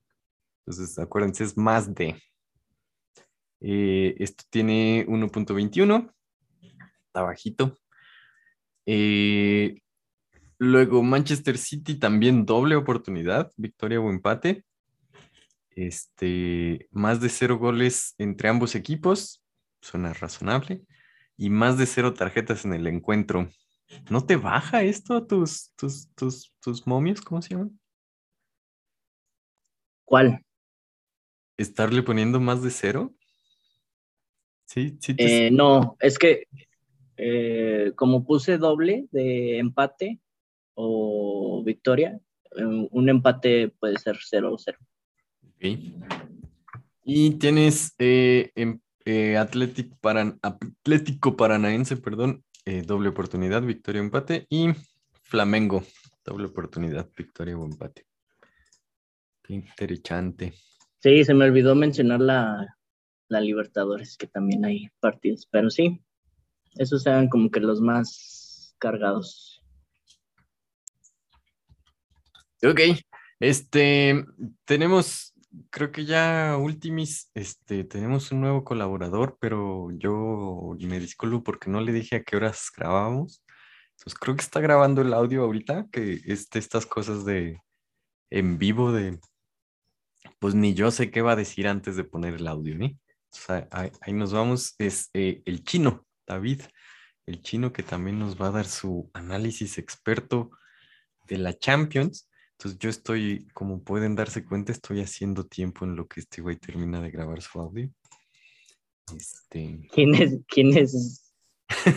Entonces, 0.65 0.99
acuérdense, 0.99 1.45
es 1.45 1.57
más 1.59 1.95
de. 1.95 2.17
Eh, 3.61 4.15
esto 4.19 4.45
tiene 4.49 5.05
1.21, 5.07 6.11
está 7.07 7.23
bajito. 7.23 7.77
Eh, 8.87 9.81
Luego 10.63 11.03
Manchester 11.03 11.57
City 11.57 11.95
también 11.95 12.45
doble 12.45 12.77
oportunidad, 12.77 13.51
victoria 13.57 13.99
o 13.99 14.11
empate. 14.11 14.63
Este, 15.71 16.87
más 16.91 17.23
de 17.23 17.31
cero 17.31 17.57
goles 17.57 18.15
entre 18.19 18.51
ambos 18.51 18.75
equipos 18.75 19.43
suena 19.81 20.13
razonable. 20.13 20.83
Y 21.39 21.49
más 21.49 21.79
de 21.79 21.87
cero 21.87 22.13
tarjetas 22.13 22.67
en 22.67 22.75
el 22.75 22.87
encuentro. 22.89 23.49
¿No 24.11 24.27
te 24.27 24.37
baja 24.37 24.83
esto 24.83 25.17
a 25.17 25.27
tus, 25.27 25.73
tus, 25.77 26.13
tus, 26.15 26.53
tus 26.61 26.87
momios? 26.87 27.23
¿Cómo 27.23 27.41
se 27.41 27.55
llaman? 27.55 27.81
¿Cuál? 30.05 30.45
¿Estarle 31.57 32.03
poniendo 32.03 32.39
más 32.39 32.63
de 32.63 32.71
cero? 32.71 33.15
Sí, 34.67 34.99
sí. 35.01 35.15
Te... 35.15 35.47
Eh, 35.47 35.51
no, 35.51 35.97
es 36.01 36.19
que 36.19 36.49
eh, 37.17 37.93
como 37.97 38.27
puse 38.27 38.59
doble 38.59 39.07
de 39.11 39.59
empate 39.59 40.21
o 40.81 41.62
victoria, 41.64 42.18
un 42.91 43.09
empate 43.09 43.68
puede 43.78 43.99
ser 43.99 44.16
0 44.18 44.55
o 44.55 44.59
0. 44.59 44.78
Okay. 45.57 45.95
Y 47.05 47.33
tienes 47.33 47.95
eh, 47.99 48.51
en, 48.55 48.83
eh, 49.05 49.37
Atlético, 49.37 49.97
Paran, 50.01 50.39
Atlético 50.43 51.37
Paranaense, 51.37 51.97
perdón, 51.97 52.45
eh, 52.64 52.83
doble 52.83 53.09
oportunidad, 53.09 53.62
victoria 53.62 54.01
o 54.01 54.05
empate. 54.05 54.47
Y 54.49 54.68
Flamengo, 55.22 55.83
doble 56.24 56.47
oportunidad, 56.47 57.09
victoria 57.16 57.59
o 57.59 57.64
empate. 57.64 58.07
Qué 59.43 59.55
interesante. 59.55 60.55
Sí, 60.99 61.24
se 61.24 61.35
me 61.35 61.45
olvidó 61.47 61.74
mencionar 61.74 62.20
la, 62.20 62.76
la 63.28 63.41
Libertadores, 63.41 64.16
que 64.16 64.26
también 64.26 64.64
hay 64.64 64.89
partidos, 65.01 65.47
pero 65.51 65.70
sí, 65.70 66.03
esos 66.76 67.07
eran 67.07 67.28
como 67.28 67.51
que 67.51 67.61
los 67.61 67.81
más 67.81 68.74
cargados. 68.78 69.60
Ok, 72.63 72.81
este, 73.41 74.25
tenemos, 74.67 75.33
creo 75.71 75.91
que 75.91 76.05
ya 76.05 76.59
últimis, 76.59 77.31
este, 77.35 77.85
tenemos 77.85 78.31
un 78.33 78.43
nuevo 78.43 78.65
colaborador, 78.65 79.39
pero 79.41 79.91
yo 79.93 80.77
me 80.81 81.01
disculpo 81.01 81.43
porque 81.43 81.71
no 81.71 81.81
le 81.81 81.93
dije 81.93 82.17
a 82.17 82.23
qué 82.23 82.37
horas 82.37 82.71
grabábamos. 82.77 83.43
Entonces 83.93 84.19
creo 84.19 84.37
que 84.37 84.43
está 84.43 84.61
grabando 84.61 85.01
el 85.01 85.15
audio 85.15 85.43
ahorita, 85.43 85.87
que 85.91 86.21
este, 86.27 86.59
estas 86.59 86.85
cosas 86.85 87.25
de 87.25 87.59
en 88.31 88.59
vivo 88.59 88.93
de, 88.93 89.19
pues 90.39 90.55
ni 90.55 90.75
yo 90.75 90.91
sé 90.91 91.11
qué 91.11 91.23
va 91.23 91.33
a 91.33 91.37
decir 91.37 91.67
antes 91.67 91.97
de 91.97 92.05
poner 92.05 92.35
el 92.35 92.47
audio, 92.47 92.77
¿eh? 92.85 92.97
Ahí 94.03 94.13
nos 94.13 94.33
vamos, 94.33 94.75
es 94.79 95.09
eh, 95.15 95.43
el 95.47 95.65
chino, 95.65 96.07
David, 96.27 96.63
el 97.27 97.43
chino 97.43 97.73
que 97.73 97.83
también 97.83 98.19
nos 98.19 98.41
va 98.41 98.49
a 98.49 98.53
dar 98.53 98.67
su 98.67 99.11
análisis 99.15 99.79
experto 99.79 100.51
de 101.27 101.39
la 101.39 101.57
Champions. 101.57 102.30
Entonces 102.61 102.79
yo 102.79 102.91
estoy, 102.91 103.49
como 103.55 103.83
pueden 103.83 104.15
darse 104.15 104.45
cuenta, 104.45 104.71
estoy 104.71 105.01
haciendo 105.01 105.47
tiempo 105.47 105.87
en 105.87 105.97
lo 105.97 106.07
que 106.07 106.21
este 106.21 106.43
güey 106.43 106.57
termina 106.57 107.01
de 107.01 107.11
grabar 107.11 107.41
su 107.41 107.59
audio. 107.59 107.91
Este... 109.17 109.89
¿Quién 109.91 110.15
es, 110.15 110.41
quién 110.47 110.77
es 110.77 111.33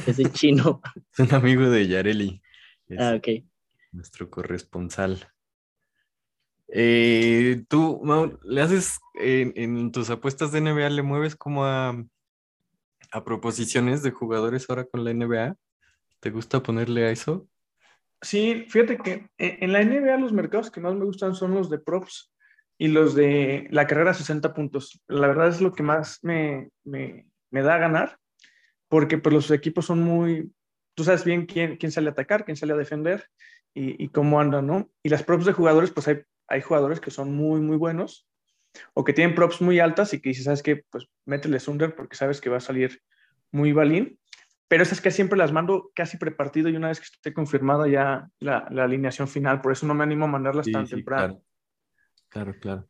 ese 0.08 0.24
chino? 0.32 0.82
es 1.12 1.20
un 1.20 1.34
amigo 1.36 1.70
de 1.70 1.86
Yareli. 1.86 2.42
Es 2.88 2.98
ah, 2.98 3.16
ok. 3.16 3.44
Nuestro 3.92 4.30
corresponsal. 4.30 5.28
Eh, 6.70 7.66
tú, 7.68 8.00
Mau, 8.02 8.40
¿le 8.44 8.62
haces 8.62 9.00
en, 9.16 9.52
en, 9.58 9.92
tus 9.92 10.10
apuestas 10.10 10.54
de 10.54 10.62
NBA, 10.62 10.92
le 10.92 11.02
mueves 11.02 11.36
como 11.36 11.66
a, 11.66 12.02
a 13.12 13.24
proposiciones 13.26 14.02
de 14.02 14.12
jugadores 14.12 14.70
ahora 14.70 14.86
con 14.86 15.04
la 15.04 15.14
NBA? 15.14 15.58
¿Te 16.22 16.30
gusta 16.30 16.64
ponerle 16.64 17.04
a 17.04 17.12
eso? 17.12 17.50
Sí, 18.24 18.66
fíjate 18.70 18.98
que 18.98 19.28
en 19.38 19.74
la 19.74 19.82
NBA 19.82 20.18
los 20.18 20.32
mercados 20.32 20.72
que 20.72 20.80
más 20.80 20.96
me 20.96 21.04
gustan 21.04 21.36
son 21.36 21.54
los 21.54 21.70
de 21.70 21.78
props 21.78 22.34
y 22.78 22.88
los 22.88 23.16
de 23.16 23.68
la 23.70 23.86
carrera 23.86 24.12
a 24.12 24.14
60 24.14 24.54
puntos. 24.54 25.02
La 25.08 25.28
verdad 25.28 25.50
es 25.50 25.60
lo 25.60 25.74
que 25.74 25.84
más 25.84 26.20
me, 26.24 26.70
me, 26.86 27.28
me 27.52 27.62
da 27.62 27.76
a 27.76 27.80
ganar, 27.80 28.18
porque 28.88 29.18
pues 29.18 29.34
los 29.34 29.52
equipos 29.52 29.86
son 29.86 30.02
muy, 30.02 30.54
tú 30.96 31.04
sabes 31.04 31.26
bien 31.26 31.46
quién, 31.46 31.76
quién 31.76 31.92
sale 31.92 32.08
a 32.10 32.12
atacar, 32.14 32.46
quién 32.46 32.56
sale 32.56 32.72
a 32.72 32.78
defender 32.78 33.28
y, 33.74 34.02
y 34.02 34.08
cómo 34.08 34.40
andan, 34.40 34.68
¿no? 34.68 34.90
Y 35.04 35.10
las 35.10 35.24
props 35.24 35.46
de 35.46 35.54
jugadores, 35.54 35.92
pues 35.92 36.08
hay, 36.08 36.22
hay 36.48 36.62
jugadores 36.62 37.02
que 37.02 37.12
son 37.12 37.34
muy, 37.36 37.60
muy 37.60 37.76
buenos 37.76 38.26
o 38.94 39.04
que 39.04 39.14
tienen 39.14 39.36
props 39.36 39.62
muy 39.62 39.80
altas 39.80 40.14
y 40.14 40.22
que 40.22 40.30
dices, 40.30 40.46
¿sabes 40.46 40.64
qué? 40.64 40.86
Pues 40.90 41.08
mételes 41.26 41.68
under 41.68 41.94
porque 41.94 42.16
sabes 42.16 42.40
que 42.40 42.50
va 42.50 42.58
a 42.58 42.62
salir 42.62 43.02
muy 43.52 43.74
balín 43.74 44.18
pero 44.74 44.82
esas 44.82 45.02
que 45.02 45.12
siempre 45.12 45.38
las 45.38 45.52
mando 45.52 45.92
casi 45.94 46.18
prepartido 46.18 46.68
y 46.68 46.76
una 46.76 46.88
vez 46.88 47.00
que 47.00 47.06
esté 47.06 47.32
confirmada 47.32 47.88
ya 47.88 48.28
la, 48.40 48.68
la 48.72 48.86
alineación 48.86 49.28
final, 49.28 49.62
por 49.62 49.72
eso 49.72 49.86
no 49.86 49.94
me 49.94 50.04
animo 50.04 50.26
a 50.26 50.30
mandarlas 50.30 50.66
Sí, 50.66 50.72
tan 50.72 50.88
sí, 50.88 50.96
temprano. 50.96 51.44
Claro, 52.28 52.56
claro. 52.56 52.60
claro. 52.60 52.90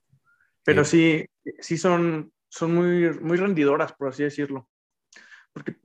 Pero 0.64 0.84
Eh, 0.84 0.86
sí, 0.86 1.26
sí 1.60 1.78
son, 1.78 2.32
son 2.48 2.74
muy, 2.74 3.20
muy 3.20 3.36
rendidoras, 3.36 3.92
por 3.92 4.08
así 4.08 4.24
decirlo. 4.24 4.70
Porque, 5.52 5.76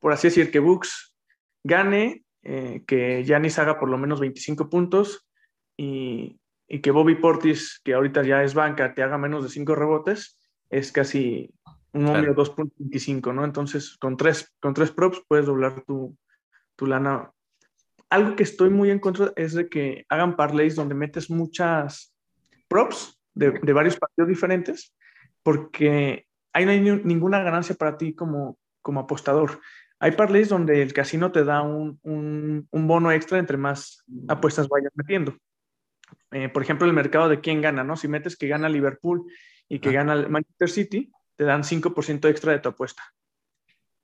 por 0.00 0.12
así 0.12 0.26
decir, 0.26 0.50
que 0.50 0.58
Books 0.58 1.14
gane, 1.62 2.24
eh, 2.42 2.82
que 2.84 3.22
Giannis 3.22 3.60
haga 3.60 3.78
por 3.78 3.88
lo 3.88 3.96
menos 3.96 4.18
25 4.18 4.68
puntos 4.68 5.24
y, 5.76 6.40
y 6.66 6.80
que 6.80 6.90
Bobby 6.90 7.14
Portis, 7.14 7.80
que 7.84 7.94
ahorita 7.94 8.24
ya 8.24 8.42
es 8.42 8.54
banca, 8.54 8.92
te 8.92 9.04
haga 9.04 9.18
menos 9.18 9.44
de 9.44 9.50
5 9.50 9.76
rebotes, 9.76 10.36
es 10.68 10.90
casi 10.90 11.54
un 11.94 12.02
Claro. 12.02 12.18
número 12.18 12.34
2.25, 12.34 13.32
¿no? 13.32 13.44
Entonces, 13.44 13.96
con 13.98 14.16
tres, 14.16 14.52
con 14.60 14.74
tres 14.74 14.90
props 14.90 15.22
puedes 15.28 15.46
doblar 15.46 15.82
tu, 15.84 16.16
tu 16.76 16.86
lana. 16.86 17.30
Algo 18.10 18.36
que 18.36 18.42
estoy 18.42 18.68
muy 18.70 18.90
en 18.90 18.98
contra 18.98 19.32
es 19.36 19.54
de 19.54 19.68
que 19.68 20.04
hagan 20.08 20.36
parlays 20.36 20.74
donde 20.76 20.94
metes 20.94 21.30
muchas 21.30 22.14
props 22.68 23.18
de, 23.34 23.52
de 23.62 23.72
varios 23.72 23.96
partidos 23.96 24.28
diferentes, 24.28 24.94
porque 25.42 26.26
ahí 26.52 26.64
no 26.64 26.70
hay 26.72 26.80
ni- 26.80 27.02
ninguna 27.04 27.42
ganancia 27.42 27.74
para 27.74 27.96
ti 27.96 28.14
como, 28.14 28.58
como 28.82 29.00
apostador. 29.00 29.60
Hay 30.00 30.12
parlays 30.12 30.48
donde 30.48 30.82
el 30.82 30.92
casino 30.92 31.32
te 31.32 31.44
da 31.44 31.62
un, 31.62 31.98
un- 32.02 32.68
un 32.70 32.86
bono 32.86 33.10
extra 33.12 33.38
entre 33.38 33.56
más 33.56 34.04
apuestas 34.28 34.68
vayas 34.68 34.92
metiendo. 34.94 35.36
Eh, 36.30 36.48
por 36.48 36.62
ejemplo, 36.62 36.86
el 36.86 36.92
mercado 36.92 37.28
de 37.28 37.40
quién 37.40 37.60
gana, 37.62 37.84
¿no? 37.84 37.96
Si 37.96 38.08
metes 38.08 38.36
que 38.36 38.48
gana 38.48 38.68
Liverpool 38.68 39.24
y 39.68 39.78
que 39.78 39.90
Ah. 39.90 39.92
gana 39.92 40.28
Manchester 40.28 40.68
City, 40.68 41.12
te 41.36 41.44
dan 41.44 41.64
5% 41.64 42.28
extra 42.28 42.52
de 42.52 42.58
tu 42.60 42.68
apuesta. 42.70 43.02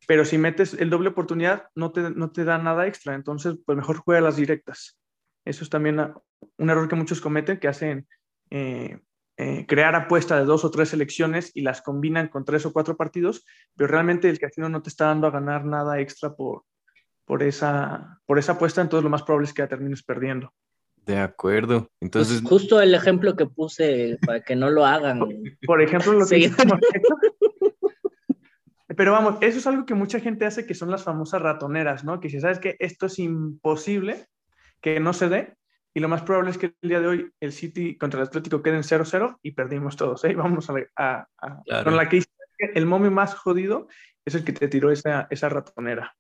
Pero 0.06 0.24
si 0.24 0.38
metes 0.38 0.74
el 0.74 0.90
doble 0.90 1.10
oportunidad, 1.10 1.68
no 1.74 1.92
te, 1.92 2.10
no 2.10 2.30
te 2.30 2.44
da 2.44 2.58
nada 2.58 2.86
extra. 2.86 3.14
Entonces, 3.14 3.56
pues 3.64 3.76
mejor 3.76 3.98
juega 3.98 4.20
las 4.20 4.36
directas. 4.36 4.98
Eso 5.44 5.64
es 5.64 5.70
también 5.70 6.00
a- 6.00 6.14
un 6.58 6.70
error 6.70 6.88
que 6.88 6.96
muchos 6.96 7.20
cometen, 7.20 7.58
que 7.58 7.68
hacen 7.68 8.08
eh, 8.50 8.98
eh, 9.36 9.64
crear 9.66 9.94
apuesta 9.94 10.36
de 10.38 10.44
dos 10.44 10.64
o 10.64 10.70
tres 10.70 10.88
selecciones 10.90 11.50
y 11.54 11.62
las 11.62 11.80
combinan 11.82 12.28
con 12.28 12.44
tres 12.44 12.66
o 12.66 12.72
cuatro 12.72 12.96
partidos, 12.96 13.46
pero 13.76 13.88
realmente 13.88 14.28
el 14.28 14.38
casino 14.38 14.68
no 14.68 14.82
te 14.82 14.90
está 14.90 15.06
dando 15.06 15.26
a 15.26 15.30
ganar 15.30 15.64
nada 15.64 16.00
extra 16.00 16.34
por, 16.34 16.64
por, 17.24 17.42
esa, 17.42 18.20
por 18.26 18.38
esa 18.38 18.52
apuesta, 18.52 18.80
entonces 18.82 19.04
lo 19.04 19.10
más 19.10 19.22
probable 19.22 19.46
es 19.46 19.54
que 19.54 19.62
la 19.62 19.68
termines 19.68 20.02
perdiendo. 20.02 20.52
De 21.10 21.18
acuerdo. 21.18 21.80
Pues 21.80 21.90
Entonces, 22.02 22.42
justo 22.42 22.80
el 22.80 22.94
ejemplo 22.94 23.34
que 23.34 23.46
puse 23.46 24.16
para 24.24 24.42
que 24.42 24.54
no 24.54 24.70
lo 24.70 24.86
hagan. 24.86 25.18
Por 25.66 25.82
ejemplo, 25.82 26.12
lo 26.12 26.26
que 26.26 26.48
Sí. 26.48 26.54
Pero 28.96 29.12
vamos, 29.12 29.36
eso 29.40 29.58
es 29.58 29.66
algo 29.66 29.86
que 29.86 29.94
mucha 29.94 30.20
gente 30.20 30.44
hace, 30.46 30.66
que 30.66 30.74
son 30.74 30.90
las 30.90 31.04
famosas 31.04 31.40
ratoneras, 31.42 32.04
¿no? 32.04 32.20
Que 32.20 32.28
si 32.28 32.40
sabes 32.40 32.58
que 32.58 32.76
esto 32.80 33.06
es 33.06 33.18
imposible 33.18 34.26
que 34.80 34.98
no 35.00 35.12
se 35.12 35.28
dé, 35.28 35.54
y 35.94 36.00
lo 36.00 36.08
más 36.08 36.22
probable 36.22 36.50
es 36.50 36.58
que 36.58 36.74
el 36.82 36.88
día 36.88 37.00
de 37.00 37.06
hoy 37.06 37.30
el 37.40 37.52
City 37.52 37.96
contra 37.98 38.20
el 38.20 38.26
Atlético 38.26 38.62
queden 38.62 38.82
0-0 38.82 39.38
y 39.42 39.52
perdimos 39.52 39.96
todos, 39.96 40.24
¿eh? 40.24 40.34
Vamos 40.34 40.68
a, 40.70 40.74
a- 40.96 41.26
a- 41.38 41.62
Claro. 41.64 41.84
con 41.84 41.96
la 41.96 42.08
que 42.08 42.16
hice 42.18 42.28
el 42.74 42.86
momio 42.86 43.10
más 43.10 43.34
jodido 43.34 43.88
es 44.24 44.34
el 44.34 44.44
que 44.44 44.52
te 44.52 44.68
tiró 44.68 44.90
esa, 44.90 45.26
esa 45.30 45.48
ratonera. 45.48 46.14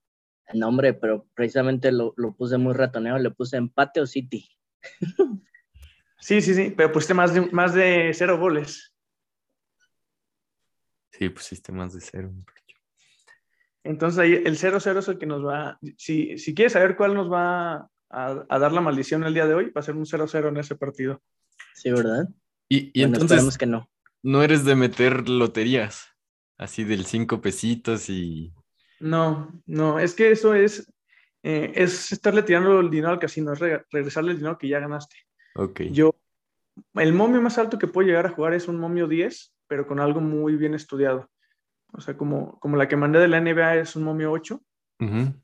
No, 0.54 0.68
hombre, 0.68 0.94
pero 0.94 1.26
precisamente 1.34 1.92
lo, 1.92 2.12
lo 2.16 2.32
puse 2.34 2.56
muy 2.58 2.72
ratoneo, 2.74 3.18
le 3.18 3.30
puse 3.30 3.56
empate 3.56 4.00
o 4.00 4.06
City. 4.06 4.48
Sí, 6.20 6.42
sí, 6.42 6.54
sí, 6.54 6.72
pero 6.76 6.92
pusiste 6.92 7.14
más 7.14 7.32
de, 7.32 7.40
más 7.50 7.74
de 7.74 8.12
cero 8.14 8.38
goles. 8.38 8.94
sí, 11.10 11.28
pusiste 11.30 11.72
más 11.72 11.94
de 11.94 12.00
cero. 12.00 12.32
Entonces 13.82 14.18
ahí 14.18 14.34
el 14.34 14.58
0-0 14.58 14.98
es 14.98 15.08
el 15.08 15.18
que 15.18 15.26
nos 15.26 15.44
va, 15.44 15.78
si, 15.96 16.36
si 16.36 16.54
quieres 16.54 16.74
saber 16.74 16.96
cuál 16.96 17.14
nos 17.14 17.32
va 17.32 17.88
a, 18.10 18.44
a 18.48 18.58
dar 18.58 18.72
la 18.72 18.82
maldición 18.82 19.24
el 19.24 19.32
día 19.32 19.46
de 19.46 19.54
hoy, 19.54 19.70
va 19.70 19.80
a 19.80 19.82
ser 19.82 19.96
un 19.96 20.04
0-0 20.04 20.48
en 20.48 20.56
ese 20.58 20.76
partido. 20.76 21.22
Sí, 21.74 21.90
¿verdad? 21.90 22.28
Y, 22.68 22.90
y 22.92 23.02
bueno, 23.02 23.14
entonces, 23.16 23.38
esperemos 23.38 23.58
que 23.58 23.66
no. 23.66 23.90
no 24.22 24.42
eres 24.42 24.64
de 24.64 24.76
meter 24.76 25.28
loterías, 25.28 26.08
así 26.58 26.84
del 26.84 27.06
cinco 27.06 27.40
pesitos 27.40 28.10
y... 28.10 28.52
No, 29.00 29.50
no, 29.64 29.98
es 29.98 30.12
que 30.14 30.30
eso 30.30 30.54
es, 30.54 30.92
eh, 31.42 31.72
es 31.74 32.12
estarle 32.12 32.42
tirando 32.42 32.80
el 32.80 32.90
dinero 32.90 33.10
al 33.12 33.18
casino, 33.18 33.52
es 33.52 33.58
re- 33.58 33.84
regresarle 33.90 34.32
el 34.32 34.38
dinero 34.38 34.58
que 34.58 34.68
ya 34.68 34.80
ganaste. 34.80 35.16
Ok. 35.54 35.80
Yo, 35.90 36.14
el 36.94 37.12
momio 37.12 37.40
más 37.42 37.58
alto 37.58 37.78
que 37.78 37.86
puedo 37.86 38.06
llegar 38.06 38.26
a 38.26 38.30
jugar 38.30 38.54
es 38.54 38.68
un 38.68 38.78
momio 38.78 39.06
10, 39.06 39.54
pero 39.66 39.86
con 39.86 40.00
algo 40.00 40.20
muy 40.20 40.56
bien 40.56 40.74
estudiado. 40.74 41.30
O 41.92 42.00
sea, 42.00 42.16
como, 42.16 42.58
como 42.60 42.76
la 42.76 42.88
que 42.88 42.96
mandé 42.96 43.18
de 43.18 43.28
la 43.28 43.38
NBA 43.38 43.76
es 43.76 43.96
un 43.96 44.04
momio 44.04 44.30
8. 44.32 44.60
Ujú. 45.00 45.34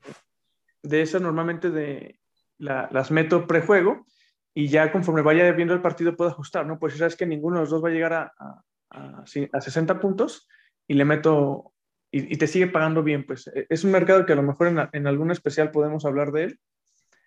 De 0.83 1.01
esas 1.01 1.21
normalmente 1.21 1.69
de, 1.71 2.19
la- 2.57 2.87
las 2.91 3.11
meto 3.11 3.45
prejuego 3.47 4.05
y 4.53 4.67
ya 4.69 4.91
conforme 4.91 5.21
vaya 5.21 5.51
viendo 5.51 5.73
el 5.73 5.81
partido 5.81 6.15
puedo 6.15 6.29
ajustar, 6.31 6.65
¿no? 6.65 6.79
Pues 6.79 6.93
si 6.93 6.99
sabes 6.99 7.15
que 7.15 7.25
ninguno 7.25 7.57
de 7.57 7.61
los 7.63 7.69
dos 7.69 7.83
va 7.83 7.89
a 7.89 7.91
llegar 7.91 8.13
a, 8.13 8.31
a, 8.39 8.63
a- 8.91 9.23
a 9.53 9.61
60 9.61 9.99
puntos 9.99 10.47
y 10.87 10.93
le 10.93 11.05
meto 11.05 11.73
y, 12.11 12.37
te 12.37 12.47
sigue 12.47 12.67
pagando 12.67 13.03
bien. 13.03 13.25
Pues 13.25 13.47
e, 13.47 13.67
es 13.69 13.83
un 13.83 13.91
mercado 13.91 14.25
que 14.25 14.33
a 14.33 14.37
lo 14.37 14.43
mejor 14.43 14.67
en, 14.67 14.79
en 14.91 15.07
algún 15.07 15.31
especial 15.31 15.71
podemos 15.71 16.05
hablar 16.05 16.31
de 16.31 16.43
él. 16.45 16.59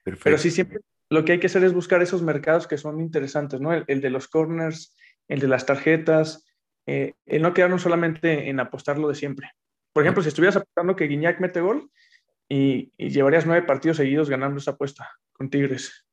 Pero 0.04 0.38
sí, 0.38 0.50
siempre 0.50 0.80
lo 1.10 1.24
que 1.24 1.32
hay 1.32 1.40
que 1.40 1.48
hacer 1.48 1.64
es 1.64 1.72
buscar 1.72 2.00
esos 2.00 2.22
mercados 2.22 2.66
que 2.68 2.78
son 2.78 3.00
interesantes, 3.00 3.60
¿no? 3.60 3.72
El, 3.72 4.00
de 4.00 4.10
los 4.10 4.28
corners, 4.28 4.96
el 5.28 5.40
de 5.40 5.48
las 5.48 5.66
tarjetas, 5.66 6.46
eh, 6.86 7.14
el 7.26 7.42
no 7.42 7.52
quedarnos 7.52 7.82
solamente 7.82 8.48
en 8.48 8.60
apostarlo 8.60 9.08
de 9.08 9.16
siempre. 9.16 9.50
Por 9.92 10.04
ejemplo, 10.04 10.22
si 10.22 10.28
estuvieras 10.28 10.56
apostando 10.56 10.94
que 10.94 11.08
Guiñac 11.08 11.40
mete 11.40 11.60
gol 11.60 11.90
y, 12.48 12.92
y 12.96 13.10
llevarías 13.10 13.44
nueve 13.44 13.66
partidos 13.66 13.96
seguidos 13.96 14.30
ganando 14.30 14.58
esa 14.58 14.72
apuesta 14.72 15.10
con 15.32 15.50
Tigres. 15.50 16.06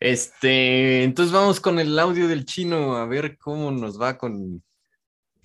Este, 0.00 1.04
entonces 1.04 1.32
vamos 1.32 1.60
con 1.60 1.78
el 1.78 1.96
audio 1.98 2.28
del 2.28 2.46
chino 2.46 2.96
a 2.96 3.06
ver 3.06 3.36
cómo 3.36 3.70
nos 3.70 4.00
va 4.00 4.18
con 4.18 4.64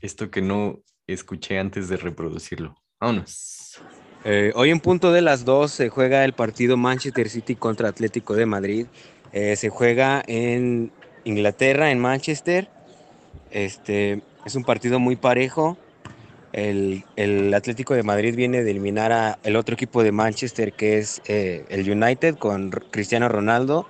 esto 0.02 0.30
que 0.30 0.42
no 0.42 0.80
escuché 1.08 1.60
antes 1.60 1.90
de 1.90 1.98
reproducirlo. 1.98 2.76
Vámonos. 3.00 3.80
Eh, 4.24 4.52
hoy 4.56 4.72
en 4.72 4.80
punto 4.80 5.12
de 5.12 5.22
las 5.22 5.46
dos 5.46 5.72
se 5.72 5.90
juega 5.90 6.26
el 6.26 6.34
partido 6.34 6.76
Manchester 6.76 7.30
City 7.30 7.56
contra 7.56 7.90
Atlético 7.90 8.36
de 8.36 8.46
Madrid. 8.46 8.88
Eh, 9.32 9.56
se 9.56 9.70
juega 9.70 10.24
en 10.28 10.92
Inglaterra, 11.24 11.92
en 11.92 12.00
Manchester. 12.00 12.70
Este, 13.52 14.22
es 14.46 14.56
un 14.56 14.64
partido 14.64 15.00
muy 15.00 15.16
parejo. 15.16 15.78
El, 16.54 17.04
Atlético 17.54 17.94
de 17.94 18.04
Madrid 18.04 18.36
viene 18.36 18.64
de 18.64 18.72
eliminar 18.72 19.12
a 19.12 19.40
el 19.44 19.56
otro 19.56 19.76
equipo 19.76 20.02
de 20.02 20.12
Manchester 20.12 20.74
que 20.74 20.98
es 20.98 21.22
eh, 21.28 21.66
el 21.70 21.90
United 21.90 22.36
con 22.38 22.72
Cristiano 22.72 23.30
Ronaldo. 23.30 23.88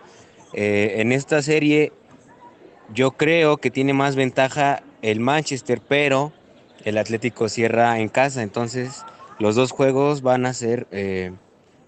en 0.53 1.11
esta 1.11 1.41
serie 1.41 1.93
yo 2.93 3.11
creo 3.11 3.57
que 3.57 3.69
tiene 3.69 3.93
más 3.93 4.15
ventaja 4.15 4.81
el 5.01 5.19
Manchester, 5.19 5.81
pero 5.87 6.33
el 6.83 6.97
Atlético 6.97 7.49
cierra 7.49 7.99
en 7.99 8.09
casa, 8.09 8.41
entonces 8.41 9.03
los 9.39 9.55
dos 9.55 9.71
juegos 9.71 10.21
van 10.21 10.45
a 10.45 10.53
ser 10.53 10.87
eh, 10.91 11.31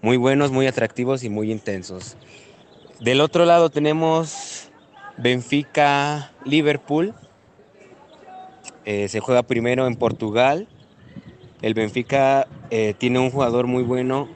muy 0.02 0.16
buenos, 0.16 0.52
muy 0.52 0.66
atractivos 0.66 1.24
y 1.24 1.28
muy 1.28 1.50
intensos. 1.50 2.16
Del 3.00 3.20
otro 3.20 3.44
lado 3.44 3.70
tenemos 3.70 4.70
Benfica-Liverpool. 5.16 7.14
Eh, 8.84 9.08
se 9.08 9.20
juega 9.20 9.42
primero 9.42 9.86
en 9.86 9.96
Portugal. 9.96 10.68
El 11.60 11.74
Benfica 11.74 12.46
eh, 12.70 12.94
tiene 12.96 13.18
un 13.18 13.30
jugador 13.30 13.66
muy 13.66 13.82
bueno. 13.82 14.28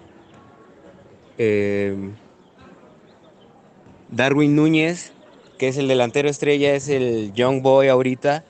Darwin 4.10 4.54
Núñez, 4.54 5.12
que 5.58 5.68
es 5.68 5.76
el 5.78 5.88
delantero 5.88 6.28
estrella, 6.28 6.74
es 6.74 6.88
el 6.88 7.32
Young 7.32 7.62
Boy 7.62 7.88
ahorita. 7.88 8.44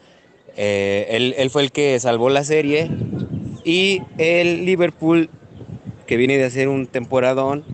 Él, 0.57 1.35
él, 1.37 1.51
fue 1.51 1.63
el 1.63 1.73
que 1.73 1.99
salvó 2.01 2.31
la 2.31 2.45
serie 2.45 2.91
y 3.65 4.03
el 4.19 4.65
Liverpool, 4.65 5.31
que 6.07 6.17
viene 6.17 6.37
de 6.37 6.45
hacer 6.45 6.69
un 6.69 6.87
temporadón, 6.87 7.65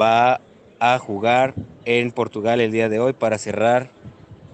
va 0.00 0.40
a 0.80 0.98
jugar 0.98 1.54
en 1.84 2.10
Portugal 2.10 2.60
el 2.60 2.72
día 2.72 2.88
de 2.88 2.98
hoy 2.98 3.12
para 3.12 3.38
cerrar 3.38 3.90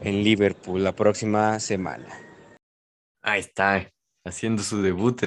en 0.02 0.24
Liverpool 0.24 0.82
la 0.82 0.92
próxima 0.92 1.60
semana. 1.60 2.08
Ahí 3.22 3.40
está, 3.40 3.90
haciendo 4.24 4.62
su 4.62 4.82
debut 4.82 5.22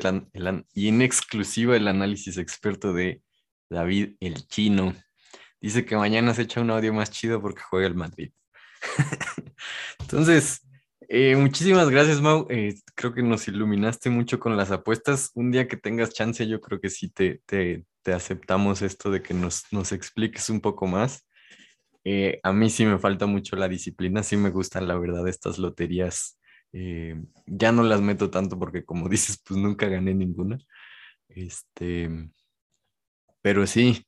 y 0.73 0.87
en 0.87 1.01
exclusiva 1.01 1.75
el 1.75 1.87
análisis 1.87 2.37
experto 2.37 2.93
de 2.93 3.21
David 3.69 4.15
el 4.19 4.47
Chino. 4.47 4.95
Dice 5.61 5.85
que 5.85 5.95
mañana 5.95 6.33
se 6.33 6.43
echa 6.43 6.61
un 6.61 6.71
audio 6.71 6.93
más 6.93 7.11
chido 7.11 7.41
porque 7.41 7.61
juega 7.61 7.87
el 7.87 7.95
Madrid. 7.95 8.31
Entonces, 9.99 10.61
eh, 11.09 11.35
muchísimas 11.35 11.89
gracias, 11.89 12.21
Mau. 12.21 12.47
Eh, 12.49 12.75
creo 12.95 13.13
que 13.13 13.23
nos 13.23 13.47
iluminaste 13.47 14.09
mucho 14.09 14.39
con 14.39 14.57
las 14.57 14.71
apuestas. 14.71 15.31
Un 15.35 15.51
día 15.51 15.67
que 15.67 15.77
tengas 15.77 16.13
chance, 16.13 16.47
yo 16.47 16.61
creo 16.61 16.79
que 16.79 16.89
sí 16.89 17.09
te, 17.09 17.41
te, 17.45 17.85
aceptamos 18.13 18.81
esto 18.81 19.11
de 19.11 19.21
que 19.21 19.33
nos, 19.33 19.63
nos 19.71 19.91
expliques 19.91 20.49
un 20.49 20.61
poco 20.61 20.87
más. 20.87 21.25
Eh, 22.03 22.39
a 22.43 22.53
mí 22.53 22.69
sí 22.69 22.85
me 22.85 22.99
falta 22.99 23.25
mucho 23.27 23.55
la 23.55 23.69
disciplina, 23.69 24.23
sí 24.23 24.37
me 24.37 24.49
gustan, 24.51 24.87
la 24.87 24.97
verdad, 24.97 25.27
estas 25.27 25.57
loterías. 25.59 26.39
ya 27.45 27.71
no 27.71 27.83
las 27.83 28.01
meto 28.01 28.29
tanto 28.29 28.59
porque, 28.59 28.85
como 28.85 29.09
dices, 29.09 29.41
pues 29.45 29.59
nunca 29.59 29.87
gané 29.87 30.13
ninguna. 30.13 30.57
Este, 31.29 32.09
pero 33.41 33.67
sí, 33.67 34.05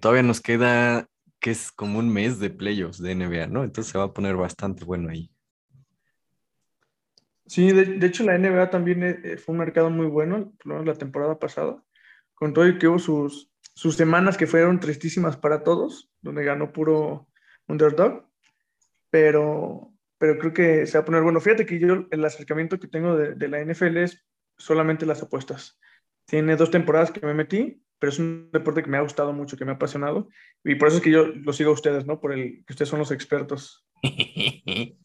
todavía 0.00 0.22
nos 0.22 0.40
queda 0.40 1.08
que 1.40 1.50
es 1.50 1.72
como 1.72 1.98
un 1.98 2.08
mes 2.12 2.38
de 2.38 2.50
playoffs 2.50 3.02
de 3.02 3.14
NBA, 3.16 3.48
¿no? 3.48 3.64
Entonces 3.64 3.92
se 3.92 3.98
va 3.98 4.04
a 4.04 4.14
poner 4.14 4.36
bastante 4.36 4.84
bueno 4.84 5.10
ahí. 5.10 5.31
Sí, 7.46 7.72
de, 7.72 8.06
hecho 8.06 8.24
la 8.24 8.38
NBA 8.38 8.70
también 8.70 9.02
eh, 9.02 9.20
eh, 9.24 9.36
fue 9.36 9.52
un 9.52 9.58
mercado 9.58 9.90
muy 9.90 10.06
bueno, 10.06 10.52
por 10.58 10.66
lo 10.66 10.74
menos 10.74 10.86
la 10.86 10.98
temporada 10.98 11.38
pasada, 11.38 11.82
con 12.34 12.52
todo 12.52 12.68
y 12.68 12.78
que 12.78 12.88
hubo 12.88 12.98
sus, 12.98 13.52
sus 13.74 13.96
semanas 13.96 14.36
que 14.36 14.46
fueron 14.46 14.80
tristísimas 14.80 15.36
para 15.36 15.62
todos, 15.62 16.10
donde 16.20 16.44
ganó 16.44 16.72
puro 16.72 17.28
underdog, 17.66 18.26
pero, 19.10 19.92
pero 20.18 20.38
creo 20.38 20.52
que 20.52 20.86
se 20.86 20.98
va 20.98 21.02
a 21.02 21.04
poner 21.04 21.22
bueno. 21.22 21.40
Fíjate 21.40 21.66
que 21.66 21.78
yo 21.78 22.06
el 22.10 22.24
acercamiento 22.24 22.78
que 22.78 22.88
tengo 22.88 23.16
de, 23.16 23.34
de 23.34 23.48
la 23.48 23.60
NFL 23.60 23.96
es 23.98 24.24
solamente 24.56 25.04
las 25.04 25.22
apuestas. 25.22 25.78
Tiene 26.26 26.56
dos 26.56 26.70
temporadas 26.70 27.10
que 27.10 27.26
me 27.26 27.34
metí, 27.34 27.82
pero 27.98 28.10
es 28.12 28.18
un 28.18 28.50
deporte 28.52 28.82
que 28.82 28.90
me 28.90 28.96
ha 28.96 29.02
gustado 29.02 29.32
mucho, 29.32 29.56
que 29.56 29.64
me 29.64 29.72
ha 29.72 29.74
apasionado, 29.74 30.28
y 30.64 30.76
por 30.76 30.88
eso 30.88 30.98
es 30.98 31.02
que 31.02 31.10
yo 31.10 31.26
lo 31.26 31.52
sigo 31.52 31.70
a 31.70 31.74
ustedes, 31.74 32.06
¿no? 32.06 32.20
Por 32.20 32.32
el 32.32 32.64
que 32.64 32.72
ustedes 32.72 32.88
son 32.88 33.00
los 33.00 33.10
expertos. 33.10 33.86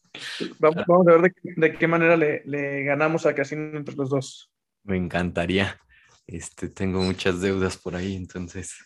Vamos, 0.58 1.06
a 1.06 1.16
ver 1.16 1.32
de, 1.42 1.72
qué 1.74 1.86
manera 1.86 2.16
le, 2.16 2.82
ganamos 2.84 3.26
a 3.26 3.34
Casino 3.34 3.76
entre 3.76 3.94
los 3.94 4.10
dos. 4.10 4.50
Me 4.84 4.96
encantaría. 4.96 5.78
Este, 6.26 6.68
tengo 6.68 7.02
muchas 7.02 7.40
deudas 7.40 7.76
por 7.76 7.96
ahí, 7.96 8.14
entonces 8.14 8.76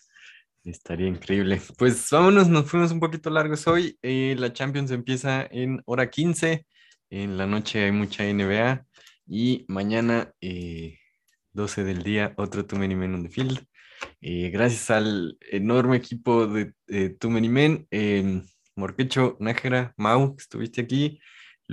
estaría 0.63 1.07
increíble. 1.07 1.61
Pues 1.77 2.07
vámonos, 2.09 2.47
nos 2.47 2.69
fuimos 2.69 2.91
un 2.91 2.99
poquito 2.99 3.29
largos 3.29 3.67
hoy. 3.67 3.97
Eh, 4.01 4.35
la 4.37 4.53
Champions 4.53 4.91
empieza 4.91 5.45
en 5.51 5.81
hora 5.85 6.09
15. 6.09 6.65
En 7.09 7.37
la 7.37 7.45
noche 7.45 7.83
hay 7.83 7.91
mucha 7.91 8.23
NBA. 8.23 8.85
Y 9.27 9.65
mañana, 9.67 10.33
12 10.41 11.81
eh, 11.81 11.83
del 11.83 12.03
día, 12.03 12.33
otro 12.37 12.65
Too 12.65 12.77
Many 12.77 12.95
Men 12.95 13.15
on 13.15 13.23
the 13.23 13.29
Field. 13.29 13.65
Eh, 14.21 14.49
gracias 14.49 14.89
al 14.89 15.37
enorme 15.51 15.97
equipo 15.97 16.47
de 16.47 16.73
Too 17.19 17.29
Many 17.29 17.49
Men 17.49 17.87
em, 17.91 18.43
Morquecho, 18.75 19.37
Nájera, 19.39 19.93
Mau, 19.97 20.35
que 20.35 20.41
estuviste 20.41 20.81
aquí, 20.81 21.19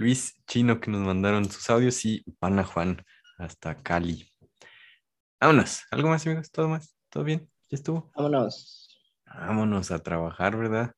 Luis 0.01 0.43
Chino, 0.47 0.81
que 0.81 0.91
nos 0.91 1.03
mandaron 1.03 1.45
sus 1.45 1.69
audios, 1.69 2.07
y 2.07 2.23
Pana 2.39 2.65
Juan, 2.65 3.05
hasta 3.37 3.83
Cali. 3.83 4.33
Vámonos. 5.39 5.83
¿Algo 5.91 6.09
más, 6.09 6.27
amigos? 6.27 6.51
¿Todo 6.51 6.69
más? 6.69 6.97
¿Todo 7.11 7.23
bien? 7.23 7.51
¿Ya 7.69 7.77
estuvo? 7.77 8.11
Vámonos. 8.17 8.99
Vámonos 9.27 9.91
a 9.91 9.99
trabajar, 9.99 10.57
¿verdad? 10.57 10.95